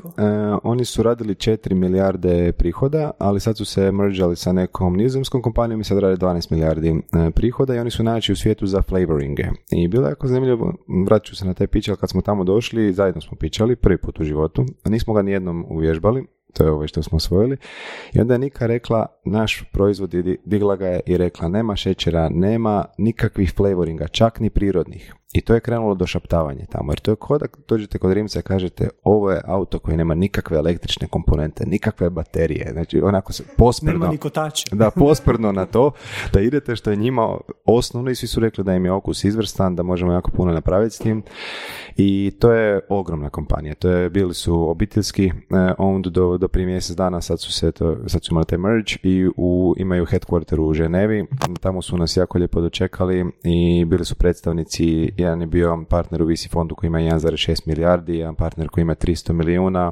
oni 0.63 0.85
su 0.85 1.03
radili 1.03 1.33
4 1.33 1.73
milijarde 1.73 2.51
prihoda, 2.51 3.11
ali 3.19 3.39
sad 3.39 3.57
su 3.57 3.65
se 3.65 3.91
mrđali 3.91 4.35
sa 4.35 4.51
nekom 4.51 4.97
nizozemskom 4.97 5.41
kompanijom 5.41 5.81
i 5.81 5.83
sad 5.83 5.99
rade 5.99 6.15
12 6.15 6.51
milijardi 6.51 6.89
e, 6.89 7.31
prihoda 7.31 7.75
i 7.75 7.79
oni 7.79 7.91
su 7.91 8.03
najveći 8.03 8.31
u 8.31 8.35
svijetu 8.35 8.65
za 8.65 8.81
flavoringe. 8.81 9.43
I 9.71 9.87
bilo 9.87 10.07
je 10.07 10.11
jako 10.11 10.27
zanimljivo, 10.27 10.73
vratit 11.05 11.29
ću 11.29 11.35
se 11.35 11.45
na 11.45 11.53
taj 11.53 11.67
piće, 11.67 11.95
kad 11.95 12.09
smo 12.09 12.21
tamo 12.21 12.43
došli, 12.43 12.93
zajedno 12.93 13.21
smo 13.21 13.37
pičali, 13.37 13.75
prvi 13.75 13.97
put 13.97 14.19
u 14.19 14.23
životu, 14.23 14.65
nismo 14.85 15.13
ga 15.13 15.21
nijednom 15.21 15.65
uvježbali, 15.69 16.25
to 16.53 16.63
je 16.63 16.71
ovo 16.71 16.87
što 16.87 17.03
smo 17.03 17.15
osvojili. 17.15 17.57
I 18.13 18.19
onda 18.19 18.33
je 18.33 18.39
Nika 18.39 18.65
rekla, 18.65 19.05
naš 19.25 19.63
proizvod, 19.71 20.15
digla 20.45 20.75
ga 20.75 20.87
je 20.87 20.99
i 21.05 21.17
rekla, 21.17 21.47
nema 21.47 21.75
šećera, 21.75 22.29
nema 22.29 22.85
nikakvih 22.97 23.53
flavoringa, 23.55 24.07
čak 24.07 24.39
ni 24.39 24.49
prirodnih. 24.49 25.13
I 25.33 25.41
to 25.41 25.53
je 25.53 25.59
krenulo 25.59 25.95
do 25.95 26.07
šaptavanja 26.07 26.65
tamo, 26.71 26.91
jer 26.91 26.99
to 26.99 27.11
je 27.11 27.15
kod 27.15 27.43
dođete 27.67 27.97
kod 27.97 28.13
Rimca 28.13 28.39
i 28.39 28.41
kažete 28.41 28.89
ovo 29.03 29.31
je 29.31 29.41
auto 29.45 29.79
koji 29.79 29.97
nema 29.97 30.15
nikakve 30.15 30.57
električne 30.57 31.07
komponente, 31.07 31.65
nikakve 31.65 32.09
baterije, 32.09 32.69
znači 32.73 33.01
onako 33.01 33.33
se 33.33 33.43
posprdno... 33.57 33.93
Nema 33.93 34.11
Da, 34.71 34.91
posprdno 34.91 35.51
na 35.51 35.65
to, 35.65 35.91
da 36.33 36.41
idete 36.41 36.75
što 36.75 36.89
je 36.89 36.95
njima 36.95 37.37
osnovno 37.65 38.11
i 38.11 38.15
svi 38.15 38.27
su 38.27 38.39
rekli 38.39 38.63
da 38.63 38.73
im 38.73 38.85
je 38.85 38.91
okus 38.91 39.23
izvrstan, 39.23 39.75
da 39.75 39.83
možemo 39.83 40.13
jako 40.13 40.31
puno 40.31 40.53
napraviti 40.53 40.95
s 40.95 40.99
tim. 40.99 41.23
I 41.97 42.31
to 42.39 42.51
je 42.51 42.81
ogromna 42.89 43.29
kompanija, 43.29 43.75
to 43.75 43.89
je, 43.89 44.09
bili 44.09 44.33
su 44.33 44.69
obiteljski 44.69 45.25
uh, 45.25 45.57
owned 45.77 46.09
do, 46.09 46.37
do 46.37 46.47
prije 46.47 46.65
mjesec 46.65 46.95
dana, 46.95 47.21
sad 47.21 47.41
su 47.41 47.51
se 47.51 47.71
to, 47.71 47.97
sad 48.07 48.25
su 48.25 48.33
imali 48.33 48.45
taj 48.45 48.57
merge 48.57 48.93
i 49.03 49.27
u, 49.37 49.75
imaju 49.77 50.05
headquarter 50.05 50.59
u 50.59 50.73
Ženevi, 50.73 51.25
tamo 51.61 51.81
su 51.81 51.97
nas 51.97 52.17
jako 52.17 52.37
lijepo 52.37 52.61
dočekali 52.61 53.25
i 53.43 53.85
bili 53.85 54.05
su 54.05 54.15
predstavnici 54.15 55.11
jedan 55.23 55.41
je 55.41 55.47
bio 55.47 55.85
partner 55.89 56.21
u 56.21 56.25
Visi 56.25 56.49
fondu 56.49 56.75
koji 56.75 56.87
ima 56.87 56.99
1,6 56.99 57.67
milijardi, 57.67 58.17
jedan 58.17 58.35
partner 58.35 58.69
koji 58.69 58.81
ima 58.81 58.95
300 58.95 59.33
milijuna, 59.33 59.91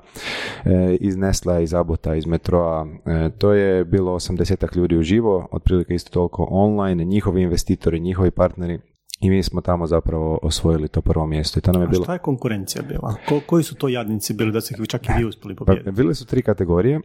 e, 0.65 0.98
iz 1.00 1.17
Nesla, 1.17 1.60
iz 1.60 1.74
Abota, 1.74 2.15
iz 2.15 2.26
Metroa. 2.26 2.88
E, 3.06 3.30
to 3.38 3.54
je 3.54 3.86
bilo 3.86 4.13
80 4.13 4.78
ljudi 4.78 4.98
uživo, 4.98 5.48
otprilike 5.52 5.96
isto 5.96 6.10
toliko 6.10 6.48
online, 6.52 7.06
njihovi 7.06 7.41
investitori, 7.41 8.00
njihovi 8.00 8.32
partneri 8.32 8.80
i 9.22 9.30
mi 9.30 9.44
smo 9.44 9.62
tamo 9.62 9.88
zapravo 9.88 10.40
osvojili 10.42 10.88
to 10.88 11.02
prvo 11.02 11.28
mjesto. 11.28 11.60
I 11.60 11.62
to 11.62 11.72
nam 11.72 11.82
je 11.82 11.86
A 11.88 11.90
bilo... 11.90 12.04
šta 12.04 12.14
je 12.14 12.20
konkurencija 12.20 12.84
bila? 12.90 13.16
Ko, 13.30 13.40
koji 13.46 13.64
su 13.64 13.76
to 13.76 13.88
jadnici 13.88 14.34
bili 14.34 14.52
da 14.52 14.62
se 14.62 14.76
ih 14.80 14.88
čak 14.88 15.02
i 15.06 15.12
vi 15.18 15.26
uspjeli 15.26 15.56
Pa, 15.56 15.66
pobijediti? 15.66 15.92
bile 15.92 16.16
su 16.16 16.26
tri 16.26 16.42
kategorije 16.42 16.96
e, 16.96 17.02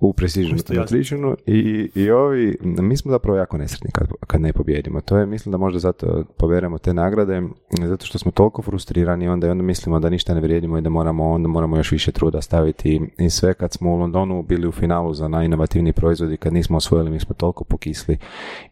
u 0.00 0.12
Precision. 0.12 0.58
Nutritionu 0.70 1.36
i, 1.46 1.90
i 1.94 2.10
ovi, 2.10 2.58
mi 2.62 2.96
smo 2.96 3.10
zapravo 3.10 3.38
jako 3.38 3.58
nesretni 3.58 3.90
kad, 3.90 4.08
kad 4.26 4.40
ne 4.40 4.52
pobjedimo. 4.52 5.00
To 5.00 5.16
je, 5.18 5.26
mislim 5.26 5.52
da 5.52 5.58
možda 5.58 5.78
zato 5.78 6.24
poberemo 6.38 6.78
te 6.78 6.94
nagrade, 6.94 7.42
zato 7.82 8.06
što 8.06 8.18
smo 8.18 8.30
toliko 8.30 8.62
frustrirani 8.62 9.28
onda 9.28 9.46
i 9.46 9.50
onda 9.50 9.62
mislimo 9.62 10.00
da 10.00 10.10
ništa 10.10 10.34
ne 10.34 10.40
vrijedimo 10.40 10.78
i 10.78 10.80
da 10.80 10.90
moramo, 10.90 11.30
onda 11.30 11.48
moramo 11.48 11.76
još 11.76 11.92
više 11.92 12.12
truda 12.12 12.42
staviti 12.42 13.00
i 13.18 13.30
sve 13.30 13.54
kad 13.54 13.72
smo 13.72 13.92
u 13.92 13.96
Londonu 13.96 14.42
bili 14.42 14.68
u 14.68 14.72
finalu 14.72 15.14
za 15.14 15.28
najinovativniji 15.28 15.92
proizvod 15.92 16.32
i 16.32 16.36
kad 16.36 16.52
nismo 16.52 16.76
osvojili, 16.76 17.10
mi 17.10 17.20
smo 17.20 17.34
toliko 17.34 17.64
pokisli 17.64 18.18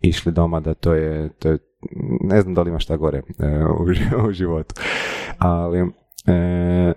išli 0.00 0.32
doma 0.32 0.60
da 0.60 0.74
to 0.74 0.94
je, 0.94 1.28
to 1.28 1.48
je 1.48 1.58
ne 2.20 2.40
znam 2.40 2.54
da 2.54 2.62
li 2.62 2.70
ima 2.70 2.78
šta 2.78 2.96
gore 2.96 3.22
e, 3.38 3.64
u, 3.64 3.86
u 4.28 4.32
životu. 4.32 4.74
Ali 5.38 5.78
e, 6.26 6.92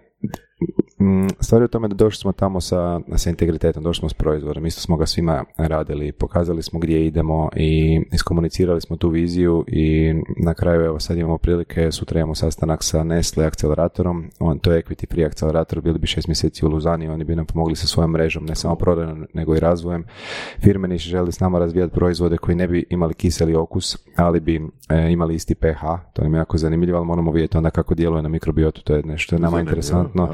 Stvar 1.39 1.61
je 1.61 1.65
u 1.65 1.67
tome 1.67 1.87
da 1.87 1.95
došli 1.95 2.21
smo 2.21 2.31
tamo 2.31 2.61
sa, 2.61 2.99
sa 3.15 3.29
integritetom, 3.29 3.83
došli 3.83 3.99
smo 3.99 4.09
s 4.09 4.13
proizvodom, 4.13 4.65
isto 4.65 4.81
smo 4.81 4.97
ga 4.97 5.05
svima 5.05 5.45
radili, 5.57 6.11
pokazali 6.11 6.63
smo 6.63 6.79
gdje 6.79 7.05
idemo 7.05 7.49
i 7.55 8.01
iskomunicirali 8.13 8.81
smo 8.81 8.97
tu 8.97 9.09
viziju 9.09 9.65
i 9.67 10.13
na 10.43 10.53
kraju 10.53 10.81
evo 10.81 10.99
sad 10.99 11.17
imamo 11.17 11.37
prilike, 11.37 11.91
sutra 11.91 12.19
imamo 12.19 12.35
sastanak 12.35 12.83
sa 12.83 13.03
Nestle 13.03 13.45
akceleratorom, 13.45 14.29
on, 14.39 14.59
to 14.59 14.71
je 14.71 14.83
equity 14.83 15.11
free 15.11 15.25
akcelerator, 15.25 15.81
bili 15.81 15.99
bi 15.99 16.07
šest 16.07 16.27
mjeseci 16.27 16.65
u 16.65 16.69
Luzani, 16.69 17.09
oni 17.09 17.23
bi 17.23 17.35
nam 17.35 17.45
pomogli 17.45 17.75
sa 17.75 17.87
svojom 17.87 18.11
mrežom, 18.11 18.45
ne 18.45 18.55
samo 18.55 18.75
prodajom 18.75 19.27
nego 19.33 19.55
i 19.55 19.59
razvojem. 19.59 20.05
Firme 20.59 20.87
niš 20.87 21.03
želi 21.03 21.31
s 21.31 21.39
nama 21.39 21.59
razvijati 21.59 21.93
proizvode 21.93 22.37
koji 22.37 22.55
ne 22.55 22.67
bi 22.67 22.85
imali 22.89 23.13
kiseli 23.13 23.55
okus, 23.55 23.97
ali 24.15 24.39
bi 24.39 24.61
e, 24.89 25.11
imali 25.11 25.35
isti 25.35 25.55
pH, 25.55 25.81
to 26.13 26.21
nam 26.21 26.33
je 26.33 26.37
jako 26.37 26.57
zanimljivo, 26.57 26.97
ali 26.97 27.07
moramo 27.07 27.31
vidjeti 27.31 27.57
onda 27.57 27.69
kako 27.69 27.95
djeluje 27.95 28.21
na 28.21 28.29
mikrobiotu, 28.29 28.83
to 28.83 28.95
je 28.95 29.03
nešto 29.03 29.35
je 29.35 29.39
nama 29.39 29.59
interesantno. 29.59 30.29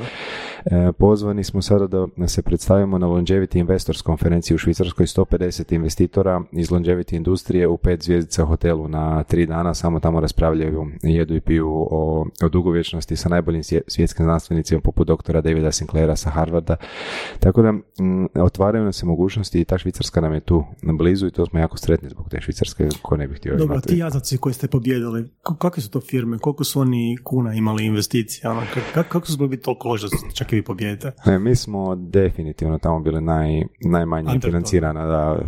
Pozvani 0.91 1.43
smo 1.43 1.61
sada 1.61 1.87
da 1.87 2.27
se 2.27 2.41
predstavimo 2.41 2.97
na 2.97 3.07
Longevity 3.07 3.57
Investors 3.57 4.01
konferenciji 4.01 4.55
u 4.55 4.57
Švicarskoj 4.57 5.05
150 5.05 5.73
investitora 5.73 6.41
iz 6.51 6.69
Longevity 6.69 7.15
industrije 7.15 7.67
u 7.67 7.77
pet 7.77 8.03
zvjezdica 8.03 8.45
hotelu 8.45 8.87
na 8.87 9.23
tri 9.23 9.45
dana, 9.45 9.73
samo 9.73 9.99
tamo 9.99 10.19
raspravljaju, 10.19 10.87
jedu 11.03 11.35
i 11.35 11.41
piju 11.41 11.67
o, 11.69 12.25
o 12.43 12.49
dugovječnosti 12.49 13.15
sa 13.15 13.29
najboljim 13.29 13.63
svje- 13.63 13.81
svjetskim 13.87 14.25
znanstvenicima 14.25 14.81
poput 14.81 15.07
doktora 15.07 15.41
Davida 15.41 15.71
Sinclaira 15.71 16.15
sa 16.15 16.29
Harvarda. 16.29 16.75
Tako 17.39 17.61
da 17.61 17.71
mm, 17.71 17.81
otvaraju 18.35 18.83
nam 18.83 18.93
se 18.93 19.05
mogućnosti 19.05 19.61
i 19.61 19.65
ta 19.65 19.77
Švicarska 19.77 20.21
nam 20.21 20.33
je 20.33 20.39
tu 20.39 20.63
na 20.81 20.93
blizu 20.93 21.27
i 21.27 21.31
to 21.31 21.45
smo 21.45 21.59
jako 21.59 21.77
sretni 21.77 22.09
zbog 22.09 22.29
te 22.29 22.41
Švicarske, 22.41 22.89
ko 23.01 23.17
ne 23.17 23.27
bi 23.27 23.35
htio 23.35 23.55
Dobro, 23.57 23.73
imati. 23.75 23.87
ti 23.87 23.97
jazaci 23.97 24.37
koji 24.37 24.53
ste 24.53 24.67
pobjedili, 24.67 25.29
kakve 25.59 25.81
su 25.83 25.89
to 25.89 26.01
firme, 26.01 26.37
koliko 26.37 26.63
su 26.63 26.79
oni 26.79 27.17
kuna 27.23 27.53
imali 27.53 27.85
investicija, 27.85 28.51
ono, 28.51 28.61
kak- 28.61 28.93
kak- 28.95 29.07
kako 29.09 29.27
su 29.27 29.33
mogli 29.33 29.47
biti 29.47 29.63
toliko 29.63 29.89
loši 30.03 30.15
da 30.25 30.29
su 30.29 30.35
čak 30.35 30.53
i 30.53 30.55
vi 30.55 30.61
pobijedite? 30.63 31.11
Ne, 31.25 31.39
mi 31.39 31.55
smo 31.55 31.95
definitivno 31.95 32.77
tamo 32.77 32.99
bili 32.99 33.21
naj, 33.21 33.63
najmanje 33.79 34.39
financirana 34.43 35.05
da, 35.05 35.39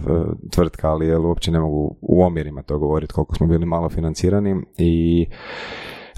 tvrtka, 0.52 0.90
ali 0.90 1.08
jel, 1.08 1.26
uopće 1.26 1.52
ne 1.52 1.60
mogu 1.60 1.96
u 2.02 2.24
omjerima 2.24 2.62
to 2.62 2.80
govoriti 2.80 3.14
koliko 3.14 3.36
smo 3.36 3.48
bili 3.48 3.66
malo 3.66 3.90
financirani 3.90 4.62
i 4.78 5.26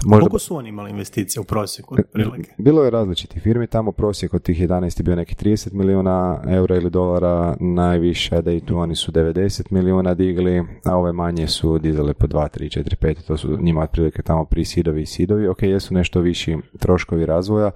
možda 0.04 0.20
Koliko 0.20 0.38
su 0.38 0.56
oni 0.56 0.68
imali 0.68 0.90
investicija 0.90 1.40
u 1.42 1.44
prosjeku, 1.44 1.96
otprilike? 1.98 2.50
bilo 2.58 2.84
je 2.84 2.90
različitih 2.90 3.42
firmi, 3.42 3.66
tamo 3.66 3.92
prosjek 3.92 4.34
od 4.34 4.42
tih 4.42 4.60
11 4.60 5.00
je 5.00 5.04
bio 5.04 5.16
neki 5.16 5.34
30 5.34 5.72
milijuna 5.72 6.40
eura 6.48 6.76
ili 6.76 6.90
dolara, 6.90 7.56
najviše 7.60 8.42
da 8.42 8.52
i 8.52 8.60
tu 8.60 8.78
oni 8.78 8.96
su 8.96 9.12
90 9.12 9.62
milijuna 9.70 10.14
digli, 10.14 10.64
a 10.84 10.96
ove 10.96 11.12
manje 11.12 11.46
su 11.46 11.78
dizale 11.78 12.14
po 12.14 12.26
2, 12.26 12.48
3, 12.58 12.80
4, 12.80 12.96
5, 12.96 13.26
to 13.26 13.36
su 13.36 13.58
njima 13.60 13.82
otprilike 13.82 14.22
tamo 14.22 14.44
pri 14.44 14.64
sidovi 14.64 15.02
i 15.02 15.06
sidovi, 15.06 15.48
ok, 15.48 15.62
jesu 15.62 15.94
nešto 15.94 16.20
viši 16.20 16.56
troškovi 16.78 17.26
razvoja, 17.26 17.70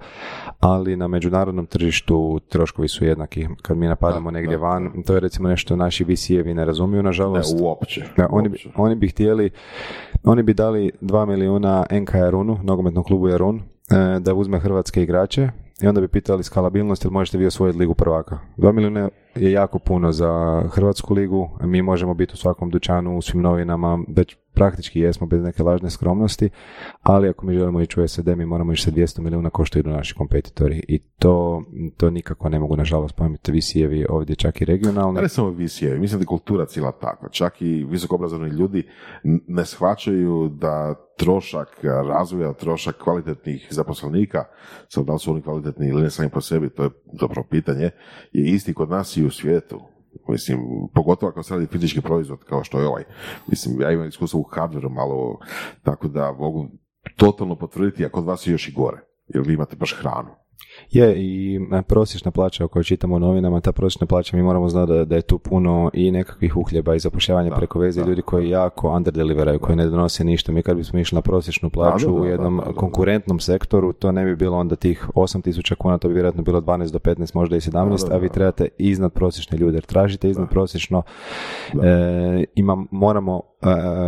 ali 0.59 0.95
na 0.95 1.07
međunarodnom 1.07 1.65
tržištu 1.65 2.39
troškovi 2.49 2.87
su 2.87 3.05
jednaki. 3.05 3.47
Kad 3.61 3.77
mi 3.77 3.87
napadamo 3.87 4.31
Da, 4.31 4.39
negdje 4.39 4.57
da, 4.57 4.63
van, 4.63 5.03
to 5.07 5.13
je 5.13 5.19
recimo 5.19 5.49
nešto 5.49 5.75
naši 5.75 6.05
VC-evi 6.05 6.53
ne 6.53 6.65
razumiju, 6.65 6.97
Ne, 7.03 7.03
nažalost. 7.09 7.55
uopće. 7.61 8.03
Da, 8.17 8.27
oni, 8.31 8.49
bi, 8.49 8.53
uopće. 8.65 8.69
oni 8.75 8.95
bi 8.95 9.07
htjeli, 9.07 9.49
oni 10.23 10.43
bi 10.43 10.53
dali 10.53 10.91
2 11.01 11.25
milijuna 11.25 11.85
NK 11.91 12.12
Jarunu, 12.17 12.59
nogometnom 12.63 13.03
klubu 13.03 13.27
Jarun, 13.27 13.57
e, 13.57 14.19
da 14.19 14.33
uzme 14.33 14.59
hrvatske 14.59 15.03
igrače 15.03 15.49
i 15.81 15.87
onda 15.87 16.01
bi 16.01 16.07
pitali 16.07 16.43
skalabilnost, 16.43 17.05
jel 17.05 17.11
možete 17.11 17.37
vi 17.37 17.45
osvojiti 17.45 17.79
ligu 17.79 17.93
prvaka. 17.93 18.39
2 18.57 18.71
milijuna 18.71 19.09
je 19.35 19.51
jako 19.51 19.79
puno 19.79 20.11
za 20.11 20.63
hrvatsku 20.71 21.13
ligu, 21.13 21.49
mi 21.61 21.81
možemo 21.81 22.13
biti 22.13 22.33
u 22.33 22.37
svakom 22.37 22.69
dućanu, 22.69 23.17
u 23.17 23.21
svim 23.21 23.41
novinama, 23.41 23.99
već 24.07 24.37
praktički 24.53 24.99
jesmo 24.99 25.27
bez 25.27 25.43
neke 25.43 25.63
lažne 25.63 25.89
skromnosti, 25.89 26.49
ali 27.01 27.29
ako 27.29 27.45
mi 27.45 27.53
želimo 27.57 27.81
ići 27.81 28.01
u 28.01 28.07
SAD, 28.07 28.37
mi 28.37 28.45
moramo 28.45 28.73
ići 28.73 28.83
sa 28.83 28.91
200 28.91 29.21
milijuna 29.21 29.49
ko 29.49 29.65
što 29.65 29.79
idu 29.79 29.89
naši 29.89 30.15
kompetitori 30.15 30.83
i 30.87 30.99
to, 30.99 31.63
to 31.97 32.09
nikako 32.09 32.49
ne 32.49 32.59
mogu 32.59 32.75
nažalost 32.75 33.15
pojmiti 33.15 33.51
VC-evi 33.51 34.05
ovdje 34.09 34.35
čak 34.35 34.61
i 34.61 34.65
regionalni. 34.65 35.21
Ne 35.21 35.29
samo 35.29 35.49
visijevi, 35.49 35.99
mislim 35.99 36.19
da 36.19 36.23
je 36.23 36.27
kultura 36.27 36.65
cijela 36.65 36.91
takva. 36.91 37.29
Čak 37.29 37.61
i 37.61 37.85
visokoobrazovani 37.89 38.51
ljudi 38.51 38.87
ne 39.47 39.65
shvaćaju 39.65 40.49
da 40.49 40.95
trošak 41.17 41.83
razvoja, 41.83 42.53
trošak 42.53 42.95
kvalitetnih 42.97 43.67
zaposlenika, 43.69 44.43
sad 44.89 45.05
da 45.05 45.13
li 45.13 45.19
su 45.19 45.31
oni 45.31 45.41
kvalitetni 45.41 45.87
ili 45.87 46.01
ne 46.01 46.09
sami 46.09 46.29
po 46.29 46.41
sebi, 46.41 46.69
to 46.69 46.83
je 46.83 46.89
zapravo 47.21 47.47
pitanje, 47.49 47.89
je 48.31 48.51
isti 48.51 48.73
kod 48.73 48.89
nas 48.89 49.17
i 49.17 49.25
u 49.25 49.29
svijetu. 49.29 49.92
Mislim, 50.27 50.59
pogotovo 50.93 51.29
ako 51.29 51.43
se 51.43 51.53
radi 51.53 51.67
fizički 51.67 52.01
proizvod 52.01 52.43
kao 52.43 52.63
što 52.63 52.79
je 52.79 52.87
ovaj. 52.87 53.03
Mislim, 53.47 53.81
ja 53.81 53.91
imam 53.91 54.07
iskustvo 54.07 54.39
u 54.39 54.43
hardwareu 54.43 54.89
malo, 54.89 55.39
tako 55.83 56.07
da 56.07 56.31
mogu 56.31 56.69
totalno 57.15 57.55
potvrditi, 57.55 58.05
a 58.05 58.09
kod 58.09 58.25
vas 58.25 58.47
je 58.47 58.51
još 58.51 58.67
i 58.67 58.71
gore, 58.71 58.97
jer 59.27 59.43
vi 59.47 59.53
imate 59.53 59.75
baš 59.75 59.95
hranu. 59.99 60.29
Je, 60.91 61.15
i 61.17 61.59
e, 61.71 61.81
prosječna 61.81 62.31
plaća 62.31 62.65
o 62.65 62.67
kojoj 62.67 62.83
čitamo 62.83 63.15
u 63.15 63.19
novinama, 63.19 63.61
ta 63.61 63.71
prosječna 63.71 64.07
plaća 64.07 64.37
mi 64.37 64.43
moramo 64.43 64.69
znati 64.69 64.91
da, 64.91 65.05
da 65.05 65.15
je 65.15 65.21
tu 65.21 65.39
puno 65.39 65.89
i 65.93 66.11
nekakvih 66.11 66.57
uhljeba 66.57 66.95
i 66.95 66.99
zapošljavanja 66.99 67.49
Da, 67.49 67.55
preko 67.55 67.79
veze, 67.79 68.01
da, 68.01 68.09
ljudi 68.09 68.21
koji 68.21 68.49
jako 68.49 68.89
underdeliveraju, 68.89 69.59
koji 69.59 69.75
ne 69.75 69.85
donose 69.85 70.23
ništa. 70.23 70.51
Mi 70.51 70.63
kad 70.63 70.77
bismo 70.77 70.99
išli 70.99 71.15
na 71.15 71.21
prosječnu 71.21 71.69
plaću 71.69 72.05
da, 72.05 72.13
da, 72.13 72.21
u 72.21 72.25
jednom 72.25 72.57
da, 72.57 72.63
da, 72.63 72.71
da. 72.71 72.77
konkurentnom 72.77 73.39
sektoru, 73.39 73.93
to 73.93 74.11
ne 74.11 74.25
bi 74.25 74.35
bilo 74.35 74.57
onda 74.57 74.75
tih 74.75 75.07
8000 75.15 75.75
kuna, 75.75 75.97
to 75.97 76.07
bi 76.07 76.13
vjerojatno 76.13 76.43
bilo 76.43 76.61
12 76.61 76.91
do 76.91 76.99
15, 76.99 77.35
možda 77.35 77.55
i 77.55 77.59
17, 77.59 78.03
Da, 78.03 78.09
da, 78.09 78.15
a 78.15 78.17
vi 78.17 78.29
trebate 78.29 78.67
iznad 78.77 79.13
prosječne 79.13 79.57
ljude, 79.57 79.77
jer 79.77 79.85
tražite 79.85 80.29
iznad 80.29 80.49
prosječno, 80.49 81.01
e, 81.83 82.43
ima, 82.55 82.85
moramo 82.91 83.41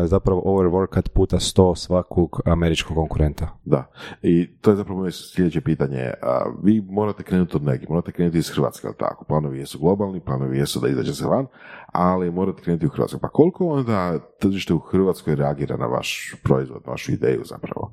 zapravo 0.05 0.41
overworkat 0.41 1.09
puta 1.09 1.37
100 1.37 1.75
svakog 1.75 2.41
američkog 2.45 2.95
konkurenta. 2.97 3.47
Da, 3.65 3.83
i 4.21 4.47
to 4.61 4.69
je 4.69 4.75
zapravo 4.75 4.99
moje 4.99 5.11
sljedeće 5.11 5.61
pitanje. 5.61 6.11
A, 6.21 6.41
vi 6.63 6.81
morate 6.81 7.23
krenuti 7.23 7.55
od 7.55 7.63
negdje, 7.63 7.87
morate 7.89 8.11
krenuti 8.11 8.37
iz 8.37 8.49
Hrvatske, 8.49 8.87
ali 8.87 8.95
tako? 8.99 9.25
Planovi 9.25 9.59
jesu 9.59 9.79
globalni, 9.79 10.19
planovi 10.19 10.57
jesu 10.57 10.79
da 10.79 10.87
izađe 10.87 11.13
se 11.13 11.25
van, 11.25 11.47
ali 11.87 12.31
morate 12.31 12.61
krenuti 12.61 12.85
u 12.85 12.89
Hrvatskoj. 12.89 13.19
Pa 13.19 13.27
koliko 13.29 13.67
onda 13.67 14.19
tržište 14.39 14.73
u 14.73 14.79
Hrvatskoj 14.79 15.35
reagira 15.35 15.77
na 15.77 15.85
vaš 15.85 16.35
proizvod, 16.43 16.81
na 16.85 16.91
vašu 16.91 17.11
ideju 17.11 17.41
zapravo? 17.45 17.91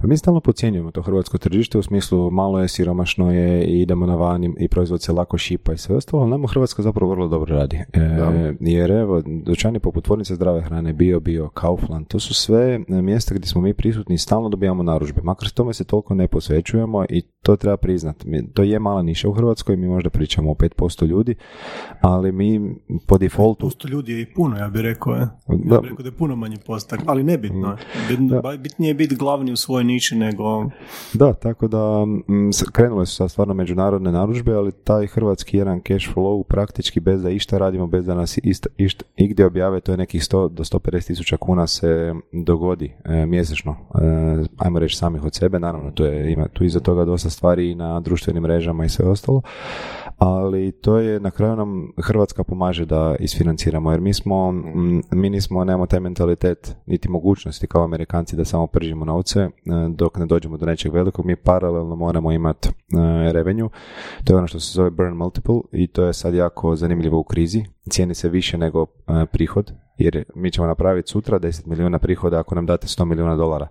Pa 0.00 0.06
mi 0.06 0.16
stalno 0.16 0.40
podcjenjujemo 0.40 0.90
to 0.90 1.02
hrvatsko 1.02 1.38
tržište 1.38 1.78
u 1.78 1.82
smislu 1.82 2.30
malo 2.30 2.60
je, 2.60 2.68
siromašno 2.68 3.32
je 3.32 3.64
i 3.64 3.80
idemo 3.80 4.06
na 4.06 4.14
van 4.16 4.44
i- 4.44 4.54
i 4.58 4.68
proizvod 4.68 5.02
se 5.02 5.12
lako 5.12 5.38
šipa 5.38 5.72
i 5.72 5.78
sve 5.78 5.96
ostalo, 5.96 6.22
ali 6.22 6.30
nama 6.30 6.48
Hrvatska 6.48 6.82
zapravo 6.82 7.10
vrlo 7.10 7.28
dobro 7.28 7.56
radi. 7.56 7.76
E, 7.92 8.00
jer 8.60 8.90
evo, 8.90 9.22
dućani 9.44 9.78
poput 9.78 10.04
tvornice 10.04 10.34
zdrave 10.34 10.53
hrane, 10.60 10.92
Bio 10.92 11.20
Bio, 11.20 11.48
Kaufland, 11.48 12.06
to 12.06 12.20
su 12.20 12.34
sve 12.34 12.80
e, 12.88 13.02
mjesta 13.02 13.34
gdje 13.34 13.46
smo 13.46 13.60
mi 13.60 13.74
prisutni 13.74 14.14
i 14.14 14.18
stalno 14.18 14.48
dobijamo 14.48 14.82
narudžbe. 14.82 15.20
Makar 15.22 15.50
tome 15.50 15.74
se 15.74 15.84
toliko 15.84 16.14
ne 16.14 16.28
posvećujemo 16.28 17.04
i 17.08 17.22
to 17.42 17.56
treba 17.56 17.76
priznati. 17.76 18.44
To 18.54 18.62
je 18.62 18.78
mala 18.78 19.02
niša 19.02 19.28
u 19.28 19.32
Hrvatskoj, 19.32 19.76
mi 19.76 19.86
možda 19.86 20.10
pričamo 20.10 20.50
o 20.50 20.54
5% 20.54 21.06
ljudi, 21.06 21.34
ali 22.00 22.32
mi 22.32 22.74
po 23.06 23.18
defaultu 23.18 23.66
Posto 23.66 23.88
ljudi 23.88 24.12
je 24.12 24.20
i 24.20 24.26
puno, 24.34 24.56
ja 24.56 24.68
bih 24.68 24.82
rekao. 24.82 25.14
Je. 25.14 25.28
Da. 25.48 25.74
Ja 25.74 25.80
bih 25.80 25.90
rekao 25.90 26.02
da 26.02 26.08
je 26.08 26.16
puno 26.16 26.36
manji 26.36 26.56
postak, 26.66 27.00
ali 27.06 27.22
nebitno. 27.22 27.76
Bitno- 28.08 28.42
ba- 28.42 28.56
Bitnije 28.56 28.90
je 28.90 28.94
biti 28.94 29.16
glavni 29.16 29.52
u 29.52 29.56
svojoj 29.56 29.84
niši 29.84 30.16
nego... 30.16 30.70
Da, 31.12 31.32
tako 31.32 31.68
da 31.68 32.04
mm, 32.06 32.50
krenule 32.72 33.06
su 33.06 33.14
sad 33.16 33.30
stvarno 33.30 33.54
međunarodne 33.54 34.12
narudžbe, 34.12 34.54
ali 34.54 34.72
taj 34.72 35.06
hrvatski 35.06 35.56
jedan 35.56 35.80
cash 35.88 36.08
flow 36.14 36.42
praktički 36.42 37.00
bez 37.00 37.22
da 37.22 37.30
išta 37.30 37.58
radimo, 37.58 37.86
bez 37.86 38.04
da 38.04 38.14
nas 38.14 38.38
isto, 38.42 38.68
išta, 38.76 39.04
igdje 39.16 39.46
objave, 39.46 39.80
to 39.80 39.92
je 39.92 39.98
nekih 39.98 40.22
100 40.22 40.43
do 40.48 40.64
150 40.64 41.06
tisuća 41.06 41.36
kuna 41.36 41.66
se 41.66 42.14
dogodi 42.32 42.92
e, 43.04 43.26
mjesečno. 43.26 43.72
E, 43.72 44.44
ajmo 44.58 44.78
reći 44.78 44.96
samih 44.96 45.24
od 45.24 45.34
sebe, 45.34 45.58
naravno 45.58 45.90
tu 45.90 46.04
je, 46.04 46.32
ima 46.32 46.48
tu 46.48 46.64
iza 46.64 46.80
toga 46.80 47.04
dosta 47.04 47.30
stvari 47.30 47.70
i 47.70 47.74
na 47.74 48.00
društvenim 48.00 48.42
mrežama 48.42 48.84
i 48.84 48.88
sve 48.88 49.08
ostalo, 49.08 49.42
ali 50.18 50.72
to 50.72 50.98
je 50.98 51.20
na 51.20 51.30
kraju 51.30 51.56
nam 51.56 51.92
Hrvatska 52.02 52.44
pomaže 52.44 52.84
da 52.84 53.16
isfinanciramo, 53.20 53.90
jer 53.90 54.00
mi 54.00 54.14
smo, 54.14 54.52
mi 55.10 55.30
nismo, 55.30 55.64
nemamo 55.64 55.86
taj 55.86 56.00
mentalitet 56.00 56.76
niti 56.86 57.08
mogućnosti 57.08 57.66
kao 57.66 57.84
Amerikanci 57.84 58.36
da 58.36 58.44
samo 58.44 58.66
pržimo 58.66 59.04
novce 59.04 59.40
e, 59.40 59.50
dok 59.88 60.18
ne 60.18 60.26
dođemo 60.26 60.56
do 60.56 60.66
nečeg 60.66 60.92
velikog, 60.92 61.26
mi 61.26 61.36
paralelno 61.36 61.96
moramo 61.96 62.32
imati 62.32 62.68
revenue. 63.32 63.68
To 64.24 64.32
je 64.32 64.36
ono 64.36 64.46
što 64.46 64.60
se 64.60 64.72
zove 64.72 64.90
burn 64.90 65.16
multiple 65.16 65.60
i 65.72 65.86
to 65.86 66.04
je 66.04 66.12
sad 66.12 66.34
jako 66.34 66.76
zanimljivo 66.76 67.18
u 67.18 67.24
krizi. 67.24 67.64
Cijeni 67.90 68.14
se 68.14 68.28
više 68.28 68.58
nego 68.58 68.86
prihod, 69.32 69.72
jer 69.98 70.24
mi 70.34 70.50
ćemo 70.50 70.66
napraviti 70.66 71.10
sutra 71.10 71.38
10 71.38 71.66
milijuna 71.66 71.98
prihoda 71.98 72.40
ako 72.40 72.54
nam 72.54 72.66
date 72.66 72.86
100 72.86 73.04
milijuna 73.04 73.36
dolara. 73.36 73.68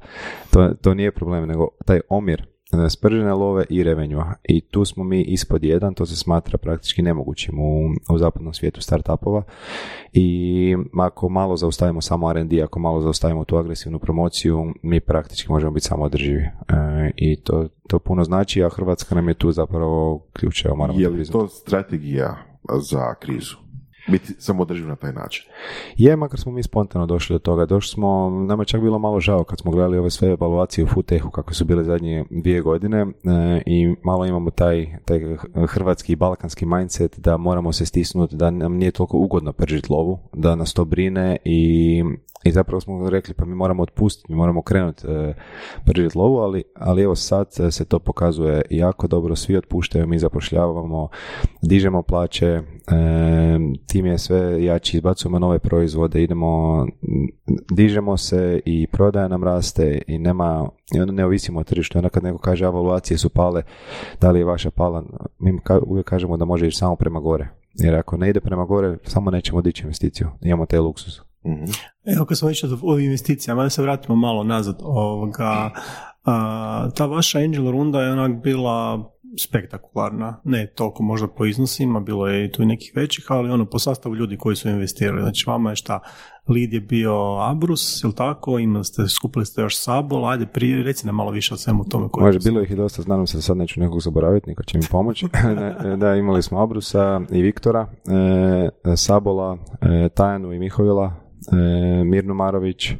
To, 0.51 0.73
to 0.81 0.93
nije 0.93 1.11
problem, 1.11 1.47
nego 1.47 1.67
taj 1.85 1.99
omjer 2.09 2.53
E, 2.73 2.89
spržene 2.89 3.33
love 3.33 3.65
i 3.69 3.83
revenjua. 3.83 4.33
I 4.43 4.61
tu 4.61 4.85
smo 4.85 5.03
mi 5.03 5.21
ispod 5.21 5.63
jedan, 5.63 5.93
to 5.93 6.05
se 6.05 6.15
smatra 6.15 6.57
praktički 6.57 7.01
nemogućim 7.01 7.59
u, 7.59 7.89
u 8.13 8.17
zapadnom 8.17 8.53
svijetu 8.53 8.81
startupova. 8.81 9.43
I 10.13 10.75
ako 10.99 11.29
malo 11.29 11.57
zaustavimo 11.57 12.01
samo 12.01 12.31
R&D, 12.31 12.61
ako 12.63 12.79
malo 12.79 13.01
zaustavimo 13.01 13.45
tu 13.45 13.57
agresivnu 13.57 13.99
promociju, 13.99 14.73
mi 14.83 14.99
praktički 14.99 15.51
možemo 15.51 15.71
biti 15.71 15.85
samo 15.85 16.03
održivi. 16.03 16.41
E, 16.41 17.11
I 17.15 17.41
to, 17.41 17.67
to 17.87 17.99
puno 17.99 18.23
znači, 18.23 18.63
a 18.63 18.69
Hrvatska 18.69 19.15
nam 19.15 19.27
je 19.27 19.33
tu 19.33 19.51
zapravo 19.51 20.27
ključ. 20.33 20.65
Je 20.95 21.09
li 21.09 21.25
to 21.25 21.47
strategija 21.47 22.35
za 22.81 23.15
krizu? 23.15 23.62
Biti 24.07 24.33
održiv 24.59 24.87
na 24.87 24.95
taj 24.95 25.13
način. 25.13 25.45
Je, 25.97 26.15
makar 26.15 26.39
smo 26.39 26.51
mi 26.51 26.63
spontano 26.63 27.05
došli 27.05 27.33
do 27.33 27.39
toga. 27.39 27.65
Došli 27.65 27.93
smo, 27.93 28.29
nama 28.47 28.61
je 28.61 28.67
čak 28.67 28.81
bilo 28.81 28.99
malo 28.99 29.19
žao 29.19 29.43
kad 29.43 29.59
smo 29.59 29.71
gledali 29.71 29.97
ove 29.97 30.09
sve 30.09 30.29
evaluacije 30.29 30.85
u 30.85 30.87
Futehu 30.87 31.29
kako 31.29 31.53
su 31.53 31.65
bile 31.65 31.83
zadnje 31.83 32.25
dvije 32.29 32.61
godine 32.61 33.01
e, 33.01 33.07
i 33.65 33.95
malo 34.03 34.25
imamo 34.25 34.49
taj, 34.49 34.87
taj 35.05 35.19
hrvatski 35.67 36.13
i 36.13 36.15
balkanski 36.15 36.65
mindset 36.65 37.19
da 37.19 37.37
moramo 37.37 37.73
se 37.73 37.85
stisnuti, 37.85 38.35
da 38.35 38.51
nam 38.51 38.73
nije 38.73 38.91
toliko 38.91 39.17
ugodno 39.17 39.53
pržiti 39.53 39.87
lovu, 39.89 40.19
da 40.33 40.55
nas 40.55 40.73
to 40.73 40.85
brine 40.85 41.37
i 41.45 42.03
i 42.43 42.51
zapravo 42.51 42.81
smo 42.81 43.09
rekli 43.09 43.33
pa 43.33 43.45
mi 43.45 43.55
moramo 43.55 43.83
otpustiti, 43.83 44.31
mi 44.31 44.37
moramo 44.37 44.61
krenuti 44.61 45.07
e, 45.07 45.33
pržiti 45.85 46.17
lovu, 46.17 46.37
ali, 46.37 46.63
ali 46.75 47.01
evo 47.03 47.15
sad 47.15 47.47
se 47.71 47.85
to 47.85 47.99
pokazuje 47.99 48.61
jako 48.69 49.07
dobro, 49.07 49.35
svi 49.35 49.57
otpuštaju, 49.57 50.07
mi 50.07 50.19
zapošljavamo, 50.19 51.09
dižemo 51.61 52.01
plaće, 52.01 52.47
e, 52.47 52.61
tim 53.87 54.05
je 54.05 54.17
sve 54.17 54.63
jači, 54.63 54.97
izbacujemo 54.97 55.39
nove 55.39 55.59
proizvode, 55.59 56.23
idemo, 56.23 56.85
dižemo 57.71 58.17
se 58.17 58.61
i 58.65 58.87
prodaja 58.87 59.27
nam 59.27 59.43
raste 59.43 60.01
i 60.07 60.17
nema, 60.17 60.69
i 60.95 60.99
onda 60.99 61.13
ne 61.13 61.25
ovisimo 61.25 61.59
o 61.59 61.63
tržištu. 61.63 61.97
Onda 61.97 62.09
kad 62.09 62.23
neko 62.23 62.37
kaže 62.37 62.65
evaluacije 62.65 63.17
su 63.17 63.29
pale, 63.29 63.63
da 64.21 64.31
li 64.31 64.39
je 64.39 64.45
vaša 64.45 64.71
pala, 64.71 65.03
mi 65.39 65.59
uvijek 65.85 66.07
kažemo 66.07 66.37
da 66.37 66.45
može 66.45 66.67
ići 66.67 66.77
samo 66.77 66.95
prema 66.95 67.19
gore. 67.19 67.49
Jer 67.73 67.95
ako 67.95 68.17
ne 68.17 68.29
ide 68.29 68.39
prema 68.39 68.65
gore, 68.65 68.97
samo 69.03 69.31
nećemo 69.31 69.61
dići 69.61 69.83
investiciju. 69.83 70.27
Imamo 70.41 70.65
taj 70.65 70.79
luksus. 70.79 71.21
mm 71.45 71.92
Evo 72.05 72.25
kad 72.25 72.37
smo 72.37 72.49
išli 72.49 72.77
o 72.83 72.99
investicijama, 72.99 73.63
da 73.63 73.69
se 73.69 73.81
vratimo 73.81 74.15
malo 74.15 74.43
nazad. 74.43 74.75
Ovoga, 74.81 75.71
ta 76.95 77.05
vaša 77.05 77.39
angel 77.39 77.71
runda 77.71 78.01
je 78.01 78.11
onak 78.11 78.43
bila 78.43 79.09
spektakularna, 79.39 80.41
ne 80.43 80.67
toliko 80.75 81.03
možda 81.03 81.27
po 81.27 81.45
iznosima, 81.45 81.99
bilo 81.99 82.27
je 82.27 82.45
i 82.45 82.51
tu 82.51 82.65
nekih 82.65 82.91
većih, 82.95 83.25
ali 83.29 83.49
ono 83.49 83.65
po 83.65 83.79
sastavu 83.79 84.15
ljudi 84.15 84.37
koji 84.37 84.55
su 84.55 84.69
investirali. 84.69 85.21
Znači 85.21 85.43
vama 85.47 85.69
je 85.69 85.75
šta, 85.75 85.99
lead 86.47 86.73
je 86.73 86.81
bio 86.81 87.37
Abrus, 87.39 88.03
ili 88.03 88.15
tako, 88.15 88.59
imali 88.59 88.85
ste, 88.85 89.07
skupili 89.07 89.45
ste 89.45 89.61
još 89.61 89.77
Sabol, 89.77 90.29
ajde 90.29 90.45
prije, 90.45 90.83
reci 90.83 91.05
nam 91.05 91.15
malo 91.15 91.31
više 91.31 91.53
o 91.53 91.57
svemu 91.57 91.83
tome. 91.89 92.07
Koje 92.11 92.25
Može, 92.25 92.39
bilo 92.39 92.61
ih 92.61 92.71
i 92.71 92.75
dosta, 92.75 93.01
znam 93.01 93.27
se 93.27 93.37
da 93.37 93.41
sad 93.41 93.57
neću 93.57 93.79
nekog 93.79 94.01
zaboraviti, 94.01 94.49
niko 94.49 94.63
će 94.63 94.77
mi 94.77 94.83
pomoći. 94.91 95.27
da, 96.01 96.15
imali 96.15 96.43
smo 96.43 96.63
Abrusa 96.63 97.21
i 97.31 97.41
Viktora, 97.41 97.87
e, 98.85 98.95
Sabola, 98.95 99.57
e, 99.81 100.09
Tajanu 100.09 100.53
i 100.53 100.59
Mihovila, 100.59 101.22
e, 101.51 102.03
Mirnu 102.03 102.33
Marović, 102.33 102.91
e, 102.91 102.97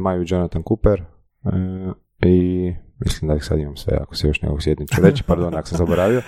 Maju 0.00 0.24
Jonathan 0.26 0.62
Cooper 0.62 1.00
e, 1.00 2.28
i 2.28 2.72
Mislim 3.00 3.28
da 3.28 3.36
ih 3.36 3.44
sad 3.44 3.58
imam 3.58 3.76
sve, 3.76 3.98
ako 4.00 4.16
se 4.16 4.28
još 4.28 4.42
nekog 4.42 4.62
sjetim 4.62 4.86
ću 4.86 5.02
reći, 5.02 5.22
pardon 5.22 5.54
ako 5.54 5.68
sam 5.68 5.78
zaboravio. 5.78 6.22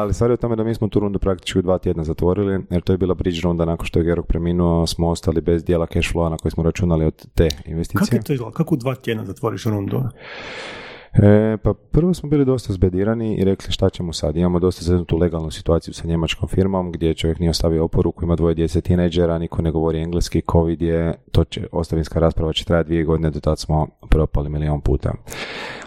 Ali 0.00 0.14
stvar 0.14 0.30
je 0.30 0.34
u 0.34 0.36
tome 0.36 0.56
da 0.56 0.64
mi 0.64 0.74
smo 0.74 0.88
tu 0.88 1.00
rundu 1.00 1.18
praktički 1.18 1.58
u 1.58 1.62
dva 1.62 1.78
tjedna 1.78 2.04
zatvorili, 2.04 2.64
jer 2.70 2.82
to 2.82 2.92
je 2.92 2.98
bila 2.98 3.14
bridge 3.14 3.40
runda 3.42 3.64
nakon 3.64 3.86
što 3.86 3.98
je 3.98 4.04
Gerok 4.04 4.26
preminuo, 4.26 4.86
smo 4.86 5.08
ostali 5.08 5.40
bez 5.40 5.64
dijela 5.64 5.86
cash 5.86 6.14
flow 6.14 6.30
na 6.30 6.36
koji 6.36 6.52
smo 6.52 6.62
računali 6.62 7.04
od 7.04 7.26
te 7.34 7.48
investicije. 7.66 7.98
Kako 8.04 8.16
je 8.16 8.22
to 8.22 8.32
izgleda? 8.32 8.52
Kako 8.52 8.74
u 8.74 8.78
dva 8.78 8.94
tjedna 8.94 9.24
zatvoriš 9.24 9.64
rundu? 9.64 10.02
E, 11.22 11.56
pa 11.62 11.74
prvo 11.74 12.14
smo 12.14 12.28
bili 12.28 12.44
dosta 12.44 12.72
zbedirani 12.72 13.36
i 13.36 13.44
rekli 13.44 13.72
šta 13.72 13.90
ćemo 13.90 14.12
sad. 14.12 14.36
Imamo 14.36 14.58
dosta 14.58 15.04
tu 15.04 15.16
legalnu 15.16 15.50
situaciju 15.50 15.94
sa 15.94 16.08
njemačkom 16.08 16.48
firmom 16.48 16.92
gdje 16.92 17.14
čovjek 17.14 17.38
nije 17.38 17.50
ostavio 17.50 17.84
oporuku, 17.84 18.24
ima 18.24 18.36
dvoje 18.36 18.54
djece 18.54 18.80
tineđera, 18.80 19.38
niko 19.38 19.62
ne 19.62 19.70
govori 19.70 19.98
engleski, 19.98 20.42
covid 20.52 20.82
je, 20.82 21.14
to 21.32 21.44
će, 21.44 21.66
ostavinska 21.72 22.20
rasprava 22.20 22.52
će 22.52 22.64
trajati 22.64 22.88
dvije 22.88 23.04
godine, 23.04 23.30
do 23.30 23.40
tada 23.40 23.56
smo 23.56 23.86
propali 24.10 24.50
milijon 24.50 24.80
puta. 24.80 25.12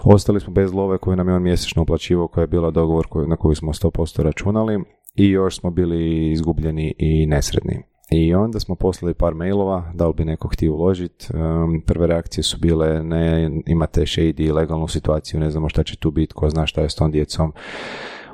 Ostali 0.03 0.39
smo 0.39 0.53
bez 0.53 0.73
love 0.73 0.97
koju 0.97 1.15
nam 1.15 1.27
je 1.27 1.35
on 1.35 1.43
mjesečno 1.43 1.81
uplaćivao, 1.81 2.27
koja 2.27 2.41
je 2.41 2.47
bila 2.47 2.71
dogovor 2.71 3.07
na 3.27 3.35
koju 3.35 3.55
smo 3.55 3.73
100% 3.73 4.21
računali 4.21 4.83
i 5.15 5.29
još 5.29 5.59
smo 5.59 5.71
bili 5.71 6.31
izgubljeni 6.31 6.93
i 6.97 7.25
nesredni. 7.25 7.83
I 8.11 8.33
onda 8.33 8.59
smo 8.59 8.75
poslali 8.75 9.13
par 9.13 9.33
mailova, 9.33 9.91
da 9.93 10.07
li 10.07 10.13
bi 10.13 10.25
neko 10.25 10.47
htio 10.47 10.73
uložiti. 10.73 11.27
Prve 11.85 12.07
reakcije 12.07 12.43
su 12.43 12.57
bile, 12.57 13.03
ne, 13.03 13.51
imate 13.65 14.01
shady, 14.01 14.53
legalnu 14.53 14.87
situaciju, 14.87 15.39
ne 15.39 15.51
znamo 15.51 15.69
šta 15.69 15.83
će 15.83 15.97
tu 15.97 16.11
biti, 16.11 16.33
ko 16.33 16.49
zna 16.49 16.65
šta 16.67 16.81
je 16.81 16.89
s 16.89 16.95
tom 16.95 17.11
djecom. 17.11 17.53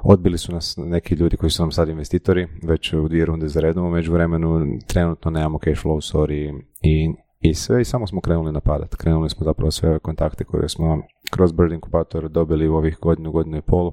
Odbili 0.04 0.38
su 0.38 0.52
nas 0.52 0.78
neki 0.78 1.16
ljudi 1.16 1.38
koji 1.38 1.50
su 1.50 1.64
nam 1.64 1.72
sad 1.72 1.90
investitori, 1.90 2.48
već 2.64 2.94
u 2.94 3.08
dvije 3.08 3.26
runde 3.26 3.48
za 3.48 3.60
redom, 3.60 3.86
u 3.86 3.92
međuvremenu 3.92 4.80
trenutno 4.88 5.32
nemamo 5.32 5.60
cash 5.60 5.84
flow, 5.84 6.14
sorry, 6.14 6.62
i, 6.82 7.14
i 7.44 7.54
sve, 7.54 7.82
i 7.82 7.86
samo 7.86 8.08
smo 8.08 8.22
krenuli 8.22 8.52
napadati. 8.52 8.98
Krenuli 8.98 9.30
smo 9.30 9.44
zapravo 9.44 9.72
sve 9.72 9.90
ove 9.90 10.00
kontakte 10.00 10.44
koje 10.44 10.70
smo 10.70 11.02
kroz 11.32 11.52
Bird 11.52 11.72
Inkubator 11.72 12.30
dobili 12.30 12.68
u 12.68 12.76
ovih 12.76 12.98
godinu, 13.02 13.32
godinu 13.32 13.58
i 13.58 13.62
pol, 13.62 13.92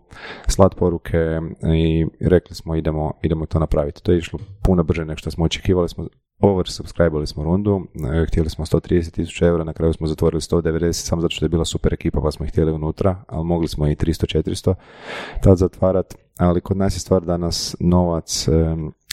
slat 0.49 0.75
poruke 0.75 1.41
i 1.75 2.07
rekli 2.21 2.55
smo 2.55 2.75
idemo, 2.75 3.13
idemo 3.23 3.47
to 3.47 3.59
napraviti. 3.59 4.03
To 4.03 4.13
je 4.13 4.19
išlo 4.19 4.39
puno 4.63 4.83
brže 4.83 5.05
nego 5.05 5.19
što 5.19 5.31
smo 5.31 5.45
očekivali. 5.45 5.89
Smo 5.89 6.07
oversubscribali 6.41 7.27
smo 7.27 7.45
rundu, 7.45 7.81
e, 8.13 8.27
htjeli 8.27 8.51
smo 8.51 8.67
130 8.67 9.11
tisuća 9.11 9.47
eura, 9.47 9.65
na 9.65 9.73
kraju 9.73 9.93
smo 9.93 10.07
zatvorili 10.07 10.41
190 10.41 10.93
samo 10.93 11.23
zato 11.23 11.35
što 11.35 11.45
je 11.45 11.49
bila 11.49 11.65
super 11.65 11.95
ekipa 11.95 12.21
pa 12.21 12.31
smo 12.31 12.45
ih 12.47 12.53
htjeli 12.53 12.73
unutra, 12.73 13.25
ali 13.29 13.45
mogli 13.45 13.69
smo 13.69 13.89
i 13.89 13.95
300-400 13.95 14.75
tad 15.43 15.59
zatvarati, 15.59 16.17
ali 16.39 16.61
kod 16.61 16.77
nas 16.77 16.97
je 16.97 17.01
stvar 17.01 17.23
da 17.23 17.37
nas 17.37 17.77
novac 17.81 18.49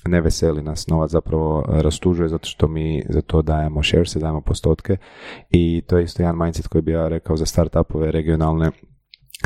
ne 0.06 0.22
veseli 0.22 0.64
nas, 0.64 0.88
novac 0.88 1.12
zapravo 1.12 1.64
rastužuje 1.68 2.30
zato 2.30 2.48
što 2.48 2.68
mi 2.68 3.04
za 3.10 3.22
to 3.22 3.42
dajemo 3.42 3.84
shares, 3.84 4.16
dajemo 4.16 4.42
postotke. 4.42 4.98
I 5.50 5.82
to 5.88 5.98
je 5.98 6.04
isto 6.04 6.24
jedan 6.24 6.38
mindset 6.38 6.68
koji 6.68 6.82
bi 6.82 6.92
ja 6.92 7.08
rekao 7.08 7.38
za 7.38 7.46
startupove 7.46 8.12
regionalne 8.12 8.72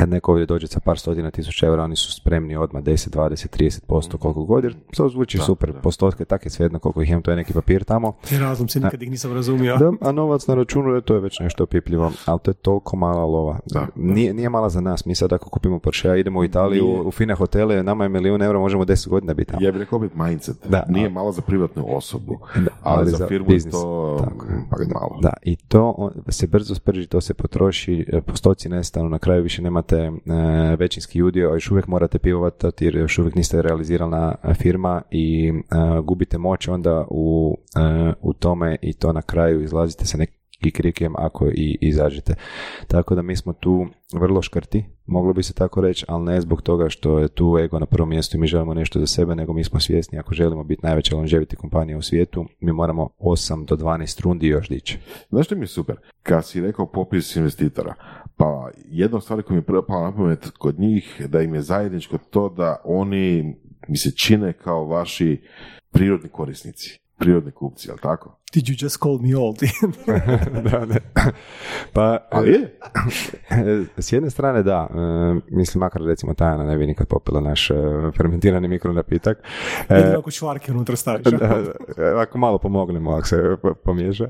kad 0.02 0.08
neko 0.08 0.32
ovdje 0.32 0.46
dođe 0.46 0.66
sa 0.66 0.80
par 0.80 0.98
stotina 0.98 1.30
tisuća 1.30 1.66
eura, 1.66 1.82
oni 1.82 1.96
su 1.96 2.12
spremni 2.12 2.56
odmah 2.56 2.82
10, 2.82 3.16
20, 3.16 3.58
30 3.58 3.80
posto 3.86 4.18
koliko 4.18 4.44
god, 4.44 4.64
jer 4.64 4.76
to 4.96 5.08
zvuči 5.08 5.38
super, 5.38 5.72
postotke, 5.82 6.24
tak 6.24 6.46
je 6.46 6.50
svejedno 6.50 6.78
koliko 6.78 7.02
ih 7.02 7.10
imam, 7.10 7.22
to 7.22 7.30
je 7.30 7.36
neki 7.36 7.52
papir 7.52 7.84
tamo. 7.84 8.12
I 8.30 8.38
razum 8.38 8.68
se 8.68 8.80
nikad 8.80 9.02
ih 9.02 9.10
nisam 9.10 9.32
razumio. 9.32 9.76
Da, 9.76 9.92
a 10.00 10.12
novac 10.12 10.46
na 10.46 10.54
računu, 10.54 11.00
to 11.00 11.14
je 11.14 11.20
već 11.20 11.40
nešto 11.40 11.64
opipljivo, 11.64 12.12
ali 12.24 12.38
to 12.42 12.50
je 12.50 12.54
toliko 12.54 12.96
mala 12.96 13.24
lova. 13.24 13.58
Da, 13.66 13.86
nije, 13.96 14.34
nije 14.34 14.48
mala 14.48 14.68
za 14.68 14.80
nas, 14.80 15.06
mi 15.06 15.14
sad 15.14 15.32
ako 15.32 15.50
kupimo 15.50 15.78
Porsche, 15.78 16.20
idemo 16.20 16.40
u 16.40 16.44
Italiju, 16.44 17.02
u, 17.06 17.10
fine 17.10 17.34
hotele, 17.34 17.82
nama 17.82 18.04
je 18.04 18.08
milijun 18.08 18.42
eura, 18.42 18.58
možemo 18.58 18.84
10 18.84 19.08
godina 19.08 19.34
biti 19.34 19.50
tamo. 19.50 19.64
Ja 19.64 19.72
bih 19.72 19.80
rekao 19.80 19.98
biti 19.98 20.18
mindset, 20.18 20.56
da, 20.68 20.84
nije 20.88 21.08
malo 21.08 21.32
za 21.32 21.42
privatnu 21.42 21.84
osobu, 21.88 22.38
da, 22.54 22.70
ali, 22.82 23.10
za, 23.10 23.26
firmu 23.26 23.46
business. 23.46 23.80
to 23.80 24.16
tako. 24.24 24.46
Malo. 24.94 25.18
Da, 25.20 25.32
i 25.42 25.56
to 25.56 26.10
se 26.28 26.46
brzo 26.46 26.74
sprži, 26.74 27.06
to 27.06 27.20
se 27.20 27.34
potroši, 27.34 28.06
postoci 28.26 28.68
nestanu, 28.68 29.08
na 29.08 29.18
kraju 29.18 29.42
više 29.42 29.62
nemate 29.62 29.91
e, 29.96 30.10
većinski 30.78 31.22
udio, 31.22 31.48
još 31.48 31.70
uvijek 31.70 31.86
morate 31.86 32.18
pivovati 32.18 32.84
jer 32.84 32.96
još 32.96 33.18
uvijek 33.18 33.34
niste 33.34 33.62
realizirana 33.62 34.34
firma 34.54 35.02
i 35.10 35.50
uh, 35.50 36.04
gubite 36.04 36.38
moć 36.38 36.68
onda 36.68 37.06
u, 37.10 37.56
uh, 37.76 38.14
u 38.20 38.32
tome 38.32 38.76
i 38.82 38.92
to 38.92 39.12
na 39.12 39.22
kraju 39.22 39.62
izlazite 39.62 40.06
sa 40.06 40.18
nekim 40.18 40.41
krikem 40.70 41.14
ako 41.16 41.48
i 41.48 41.78
izađete. 41.80 42.34
Tako 42.86 43.14
da 43.14 43.22
mi 43.22 43.36
smo 43.36 43.52
tu 43.52 43.86
vrlo 44.12 44.42
škrti, 44.42 44.84
moglo 45.06 45.32
bi 45.32 45.42
se 45.42 45.54
tako 45.54 45.80
reći, 45.80 46.04
ali 46.08 46.24
ne 46.24 46.40
zbog 46.40 46.62
toga 46.62 46.88
što 46.88 47.18
je 47.18 47.28
tu 47.28 47.58
ego 47.58 47.78
na 47.78 47.86
prvom 47.86 48.08
mjestu 48.08 48.36
i 48.36 48.40
mi 48.40 48.46
želimo 48.46 48.74
nešto 48.74 49.00
za 49.00 49.06
sebe, 49.06 49.34
nego 49.34 49.52
mi 49.52 49.64
smo 49.64 49.80
svjesni 49.80 50.18
ako 50.18 50.34
želimo 50.34 50.64
biti 50.64 50.86
najveća 50.86 51.16
longevity 51.16 51.54
kompanija 51.54 51.98
u 51.98 52.02
svijetu, 52.02 52.46
mi 52.60 52.72
moramo 52.72 53.08
8 53.18 53.64
do 53.64 53.76
12 53.76 54.22
rundi 54.22 54.46
još 54.46 54.68
dići. 54.68 54.98
Znaš 55.28 55.46
što 55.46 55.54
mi 55.54 55.62
je 55.62 55.66
super? 55.66 55.96
Kad 56.22 56.46
si 56.46 56.60
rekao 56.60 56.86
popis 56.86 57.36
investitora, 57.36 57.94
pa 58.36 58.70
jedna 58.88 59.20
stvar 59.20 59.42
koja 59.42 59.54
mi 59.54 59.60
je 59.60 59.66
prva 59.66 60.02
na 60.02 60.16
pamet 60.16 60.50
kod 60.58 60.80
njih, 60.80 61.22
da 61.28 61.42
im 61.42 61.54
je 61.54 61.62
zajedničko 61.62 62.18
to 62.30 62.48
da 62.48 62.80
oni 62.84 63.56
mi 63.88 63.96
se 63.96 64.10
čine 64.10 64.52
kao 64.52 64.86
vaši 64.86 65.40
prirodni 65.90 66.28
korisnici 66.28 66.98
prirodni 67.22 67.52
kupci, 67.52 67.88
jel 67.88 67.98
tako? 68.02 68.38
Did 68.52 68.68
you 68.68 68.84
just 68.84 68.98
call 69.02 69.18
me 69.18 69.36
old? 69.36 69.58
da, 70.70 70.84
ne. 70.84 70.96
Pa, 71.92 72.18
je? 72.44 72.78
s 73.98 74.12
jedne 74.12 74.30
strane 74.30 74.62
da, 74.62 74.88
e, 74.90 75.54
mislim 75.56 75.80
makar 75.80 76.02
recimo 76.02 76.34
Tajana 76.34 76.64
ne 76.64 76.76
bi 76.76 76.86
nikad 76.86 77.06
popila 77.06 77.40
naš 77.40 77.70
e, 77.70 77.74
fermentirani 78.16 78.68
mikronapitak. 78.68 79.38
E, 79.88 79.94
Jedino 79.94 80.18
ako 80.18 80.30
čvarke 80.30 80.72
unutra 80.72 80.96
staviš. 80.96 81.24
Da, 81.24 81.62
ako 82.22 82.38
malo 82.38 82.58
pomognemo, 82.58 83.10
ako 83.10 83.26
se 83.26 83.36
pomiješa. 83.84 84.28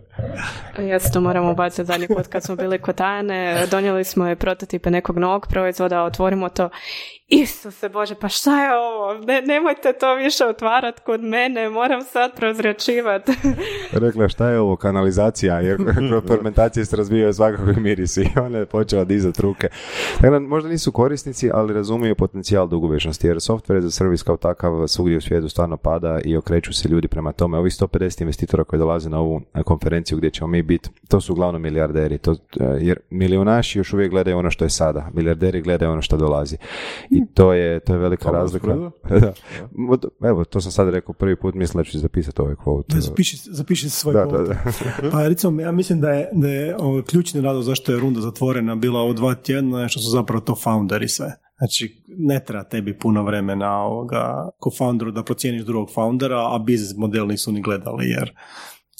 Ja 0.79 1.01
se 1.01 1.13
to 1.13 1.21
moram 1.21 1.49
ubaciti 1.49 1.85
zadnji 1.85 2.09
put 2.09 2.27
kad 2.27 2.43
smo 2.43 2.57
bili 2.57 2.79
kod 2.79 2.95
Tajane, 2.95 3.67
donijeli 3.71 4.05
smo 4.05 4.27
je 4.27 4.37
prototipe 4.37 4.91
nekog 4.91 5.19
novog 5.19 5.47
proizvoda, 5.47 6.03
otvorimo 6.03 6.49
to 6.49 6.71
Isuse 7.35 7.89
Bože, 7.89 8.15
pa 8.15 8.29
šta 8.29 8.65
je 8.65 8.77
ovo? 8.77 9.15
Ne, 9.15 9.43
nemojte 9.43 9.93
to 9.93 10.15
više 10.15 10.45
otvarat 10.47 11.01
kod 11.01 11.23
mene, 11.23 11.69
moram 11.69 12.03
sad 12.03 12.37
prozračivati. 12.37 13.33
Rekla, 14.05 14.29
šta 14.29 14.49
je 14.49 14.61
ovo, 14.61 14.77
kanalizacija, 14.77 15.61
jer 15.61 15.77
kroz 15.77 16.23
fermentacije 16.29 16.85
se 16.85 16.97
razvijaju 16.97 17.33
svakakvi 17.33 17.81
mirisi 17.81 18.23
i 18.23 18.39
ona 18.47 18.59
je 18.59 18.67
počela 18.67 19.05
dizati 19.05 19.43
ruke. 19.43 19.69
Dakle, 20.21 20.41
možda 20.41 20.69
nisu 20.69 20.93
korisnici, 20.93 21.51
ali 21.55 21.75
razumiju 21.75 22.15
potencijal 22.15 22.69
dugovečnosti, 22.69 23.27
jer 23.27 23.37
software 23.37 23.81
za 23.81 23.91
servis 23.91 24.23
kao 24.23 24.37
takav 24.37 24.87
svugdje 24.87 25.17
u 25.17 25.21
svijetu 25.21 25.49
stvarno 25.49 25.77
pada 25.77 26.21
i 26.25 26.37
okreću 26.37 26.73
se 26.73 26.89
ljudi 26.89 27.09
prema 27.09 27.33
tome. 27.33 27.59
Ovi 27.59 27.71
150 27.71 28.23
investitora 28.23 28.65
koji 28.65 28.79
dolaze 28.79 29.11
na 29.11 29.21
ovu 29.21 29.41
konferenciju 29.65 30.19
gdje 30.19 30.31
ćemo 30.31 30.49
mi 30.49 30.63
biti, 30.63 30.91
to 31.09 31.21
su 31.21 31.33
uglavnom 31.33 31.63
milijarderi, 31.63 32.19
to, 32.19 32.37
jer 32.81 32.99
milijunaši 33.11 33.79
još 33.79 33.93
uvijek 33.93 34.11
gledaju 34.11 34.39
ono 34.39 34.51
što 34.51 34.65
je 34.65 34.71
sada, 34.71 35.11
milijarderi 35.15 35.63
gledaju 35.63 35.93
ono 35.93 36.03
što 36.03 36.17
dolazi. 36.17 36.57
I 37.11 37.22
to 37.35 37.53
je, 37.53 37.81
to 37.81 37.93
je 37.93 37.99
velika 37.99 38.31
razlika. 38.31 38.75
da. 39.21 39.33
Evo, 40.29 40.45
to 40.45 40.61
sam 40.61 40.73
sad 40.73 40.89
rekao 40.89 41.15
prvi 41.15 41.37
put, 41.37 41.55
mislim 41.55 41.81
da 41.81 41.91
ću 41.91 41.99
zapisati 41.99 42.43
ovaj 42.43 42.55
quote. 42.55 43.01
zapiši, 43.01 43.37
zapiši 43.51 43.91
svoj 43.91 44.15
da, 44.15 44.27
quote. 44.27 44.49
Da, 45.03 45.11
pa 45.13 45.29
recimo, 45.29 45.61
ja 45.61 45.73
mislim 45.73 46.01
da 46.01 46.11
je, 46.11 46.29
da 46.33 46.49
je 46.49 46.77
ključni 47.11 47.41
razlog 47.41 47.65
zašto 47.65 47.93
je 47.93 48.01
runda 48.01 48.21
zatvorena 48.21 48.75
bila 48.75 49.05
u 49.05 49.13
dva 49.13 49.35
tjedna, 49.35 49.89
što 49.89 50.01
su 50.01 50.11
zapravo 50.11 50.41
to 50.41 50.55
founderi 50.55 51.09
sve. 51.09 51.33
Znači, 51.59 52.05
ne 52.07 52.45
treba 52.45 52.65
tebi 52.65 52.99
puno 52.99 53.23
vremena 53.23 53.83
ovoga, 53.83 54.51
ko 54.59 54.71
founderu 54.79 55.11
da 55.11 55.23
procijeniš 55.23 55.63
drugog 55.65 55.91
foundera, 55.95 56.55
a 56.55 56.59
biznis 56.59 56.97
model 56.97 57.27
nisu 57.27 57.53
ni 57.53 57.63
gledali, 57.63 58.09
jer 58.09 58.33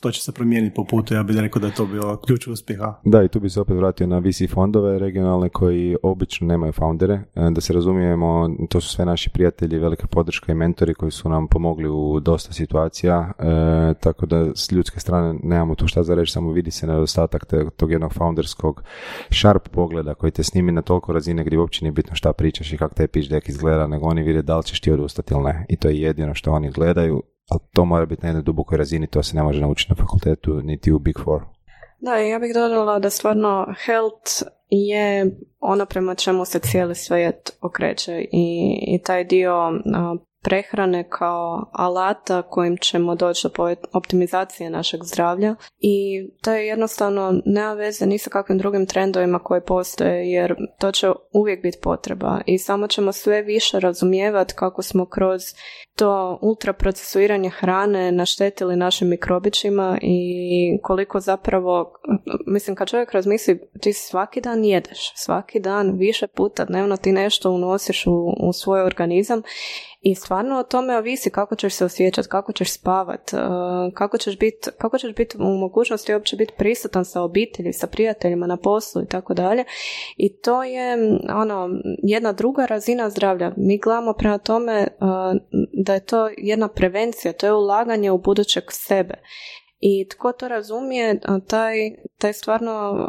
to 0.03 0.11
će 0.11 0.23
se 0.23 0.33
promijeniti 0.33 0.75
po 0.75 0.85
putu, 0.85 1.15
ja 1.15 1.23
bih 1.23 1.37
rekao 1.37 1.61
da 1.61 1.67
je 1.67 1.75
to 1.75 1.87
bio 1.87 2.17
ključ 2.27 2.47
uspjeha. 2.47 3.01
Da, 3.05 3.23
i 3.23 3.29
tu 3.29 3.41
bi 3.41 3.51
se 3.51 3.61
opet 3.61 3.77
vratio 3.77 4.07
na 4.07 4.19
VC 4.19 4.51
fondove 4.51 4.99
regionalne 4.99 5.49
koji 5.49 5.97
obično 6.03 6.47
nemaju 6.47 6.73
foundere. 6.73 7.15
E, 7.15 7.51
da 7.51 7.61
se 7.61 7.73
razumijemo, 7.73 8.51
to 8.69 8.81
su 8.81 8.89
sve 8.89 9.05
naši 9.05 9.31
prijatelji, 9.31 9.79
velika 9.79 10.07
podrška 10.07 10.53
i 10.53 10.55
mentori 10.55 10.95
koji 10.95 11.13
su 11.13 11.29
nam 11.29 11.49
pomogli 11.49 11.89
u 11.89 12.21
dosta 12.21 12.53
situacija, 12.53 13.33
e, 13.39 13.95
tako 14.01 14.27
da 14.27 14.55
s 14.55 14.73
ljudske 14.73 15.01
strane 15.01 15.39
nemamo 15.43 15.75
tu 15.75 15.87
šta 15.87 16.03
za 16.03 16.15
reći, 16.15 16.33
samo 16.33 16.53
vidi 16.53 16.71
se 16.71 16.87
nedostatak 16.87 17.47
tog 17.77 17.91
jednog 17.91 18.13
founderskog 18.13 18.83
sharp 19.31 19.69
pogleda 19.69 20.15
koji 20.15 20.33
te 20.33 20.43
snimi 20.43 20.73
na 20.73 20.83
toliko 20.83 21.13
razine 21.13 21.45
gdje 21.45 21.59
uopće 21.59 21.85
nije 21.85 21.93
bitno 21.93 22.15
šta 22.15 22.33
pričaš 22.33 22.73
i 22.73 22.77
kako 22.77 22.95
taj 22.95 23.07
pitch 23.07 23.31
deck 23.31 23.49
izgleda, 23.49 23.87
nego 23.87 24.07
oni 24.07 24.23
vide 24.23 24.43
da 24.43 24.57
li 24.57 24.65
ćeš 24.65 24.81
ti 24.81 24.93
odustati 24.93 25.35
ili 25.35 25.43
ne. 25.43 25.67
I 25.69 25.77
to 25.77 25.89
je 25.89 26.01
jedino 26.01 26.35
što 26.35 26.53
oni 26.53 26.71
gledaju 26.71 27.23
ali 27.51 27.61
to 27.73 27.85
mora 27.85 28.07
biti 28.07 28.23
na 28.23 28.29
jednoj 28.29 28.43
dubokoj 28.43 28.79
razini, 28.79 29.07
to 29.07 29.23
se 29.23 29.37
ne 29.37 29.43
može 29.43 29.61
naučiti 29.61 29.93
na 29.93 29.97
fakultetu, 29.97 30.61
niti 30.63 30.93
u 30.93 30.99
Big 30.99 31.15
Four. 31.25 31.43
Da, 32.01 32.17
ja 32.17 32.39
bih 32.39 32.55
dodala 32.55 32.99
da 32.99 33.11
stvarno 33.11 33.67
health 33.87 34.43
je 34.71 35.37
ono 35.61 35.87
prema 35.87 36.15
čemu 36.15 36.45
se 36.45 36.59
cijeli 36.59 36.95
svijet 36.95 37.59
okreće 37.61 38.21
i, 38.33 38.79
i 38.87 39.03
taj 39.03 39.25
dio 39.25 39.55
prehrane 40.43 41.09
kao 41.09 41.71
alata 41.73 42.43
kojim 42.43 42.77
ćemo 42.77 43.15
doći 43.15 43.49
do 43.57 43.75
optimizacije 43.93 44.71
našeg 44.71 45.01
zdravlja. 45.05 45.55
I 45.79 46.27
to 46.43 46.53
je 46.53 46.67
jednostavno 46.67 47.41
nema 47.45 47.73
veze 47.73 48.07
ni 48.07 48.19
sa 48.19 48.31
kakvim 48.31 48.59
drugim 48.59 48.87
trendovima 48.87 49.39
koji 49.39 49.61
postoje 49.61 50.31
jer 50.31 50.55
to 50.79 50.93
će 50.93 51.11
uvijek 51.33 51.63
biti 51.63 51.79
potreba. 51.83 52.41
I 52.47 52.59
samo 52.59 52.87
ćemo 52.87 53.13
sve 53.13 53.43
više 53.43 53.81
razumijevati 53.81 54.55
kako 54.57 54.83
smo 54.83 55.07
kroz 55.07 55.43
to 55.97 56.39
ultraprocesuiranje 56.43 57.51
hrane 57.51 58.13
naštetili 58.13 58.77
našim 58.77 59.09
mikrobićima 59.09 59.99
i 60.03 60.79
koliko 60.83 61.21
zapravo, 61.21 61.93
mislim 62.47 62.77
kad 62.77 62.89
čovjek 62.89 63.13
razmisli, 63.13 63.61
ti 63.81 63.93
svaki 63.93 64.41
dan 64.41 64.65
jedeš, 64.65 65.13
svaki 65.17 65.61
dan 65.61 65.93
više 65.99 66.27
puta 66.27 66.65
dnevno 66.65 66.97
ti 66.97 67.13
nešto 67.13 67.51
unosiš 67.51 68.07
u, 68.07 68.35
u 68.41 68.53
svoj 68.53 68.83
organizam 68.83 69.43
i 70.03 70.15
stvarno 70.15 70.59
o 70.59 70.63
tome 70.63 70.97
ovisi 70.97 71.31
kako 71.31 71.57
ćeš 71.57 71.75
se 71.75 71.85
osjećati, 71.85 72.29
kako 72.29 72.53
ćeš 72.53 72.73
spavat, 72.73 73.33
uh, 73.33 73.39
kako 73.95 74.19
ćeš 74.19 74.39
biti 74.39 74.71
kako 74.79 74.99
ćeš 74.99 75.15
biti 75.15 75.37
u 75.37 75.59
mogućnosti 75.59 76.15
uopće 76.15 76.37
biti 76.37 76.53
prisutan 76.57 77.05
sa 77.05 77.23
obitelji, 77.23 77.73
sa 77.73 77.87
prijateljima 77.87 78.47
na 78.47 78.57
poslu 78.57 79.03
i 79.03 79.07
tako 79.07 79.35
dalje. 79.35 79.65
I 80.17 80.37
to 80.37 80.63
je 80.63 80.97
ono 81.35 81.71
jedna 82.03 82.33
druga 82.33 82.67
razina 82.67 83.11
zdravlja. 83.11 83.53
Mi 83.57 83.79
gledamo 83.79 84.13
prema 84.13 84.39
tome 84.39 84.87
uh, 85.01 85.09
da 85.73 85.95
je 85.95 86.05
to 86.05 86.29
jedna 86.37 86.69
prevencija, 86.69 87.33
to 87.33 87.47
je 87.47 87.53
ulaganje 87.53 88.11
u 88.11 88.19
budućeg 88.19 88.65
sebe. 88.71 89.15
I 89.85 90.09
tko 90.09 90.33
to 90.33 90.49
razumije, 90.49 91.21
taj, 91.47 91.75
taj 92.19 92.33
stvarno, 92.33 93.07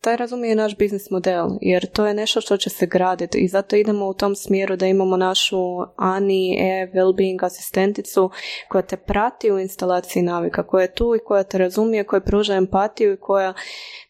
taj 0.00 0.16
razumije 0.16 0.54
naš 0.54 0.76
biznis 0.76 1.10
model, 1.10 1.48
jer 1.60 1.86
to 1.86 2.06
je 2.06 2.14
nešto 2.14 2.40
što 2.40 2.56
će 2.56 2.70
se 2.70 2.86
graditi 2.86 3.38
i 3.38 3.48
zato 3.48 3.76
idemo 3.76 4.06
u 4.06 4.14
tom 4.14 4.34
smjeru 4.34 4.76
da 4.76 4.86
imamo 4.86 5.16
našu 5.16 5.56
Ani 5.96 6.56
e 6.60 6.90
Wellbeing 6.94 7.44
asistenticu 7.44 8.30
koja 8.68 8.82
te 8.82 8.96
prati 8.96 9.52
u 9.52 9.58
instalaciji 9.58 10.22
navika, 10.22 10.66
koja 10.66 10.82
je 10.82 10.94
tu 10.94 11.14
i 11.16 11.24
koja 11.24 11.42
te 11.42 11.58
razumije, 11.58 12.04
koja 12.04 12.20
pruža 12.20 12.54
empatiju 12.54 13.12
i 13.12 13.20
koja 13.20 13.54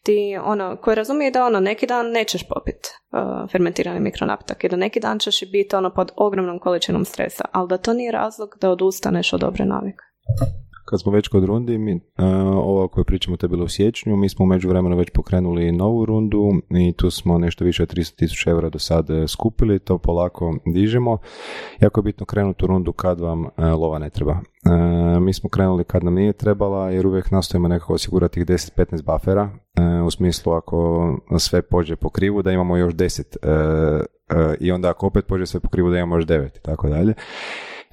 ti, 0.03 0.37
ono, 0.45 0.77
koja 0.81 0.95
razumije 0.95 1.31
da 1.31 1.45
ono, 1.45 1.59
neki 1.59 1.87
dan 1.87 2.11
nećeš 2.11 2.47
popiti 2.47 2.89
uh, 3.11 3.51
fermentirani 3.51 3.99
mikronapitak 3.99 4.63
i 4.63 4.69
da 4.69 4.75
neki 4.75 4.99
dan 4.99 5.19
ćeš 5.19 5.51
biti 5.51 5.75
ono 5.75 5.93
pod 5.93 6.11
ogromnom 6.15 6.59
količinom 6.59 7.05
stresa, 7.05 7.45
ali 7.51 7.69
da 7.69 7.77
to 7.77 7.93
nije 7.93 8.11
razlog 8.11 8.49
da 8.61 8.69
odustaneš 8.69 9.33
od 9.33 9.39
dobre 9.39 9.65
navike 9.65 10.03
kad 10.85 11.01
smo 11.01 11.11
već 11.11 11.27
kod 11.27 11.43
rundi, 11.43 11.77
mi, 11.77 11.99
ovo 12.53 12.87
koje 12.87 13.03
pričamo 13.03 13.37
to 13.37 13.45
je 13.45 13.49
bilo 13.49 13.65
u 13.65 13.67
siječnju, 13.67 14.15
mi 14.15 14.29
smo 14.29 14.43
u 14.43 14.47
međuvremenu 14.47 14.97
već 14.97 15.09
pokrenuli 15.09 15.71
novu 15.71 16.05
rundu 16.05 16.51
i 16.69 16.93
tu 16.93 17.11
smo 17.11 17.37
nešto 17.37 17.65
više 17.65 17.83
od 17.83 17.93
300.000 17.93 18.49
eura 18.49 18.69
do 18.69 18.79
sada 18.79 19.27
skupili, 19.27 19.79
to 19.79 19.97
polako 19.97 20.57
dižemo. 20.73 21.17
Jako 21.79 21.99
je 21.99 22.03
bitno 22.03 22.25
krenuti 22.25 22.65
u 22.65 22.67
rundu 22.67 22.93
kad 22.93 23.19
vam 23.19 23.45
uh, 23.45 23.49
lova 23.57 23.99
ne 23.99 24.09
treba. 24.09 24.31
Uh, 24.33 25.21
mi 25.21 25.33
smo 25.33 25.49
krenuli 25.49 25.83
kad 25.83 26.03
nam 26.03 26.13
nije 26.13 26.33
trebala 26.33 26.89
jer 26.89 27.07
uvijek 27.07 27.31
nastojimo 27.31 27.67
nekako 27.67 27.93
osigurati 27.93 28.33
tih 28.33 28.45
10-15 28.45 29.13
buffera 29.13 29.49
u 30.05 30.11
smislu 30.11 30.53
ako 30.53 31.09
sve 31.37 31.61
pođe 31.61 31.95
po 31.95 32.09
krivu 32.09 32.41
da 32.41 32.51
imamo 32.51 32.77
još 32.77 32.93
10 32.93 34.05
i 34.59 34.71
onda 34.71 34.89
ako 34.89 35.07
opet 35.07 35.25
pođe 35.27 35.45
sve 35.45 35.59
po 35.59 35.69
krivu 35.69 35.89
da 35.89 35.97
imamo 35.97 36.15
još 36.15 36.25
9 36.25 36.57
i 36.57 36.61
tako 36.61 36.89
dalje. 36.89 37.13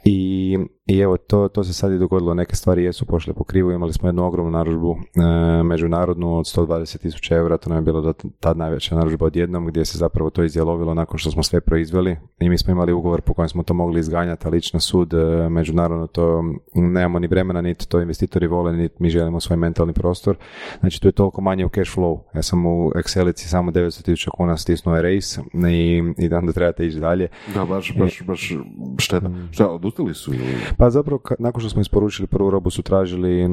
I, 0.04 0.58
I 0.86 0.98
evo, 0.98 1.16
to, 1.16 1.48
to 1.48 1.64
se 1.64 1.72
sad 1.72 1.92
i 1.92 1.98
dogodilo, 1.98 2.34
neke 2.34 2.56
stvari 2.56 2.84
jesu 2.84 3.06
pošle 3.06 3.34
po 3.34 3.44
krivu, 3.44 3.72
imali 3.72 3.92
smo 3.92 4.08
jednu 4.08 4.24
ogromnu 4.24 4.50
narudžbu 4.50 4.96
e, 4.96 5.62
međunarodnu 5.62 6.38
od 6.38 6.44
120 6.44 6.98
tisuća 6.98 7.36
eura, 7.36 7.56
to 7.56 7.70
nam 7.70 7.78
je 7.78 7.82
bilo 7.82 8.00
do 8.00 8.12
tad 8.40 8.56
najveća 8.56 8.94
narudžba 8.94 9.26
odjednom, 9.26 9.66
gdje 9.66 9.84
se 9.84 9.98
zapravo 9.98 10.30
to 10.30 10.44
izjelovilo 10.44 10.94
nakon 10.94 11.18
što 11.18 11.30
smo 11.30 11.42
sve 11.42 11.60
proizveli 11.60 12.16
i 12.40 12.48
mi 12.48 12.58
smo 12.58 12.72
imali 12.72 12.92
ugovor 12.92 13.20
po 13.20 13.34
kojem 13.34 13.48
smo 13.48 13.62
to 13.62 13.74
mogli 13.74 14.00
izganjati, 14.00 14.46
ali 14.46 14.60
na 14.72 14.80
sud 14.80 15.14
e, 15.14 15.48
međunarodno 15.48 16.06
to 16.06 16.44
nemamo 16.74 17.18
ni 17.18 17.26
vremena, 17.26 17.60
niti 17.60 17.88
to 17.88 18.00
investitori 18.00 18.46
vole, 18.46 18.72
niti 18.72 18.94
mi 18.98 19.10
želimo 19.10 19.40
svoj 19.40 19.56
mentalni 19.56 19.92
prostor, 19.92 20.36
znači 20.80 21.00
to 21.00 21.08
je 21.08 21.12
toliko 21.12 21.40
manje 21.40 21.66
u 21.66 21.68
cash 21.68 21.96
flow. 21.96 22.20
Ja 22.34 22.42
sam 22.42 22.66
u 22.66 22.90
Excelici 22.90 23.46
samo 23.48 23.70
900 23.70 24.02
tisuća 24.02 24.30
kuna 24.30 24.56
stisnuo 24.56 25.02
race 25.02 25.40
i, 25.70 26.02
i 26.18 26.28
da 26.28 26.52
trebate 26.54 26.86
ići 26.86 27.00
dalje. 27.00 27.28
Da, 27.54 27.64
baš, 27.64 27.96
baš, 27.98 28.22
baš 28.22 28.52
šteta. 28.98 29.28
Mm. 29.28 29.48
Šta, 29.52 29.68
odustali 29.68 30.14
su 30.14 30.34
ili? 30.34 30.71
Pa 30.76 30.90
zapravo, 30.90 31.20
nakon 31.38 31.60
što 31.60 31.70
smo 31.70 31.80
isporučili 31.80 32.26
prvu 32.26 32.50
robu 32.50 32.70
su 32.70 32.82
tražili 32.82 33.42
e, 33.42 33.48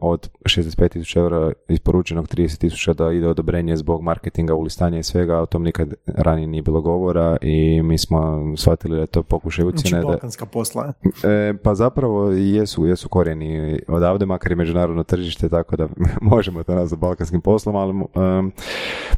od 0.00 0.30
65.000 0.42 1.18
eura 1.18 1.52
isporučenog 1.68 2.28
30.000 2.28 2.94
da 2.94 3.12
ide 3.12 3.28
odobrenje 3.28 3.76
zbog 3.76 4.02
marketinga, 4.02 4.54
ulistanja 4.54 4.98
i 4.98 5.02
svega, 5.02 5.40
o 5.40 5.46
tom 5.46 5.62
nikad 5.62 5.94
ranije 6.06 6.46
nije 6.46 6.62
bilo 6.62 6.80
govora 6.80 7.36
i 7.40 7.82
mi 7.82 7.98
smo 7.98 8.42
shvatili 8.56 8.96
da 8.96 9.00
je 9.00 9.06
to 9.06 9.22
pokušaj 9.22 9.64
ucjene. 9.64 10.00
Znači 10.00 10.06
balkanska 10.06 10.46
posla. 10.46 10.92
E, 11.24 11.54
pa 11.62 11.74
zapravo 11.74 12.30
jesu, 12.30 12.86
jesu 12.86 13.08
korijeni 13.08 13.80
odavde, 13.88 14.26
makar 14.26 14.52
i 14.52 14.56
međunarodno 14.56 15.02
tržište, 15.02 15.48
tako 15.48 15.76
da 15.76 15.88
možemo 16.32 16.62
to 16.62 16.74
nazvati 16.74 17.00
balkanskim 17.00 17.40
poslom, 17.40 17.76
ali 17.76 17.94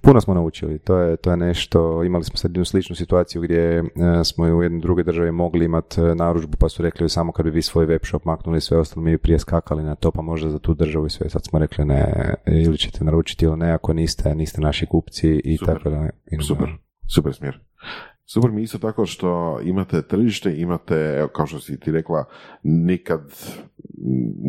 puno 0.03 0.21
smo 0.21 0.35
naučili. 0.35 0.79
To 0.79 0.97
je, 0.97 1.17
to 1.17 1.31
je 1.31 1.37
nešto, 1.37 2.05
imali 2.05 2.25
smo 2.25 2.37
sad 2.37 2.51
jednu 2.51 2.65
sličnu 2.65 2.97
situaciju 2.97 3.43
gdje 3.43 3.79
e, 3.79 3.85
smo 4.25 4.45
u 4.45 4.63
jednoj 4.63 4.81
drugoj 4.81 5.05
državi 5.05 5.33
mogli 5.33 5.65
imati 5.65 6.01
e, 6.01 6.15
naručbu 6.15 6.57
pa 6.57 6.69
su 6.69 6.83
rekli 6.83 7.08
samo 7.09 7.33
kad 7.33 7.45
bi 7.45 7.51
vi 7.51 7.63
svoj 7.63 7.87
web 7.87 8.01
shop 8.05 8.25
maknuli 8.25 8.61
sve 8.61 8.79
ostalo 8.79 9.05
mi 9.05 9.11
bi 9.11 9.19
prije 9.19 9.39
skakali 9.39 9.83
na 9.83 9.95
to 9.95 10.11
pa 10.11 10.23
možda 10.23 10.51
za 10.51 10.59
tu 10.59 10.75
državu 10.75 11.07
i 11.07 11.11
sve 11.11 11.31
sad 11.31 11.45
smo 11.45 11.59
rekli 11.59 11.85
ne 11.85 12.35
ili 12.47 12.79
ćete 12.79 13.05
naručiti 13.05 13.45
ili 13.45 13.57
ne 13.57 13.73
ako 13.73 13.93
niste 13.93 14.35
niste 14.35 14.61
naši 14.61 14.87
kupci 14.87 15.41
i 15.45 15.59
tako 15.67 15.91
da 15.91 16.11
super 16.49 16.69
super 17.15 17.35
smjer 17.35 17.69
Super 18.33 18.51
mi 18.51 18.63
isto 18.63 18.79
tako 18.79 19.07
što 19.07 19.61
imate 19.63 20.03
tržište, 20.03 20.61
imate, 20.61 20.95
evo, 20.95 21.29
kao 21.29 21.47
što 21.47 21.61
si 21.61 21.81
ti 21.81 21.93
rekla, 21.93 22.25
nikad, 22.63 23.21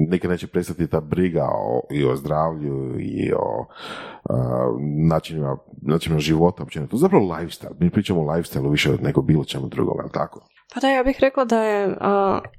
nikad 0.10 0.32
neće 0.32 0.48
prestati 0.48 0.88
ta 0.88 1.02
briga 1.02 1.44
o, 1.44 1.82
i 1.92 2.06
o 2.06 2.16
zdravlju 2.16 3.00
i 3.00 3.32
o 3.34 3.66
načinima, 5.10 5.58
načinima 5.82 6.20
života 6.20 6.64
općenito. 6.64 6.98
Zapravo 6.98 7.26
lifestyle. 7.26 7.74
Mi 7.80 7.90
pričamo 7.90 8.22
o 8.22 8.26
lifestyle 8.26 8.72
više 8.72 8.92
od 8.94 9.04
nego 9.04 9.22
bilo 9.22 9.46
čemu 9.46 9.68
drugom, 9.68 9.98
ali 10.00 10.12
tako? 10.12 10.48
Pa 10.74 10.80
da, 10.80 10.90
ja 10.90 11.04
bih 11.04 11.18
rekla 11.20 11.46
da 11.46 11.64
je 11.64 11.88
uh, 11.88 11.96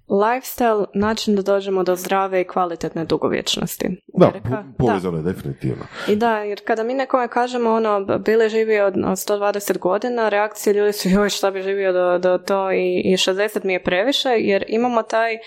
lifestyle 0.08 0.84
način 0.94 1.36
da 1.36 1.42
dođemo 1.42 1.82
do 1.82 1.96
zdrave 1.96 2.40
i 2.40 2.44
kvalitetne 2.44 3.04
dugovječnosti. 3.04 4.02
Da, 4.06 4.32
povezano 4.78 5.16
je 5.16 5.22
definitivno. 5.22 5.84
I 6.08 6.16
da, 6.16 6.38
jer 6.38 6.60
kada 6.64 6.82
mi 6.82 6.94
nekome 6.94 7.28
kažemo 7.28 7.70
ono, 7.70 8.18
bile 8.18 8.48
živio 8.48 8.86
od 8.86 8.94
120 8.94 9.78
godina, 9.78 10.28
reakcije 10.28 10.74
ljudi 10.74 10.92
su 10.92 11.08
joj 11.08 11.28
šta 11.28 11.50
bi 11.50 11.62
živio 11.62 11.92
do, 11.92 12.18
do 12.18 12.38
to 12.38 12.72
i, 12.72 13.02
i 13.04 13.12
60 13.12 13.64
mi 13.64 13.72
je 13.72 13.82
previše, 13.82 14.28
jer 14.28 14.64
imamo 14.68 15.02
taj 15.02 15.38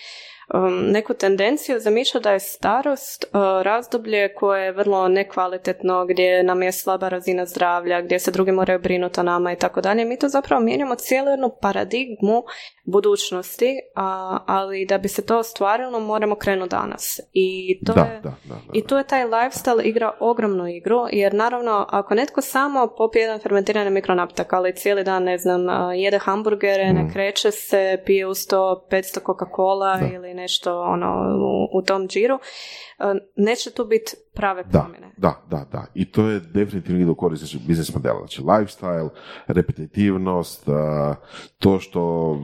neku 0.91 1.13
tendenciju 1.13 1.79
zamišlja 1.79 2.19
da 2.19 2.31
je 2.31 2.39
starost 2.39 3.25
uh, 3.25 3.41
razdoblje 3.61 4.33
koje 4.33 4.65
je 4.65 4.71
vrlo 4.71 5.07
nekvalitetno, 5.07 6.05
gdje 6.05 6.43
nam 6.43 6.63
je 6.63 6.71
slaba 6.71 7.09
razina 7.09 7.45
zdravlja, 7.45 8.01
gdje 8.01 8.19
se 8.19 8.31
drugi 8.31 8.51
moraju 8.51 8.79
brinuti 8.79 9.19
o 9.19 9.23
nama 9.23 9.51
i 9.51 9.55
tako 9.55 9.81
dalje. 9.81 10.05
Mi 10.05 10.19
to 10.19 10.29
zapravo 10.29 10.63
mijenjamo 10.63 10.95
cijelu 10.95 11.29
jednu 11.29 11.51
paradigmu 11.61 12.43
budućnosti, 12.85 13.75
a, 13.95 14.39
ali 14.47 14.85
da 14.85 14.97
bi 14.97 15.07
se 15.07 15.25
to 15.25 15.39
ostvarilo 15.39 15.99
moramo 15.99 16.35
krenuti 16.35 16.69
danas. 16.69 17.19
I 17.33 17.79
to, 17.85 17.93
je, 17.93 18.21
I 18.73 18.87
tu 18.87 18.95
je 18.95 19.03
taj 19.03 19.25
lifestyle 19.25 19.81
igra 19.83 20.11
ogromnu 20.19 20.67
igru, 20.67 21.05
jer 21.11 21.33
naravno 21.33 21.85
ako 21.89 22.15
netko 22.15 22.41
samo 22.41 22.93
popije 22.97 23.21
jedan 23.21 23.39
fermentirani 23.39 23.89
mikronapitak, 23.89 24.53
ali 24.53 24.75
cijeli 24.75 25.03
dan, 25.03 25.23
ne 25.23 25.37
znam, 25.37 25.61
jede 25.95 26.17
hamburgere, 26.17 26.93
ne 26.93 27.03
mm. 27.03 27.13
kreće 27.13 27.51
se, 27.51 28.01
pije 28.05 28.27
uz 28.27 28.47
to 28.47 28.87
500 28.91 29.19
Coca-Cola 29.23 30.15
ili 30.15 30.33
nešto 30.43 30.81
ono, 30.81 31.07
u, 31.37 31.79
u 31.79 31.81
tom 31.81 32.07
džiru, 32.07 32.39
neće 33.35 33.71
tu 33.71 33.85
biti 33.85 34.11
prave 34.33 34.63
promjene. 34.71 35.11
Da, 35.17 35.43
da, 35.49 35.65
da. 35.71 35.85
I 35.93 36.11
to 36.11 36.27
je 36.27 36.39
definitivno 36.39 37.01
ide 37.01 37.11
u 37.11 37.15
korist 37.15 37.57
biznis 37.67 37.95
modela. 37.95 38.19
Znači, 38.19 38.41
lifestyle, 38.41 39.09
repetitivnost, 39.47 40.65
to 41.59 41.79
što 41.79 42.35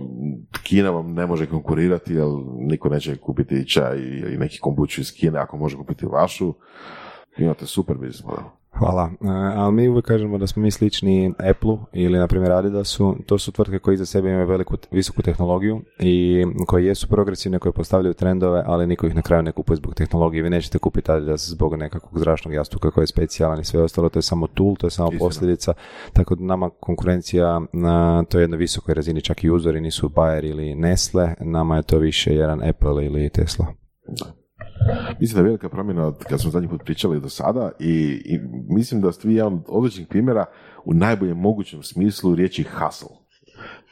Kina 0.64 0.90
vam 0.90 1.14
ne 1.14 1.26
može 1.26 1.46
konkurirati, 1.46 2.14
jer 2.14 2.28
niko 2.58 2.90
neće 2.90 3.18
kupiti 3.18 3.70
čaj 3.70 3.98
ili 3.98 4.38
neki 4.38 4.60
kombuću 4.60 5.02
iz 5.02 5.14
Kine 5.14 5.40
ako 5.40 5.58
može 5.58 5.78
kupiti 5.78 6.06
vašu. 6.06 6.54
Imate 7.38 7.66
super 7.66 7.98
biznis 7.98 8.24
model. 8.24 8.59
Hvala. 8.72 9.12
E, 9.22 9.28
ali 9.56 9.74
mi 9.74 9.88
uvijek 9.88 10.06
kažemo 10.06 10.38
da 10.38 10.48
smo 10.48 10.62
mi 10.62 10.72
slični 10.72 11.34
Apple 11.50 11.78
ili 11.94 12.20
na 12.20 12.28
primjer 12.28 12.52
Adidasu. 12.52 13.16
To 13.26 13.38
su 13.38 13.52
tvrtke 13.52 13.80
koje 13.80 13.94
iza 13.94 14.06
sebe 14.06 14.30
imaju 14.30 14.48
veliku, 14.48 14.76
visoku 14.92 15.22
tehnologiju 15.22 15.82
i 16.00 16.46
koje 16.68 16.86
jesu 16.86 17.08
progresivne, 17.08 17.60
koje 17.60 17.74
postavljaju 17.74 18.14
trendove, 18.14 18.64
ali 18.66 18.88
niko 18.88 19.08
ih 19.08 19.16
na 19.16 19.22
kraju 19.22 19.44
ne 19.44 19.52
kupuje 19.52 19.78
zbog 19.78 19.94
tehnologije. 19.96 20.44
Vi 20.44 20.50
nećete 20.50 20.80
kupiti 20.80 21.12
Adidas 21.12 21.50
zbog 21.50 21.76
nekakvog 21.76 22.20
zračnog 22.20 22.54
jastuka 22.54 22.92
koji 22.92 23.04
je 23.04 23.08
specijalan 23.08 23.60
i 23.60 23.66
sve 23.66 23.84
ostalo. 23.84 24.10
To 24.10 24.20
je 24.20 24.24
samo 24.24 24.48
tool, 24.48 24.76
to 24.76 24.88
je 24.88 24.92
samo 24.92 25.10
posljedica. 25.20 25.74
Tako 26.14 26.36
da 26.36 26.44
nama 26.44 26.70
konkurencija 26.70 27.62
na 27.74 28.24
to 28.24 28.38
je 28.40 28.44
jednoj 28.44 28.58
visokoj 28.58 28.94
razini, 28.94 29.22
čak 29.22 29.44
i 29.44 29.50
uzori 29.50 29.82
nisu 29.82 30.10
Bayer 30.10 30.50
ili 30.50 30.76
Nestle, 30.76 31.36
nama 31.40 31.76
je 31.76 31.84
to 31.84 31.98
više 31.98 32.36
jedan 32.36 32.70
Apple 32.70 33.06
ili 33.06 33.30
Tesla. 33.30 33.66
Mislim 35.20 35.36
da 35.36 35.40
je 35.40 35.44
velika 35.44 35.70
promjena 35.70 36.08
od 36.08 36.24
kad 36.24 36.42
smo 36.42 36.52
zadnji 36.52 36.70
put 36.70 36.84
pričali 36.84 37.22
do 37.22 37.30
sada 37.30 37.72
i, 37.80 38.22
i 38.26 38.40
mislim 38.70 39.02
da 39.02 39.12
ste 39.12 39.28
vi 39.28 39.36
jedan 39.36 39.54
od 39.54 39.64
odličnih 39.68 40.08
primjera 40.08 40.46
u 40.86 40.94
najboljem 40.94 41.38
mogućem 41.38 41.84
smislu 41.84 42.36
riječi 42.36 42.64
hustle. 42.64 43.20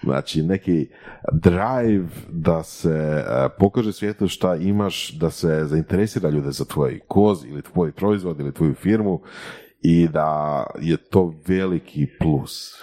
Znači, 0.04 0.44
neki 0.44 0.90
drive 1.32 2.08
da 2.30 2.64
se 2.64 3.24
uh, 3.28 3.52
pokaže 3.60 3.94
svijetu 3.94 4.28
šta 4.28 4.56
imaš, 4.56 5.12
da 5.12 5.30
se 5.30 5.66
zainteresira 5.66 6.30
ljude 6.30 6.52
za 6.52 6.66
tvoj 6.66 7.00
koz 7.08 7.46
ili 7.46 7.62
tvoj 7.62 7.92
proizvod 7.92 8.40
ili 8.40 8.54
tvoju 8.54 8.74
firmu 8.74 9.22
i 9.82 10.08
da 10.08 10.64
je 10.82 10.98
to 10.98 11.34
veliki 11.48 12.08
plus. 12.20 12.74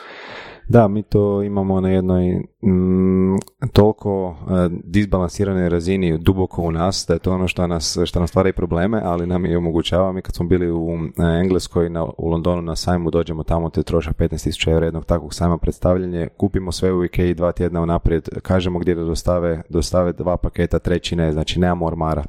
Da, 0.69 0.89
mi 0.89 1.03
to 1.03 1.43
imamo 1.43 1.81
na 1.81 1.91
jednoj 1.91 2.43
mm, 2.63 3.39
toliko 3.73 4.37
e, 4.41 4.69
disbalansiranoj 4.85 5.69
razini 5.69 6.19
duboko 6.19 6.63
u 6.63 6.71
nas, 6.71 7.05
da 7.09 7.15
je 7.15 7.21
to 7.21 7.33
ono 7.33 7.49
što 7.49 7.67
nas, 7.67 7.99
što 8.05 8.19
nam 8.19 8.29
stvara 8.29 8.49
i 8.49 8.53
probleme, 8.53 9.01
ali 9.05 9.27
nam 9.27 9.47
je 9.47 9.59
omogućava. 9.59 10.13
Mi 10.13 10.23
kad 10.23 10.35
smo 10.35 10.47
bili 10.47 10.73
u 10.73 10.89
e, 10.89 11.41
Engleskoj, 11.41 11.91
na, 11.91 12.05
u 12.05 12.29
Londonu 12.29 12.63
na 12.63 12.77
sajmu, 12.77 13.11
dođemo 13.11 13.43
tamo, 13.43 13.71
te 13.71 13.83
troša 13.83 14.13
15.000 14.13 14.71
eura 14.71 14.87
jednog 14.87 15.05
takvog 15.05 15.35
sajma 15.35 15.59
predstavljanje, 15.59 16.29
kupimo 16.37 16.73
sve 16.73 16.93
u 16.93 17.05
Ikea 17.05 17.35
dva 17.35 17.53
tjedna 17.53 17.81
unaprijed, 17.81 18.29
kažemo 18.43 18.79
gdje 18.79 18.95
da 18.95 19.05
dostave, 19.05 19.63
dostave 19.69 20.13
dva 20.13 20.37
paketa, 20.37 20.79
treći 20.79 21.17
ne, 21.17 21.33
znači 21.33 21.61
nemamo 21.61 21.87
ormara. 21.87 22.25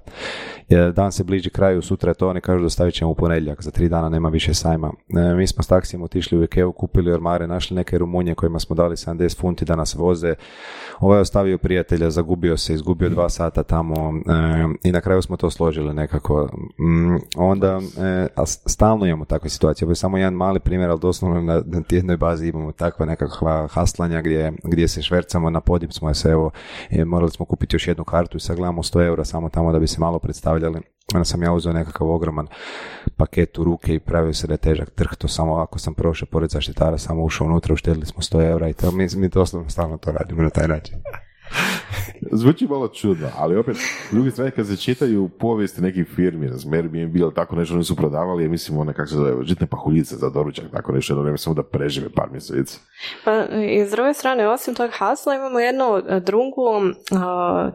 Dan 0.93 1.11
se 1.11 1.23
bliži 1.23 1.49
kraju, 1.49 1.81
sutra 1.81 2.11
je 2.11 2.15
to, 2.15 2.29
oni 2.29 2.41
kažu 2.41 2.63
dostavit 2.63 2.93
ćemo 2.93 3.11
u 3.11 3.15
ponedjeljak, 3.15 3.63
za 3.63 3.71
tri 3.71 3.89
dana 3.89 4.09
nema 4.09 4.29
više 4.29 4.53
sajma. 4.53 4.91
E, 5.17 5.36
mi 5.36 5.47
smo 5.47 5.63
s 5.63 5.67
taksijem 5.67 6.03
otišli 6.03 6.38
u 6.38 6.43
Ikea, 6.43 6.71
kupili 6.71 7.11
ormare, 7.11 7.47
našli 7.47 7.75
neke 7.75 7.97
Rumunje 7.97 8.24
kojima 8.34 8.59
smo 8.59 8.76
dali 8.76 8.95
70 8.95 9.39
funti 9.39 9.65
da 9.65 9.76
nas 9.76 9.95
voze. 9.95 10.36
Ovaj 10.99 11.19
ostavio 11.19 11.57
prijatelja, 11.57 12.09
zagubio 12.09 12.57
se, 12.57 12.73
izgubio 12.73 13.09
dva 13.09 13.30
sata 13.30 13.63
tamo 13.63 13.95
e, 13.95 14.67
i 14.84 14.91
na 14.91 15.01
kraju 15.01 15.21
smo 15.21 15.38
to 15.38 15.49
složili 15.49 15.93
nekako. 15.93 16.49
Mm, 16.80 17.15
onda, 17.36 17.80
e, 17.97 18.28
a 18.36 18.45
stalno 18.45 19.05
imamo 19.05 19.26
takve 19.26 19.49
situacije. 19.49 19.86
Ovo 19.86 19.91
je 19.91 19.95
samo 19.95 20.17
jedan 20.17 20.34
mali 20.34 20.59
primjer, 20.59 20.89
ali 20.89 20.99
doslovno 20.99 21.41
na, 21.41 21.61
na 21.65 21.82
tjednoj 21.82 22.17
bazi 22.17 22.47
imamo 22.47 22.71
takva 22.71 23.05
nekakva 23.05 23.67
haslanja 23.67 24.21
gdje, 24.21 24.53
gdje 24.63 24.88
se 24.88 25.01
švercamo, 25.01 25.49
na 25.49 25.61
podim 25.61 25.91
smo 25.91 26.13
se, 26.13 26.30
evo, 26.30 26.51
morali 27.05 27.32
smo 27.32 27.45
kupiti 27.45 27.76
još 27.76 27.88
jednu 27.88 28.03
kartu 28.03 28.38
i 28.38 28.39
sad 28.39 28.57
gledamo 28.57 28.84
100 28.84 29.05
eura 29.05 29.26
samo 29.26 29.49
tamo 29.49 29.71
da 29.71 29.80
bi 29.80 29.88
se 29.88 29.99
malo 29.99 30.19
predstavljali. 30.19 30.95
Onda 31.14 31.26
sam 31.26 31.43
ja 31.43 31.53
uzeo 31.53 31.74
nekakav 31.74 32.10
ogroman 32.10 32.47
paket 33.18 33.58
u 33.58 33.64
ruke 33.64 33.95
i 33.95 33.99
pravio 33.99 34.34
se 34.34 34.47
da 34.47 34.53
je 34.53 34.58
težak 34.58 34.89
trh, 34.89 35.16
to 35.18 35.28
samo 35.28 35.56
ako 35.56 35.80
sam 35.80 35.93
prošao 35.93 36.28
pored 36.32 36.49
zaštitara, 36.49 36.97
samo 36.97 37.24
ušao 37.24 37.47
unutra, 37.47 37.74
uštedili 37.74 38.06
smo 38.06 38.22
100 38.22 38.49
eura 38.49 38.70
i 38.70 38.74
to 38.74 38.91
mi, 38.91 39.08
mi 39.16 39.30
doslovno 39.30 39.70
stalno 39.70 39.97
to 39.97 40.12
radimo 40.12 40.41
na 40.41 40.49
taj 40.49 40.68
način. 40.68 40.95
Zvuči 42.32 42.68
malo 42.68 42.88
čudno, 42.88 43.28
ali 43.38 43.58
opet, 43.58 43.76
s 44.10 44.14
druge 44.14 44.32
strane, 44.32 44.52
kad 44.52 44.68
se 44.68 44.78
čitaju 44.78 45.30
povijesti 45.39 45.82
nekih 45.82 46.08
firmi, 46.16 46.48
razmer 46.48 46.88
bi 46.88 47.02
im 47.02 47.12
bilo 47.12 47.32
tako 47.32 47.56
nešto, 47.56 47.76
oni 47.76 47.84
su 47.84 47.96
prodavali, 47.96 48.43
ja 48.43 48.50
mislim, 48.50 48.78
one, 48.78 48.93
kako 48.93 49.08
se 49.08 49.16
zove, 49.16 49.46
žitne 49.46 49.68
pahuljice 49.68 50.16
za 50.16 50.30
doručak, 50.30 50.66
tako 50.72 50.91
nešto, 50.91 51.14
jedno 51.14 51.22
vrijeme 51.22 51.38
samo 51.38 51.54
da 51.54 51.64
prežive 51.64 52.10
par 52.10 52.30
mjeseci. 52.32 52.80
Pa, 53.26 53.46
i 53.46 53.86
s 53.86 53.91
druge 53.91 54.14
strane, 54.14 54.48
osim 54.48 54.76
tog 54.76 54.89
hasla, 54.93 55.36
imamo 55.36 55.60
jednu 55.60 55.98
e, 55.98 56.20
drugu 56.20 56.64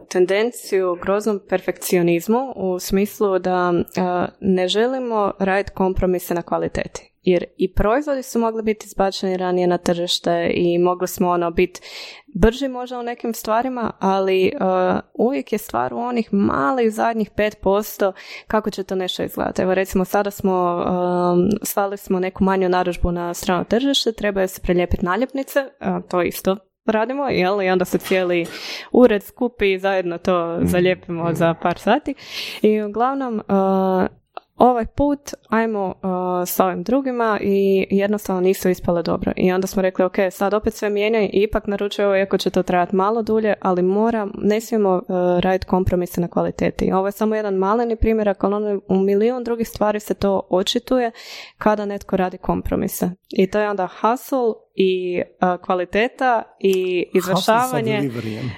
tendenciju 0.09 0.97
groznom 1.01 1.39
perfekcionizmu, 1.49 2.53
u 2.55 2.79
smislu 2.79 3.39
da 3.39 3.73
ne 4.41 4.67
želimo 4.67 5.31
raditi 5.39 5.71
kompromise 5.75 6.33
na 6.33 6.41
kvaliteti 6.41 7.10
jer 7.23 7.45
i 7.57 7.73
proizvodi 7.73 8.23
su 8.23 8.39
mogli 8.39 8.63
biti 8.63 8.85
izbačeni 8.85 9.37
ranije 9.37 9.67
na 9.67 9.77
tržište 9.77 10.51
i 10.53 10.77
mogli 10.77 11.07
smo 11.07 11.29
ono 11.29 11.51
biti 11.51 11.81
brži 12.35 12.67
možda 12.67 12.99
u 12.99 13.03
nekim 13.03 13.33
stvarima, 13.33 13.91
ali 13.99 14.51
uh, 14.55 14.99
uvijek 15.13 15.51
je 15.51 15.57
stvar 15.57 15.93
u 15.93 15.97
onih 15.97 16.33
malih 16.33 16.93
zadnjih 16.93 17.31
5% 17.31 18.11
kako 18.47 18.69
će 18.69 18.83
to 18.83 18.95
nešto 18.95 19.23
izgledati. 19.23 19.61
Evo 19.61 19.73
recimo 19.73 20.05
sada 20.05 20.31
smo 20.31 20.85
um, 20.85 21.49
slali 21.63 21.97
smo 21.97 22.19
neku 22.19 22.43
manju 22.43 22.69
narudžbu 22.69 23.11
na 23.11 23.33
strano 23.33 23.63
tržište, 23.63 24.11
trebaju 24.11 24.47
se 24.47 24.61
preljepiti 24.61 25.05
naljepnice, 25.05 25.59
uh, 25.59 26.09
to 26.09 26.21
isto 26.21 26.57
radimo, 26.85 27.27
jel? 27.29 27.61
I 27.61 27.69
onda 27.69 27.85
se 27.85 27.97
cijeli 27.97 28.45
ured 28.91 29.23
skupi 29.23 29.73
i 29.73 29.79
zajedno 29.79 30.17
to 30.17 30.57
mhm. 30.57 30.65
zalijepimo 30.65 31.33
za 31.33 31.53
par 31.61 31.79
sati. 31.79 32.13
I 32.61 32.81
uglavnom, 32.81 33.35
uh, 33.35 34.20
ovaj 34.61 34.85
put 34.85 35.33
ajmo 35.49 35.85
uh, 35.87 36.47
s 36.47 36.59
ovim 36.59 36.83
drugima 36.83 37.39
i 37.41 37.87
jednostavno 37.89 38.41
nisu 38.41 38.69
ispale 38.69 39.03
dobro. 39.03 39.31
I 39.35 39.51
onda 39.51 39.67
smo 39.67 39.81
rekli, 39.81 40.05
ok, 40.05 40.15
sad 40.31 40.53
opet 40.53 40.73
sve 40.73 40.89
mijenjaj 40.89 41.25
i 41.25 41.43
ipak 41.43 41.67
naručujemo, 41.67 42.15
iako 42.15 42.37
će 42.37 42.49
to 42.49 42.63
trajati 42.63 42.95
malo 42.95 43.21
dulje, 43.21 43.53
ali 43.61 43.81
mora, 43.81 44.27
ne 44.33 44.61
smijemo 44.61 44.95
uh, 44.95 45.03
raditi 45.39 45.65
kompromise 45.65 46.21
na 46.21 46.27
kvaliteti. 46.27 46.91
Ovo 46.93 47.07
je 47.07 47.11
samo 47.11 47.35
jedan 47.35 47.55
maleni 47.55 47.95
primjer, 47.95 48.29
ako 48.29 48.47
ono 48.47 48.81
u 48.87 48.95
milijun 48.95 49.43
drugih 49.43 49.69
stvari 49.69 49.99
se 49.99 50.13
to 50.13 50.41
očituje 50.49 51.11
kada 51.57 51.85
netko 51.85 52.17
radi 52.17 52.37
kompromise. 52.37 53.09
I 53.29 53.47
to 53.47 53.59
je 53.59 53.69
onda 53.69 53.87
hustle 54.01 54.53
i 54.75 55.21
kvaliteta 55.61 56.43
i 56.59 57.05
izvršavanje. 57.13 58.11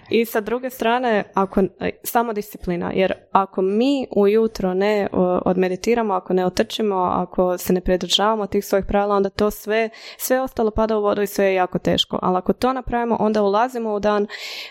i 0.09 0.25
sa 0.25 0.41
druge 0.41 0.69
strane 0.69 1.23
ako 1.33 1.61
e, 1.61 1.89
samo 2.03 2.33
disciplina 2.33 2.91
jer 2.95 3.13
ako 3.31 3.61
mi 3.61 4.07
ujutro 4.15 4.73
ne 4.73 5.07
odmeditiramo 5.45 6.13
ako 6.13 6.33
ne 6.33 6.45
otrčimo 6.45 6.95
ako 6.95 7.57
se 7.57 7.73
ne 7.73 7.81
pridržavamo 7.81 8.47
tih 8.47 8.65
svojih 8.65 8.85
pravila 8.85 9.15
onda 9.15 9.29
to 9.29 9.51
sve 9.51 9.89
sve 10.17 10.41
ostalo 10.41 10.71
pada 10.71 10.97
u 10.97 11.01
vodu 11.01 11.21
i 11.21 11.27
sve 11.27 11.45
je 11.45 11.53
jako 11.53 11.79
teško. 11.79 12.19
Ali 12.21 12.37
ako 12.37 12.53
to 12.53 12.73
napravimo 12.73 13.17
onda 13.19 13.43
ulazimo 13.43 13.93
u 13.93 13.99
dan 13.99 14.27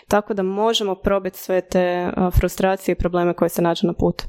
tako 0.07 0.33
da 0.33 0.43
možemo 0.43 0.95
probiti 0.95 1.37
sve 1.37 1.61
te 1.61 2.11
frustracije 2.39 2.93
i 2.93 2.97
probleme 2.97 3.33
koje 3.33 3.49
se 3.49 3.61
nađu 3.61 3.87
na 3.87 3.93
putu 3.93 4.25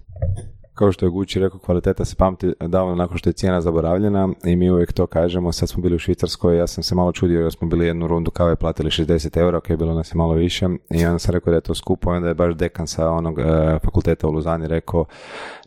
kao 0.75 0.93
što 0.93 1.07
je 1.07 1.11
Gucci 1.11 1.41
rekao, 1.41 1.59
kvaliteta 1.59 2.05
se 2.05 2.17
pamti 2.17 2.53
davno 2.61 2.95
nakon 2.95 3.19
što 3.19 3.31
je 3.31 3.35
cijena 3.35 3.61
zaboravljena 3.61 4.29
i 4.45 4.57
mi 4.57 4.71
uvijek 4.71 4.93
to 4.93 5.07
kažemo. 5.07 5.53
Sad 5.53 5.69
smo 5.69 5.83
bili 5.83 5.97
u 5.97 5.99
Švicarskoj, 5.99 6.57
ja 6.57 6.67
sam 6.67 6.83
se 6.83 6.95
malo 6.95 7.13
čudio 7.13 7.41
jer 7.41 7.53
smo 7.53 7.69
bili 7.69 7.87
jednu 7.87 8.07
rundu 8.07 8.31
kave 8.31 8.57
platili 8.57 8.91
60 8.91 9.39
eura, 9.39 9.61
je 9.69 9.77
bilo 9.77 9.95
nas 9.95 10.15
je 10.15 10.17
malo 10.17 10.35
više 10.35 10.69
i 10.91 11.07
onda 11.07 11.19
sam 11.19 11.33
rekao 11.33 11.51
da 11.51 11.57
je 11.57 11.61
to 11.61 11.75
skupo, 11.75 12.11
onda 12.11 12.29
je 12.29 12.35
baš 12.35 12.55
dekan 12.55 12.87
sa 12.87 13.11
onog 13.11 13.39
e, 13.39 13.45
fakulteta 13.85 14.29
u 14.29 14.31
Luzani 14.31 14.69
rekao 14.69 15.05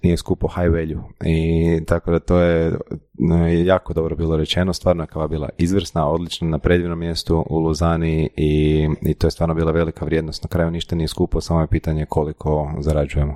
nije 0.03 0.17
skupo 0.17 0.47
high 0.47 0.71
value 0.71 1.03
i 1.25 1.85
tako 1.85 2.11
da 2.11 2.19
to 2.19 2.39
je 2.39 2.67
e, 2.67 3.65
jako 3.65 3.93
dobro 3.93 4.15
bilo 4.15 4.37
rečeno, 4.37 4.73
stvarno 4.73 5.03
je 5.03 5.07
kava 5.07 5.27
bila 5.27 5.49
izvrsna, 5.57 6.09
odlična 6.09 6.47
na 6.47 6.59
predivnom 6.59 6.99
mjestu 6.99 7.45
u 7.49 7.59
Luzani 7.59 8.29
i, 8.35 8.87
i 9.01 9.13
to 9.13 9.27
je 9.27 9.31
stvarno 9.31 9.55
bila 9.55 9.71
velika 9.71 10.05
vrijednost. 10.05 10.43
Na 10.43 10.49
kraju 10.49 10.71
ništa 10.71 10.95
nije 10.95 11.07
skupo, 11.07 11.41
samo 11.41 11.61
je 11.61 11.67
pitanje 11.67 12.05
koliko 12.05 12.71
zarađujemo. 12.79 13.35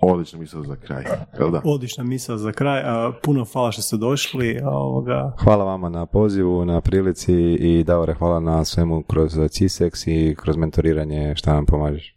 Odlična 0.00 0.38
misao 0.38 0.62
za 0.62 0.76
kraj, 0.76 1.04
jel 1.38 1.50
da? 1.50 1.60
Odlična 1.64 2.04
misao 2.04 2.36
za 2.36 2.52
kraj. 2.52 2.82
Puno 3.22 3.44
hvala 3.52 3.72
što 3.72 3.82
ste 3.82 3.96
došli. 3.96 4.60
Ovoga... 4.64 5.32
Hvala 5.44 5.64
vama 5.64 5.88
na 5.88 6.06
pozivu, 6.06 6.64
na 6.64 6.80
prilici 6.80 7.34
i 7.60 7.84
Davore, 7.84 8.14
hvala 8.14 8.40
na 8.40 8.64
svemu 8.64 9.02
kroz 9.02 9.32
CISEX 9.34 10.10
i 10.10 10.34
kroz 10.34 10.56
mentoriranje 10.56 11.34
što 11.36 11.52
nam 11.52 11.66
pomažeš. 11.66 12.16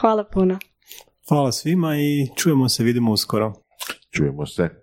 Hvala 0.00 0.24
puno. 0.24 0.58
Hvala 1.28 1.52
svima 1.52 1.96
i 1.96 2.28
čujemo 2.36 2.68
se, 2.68 2.84
vidimo 2.84 3.12
uskoro. 3.12 3.52
Čujemo 4.10 4.46
se. 4.46 4.79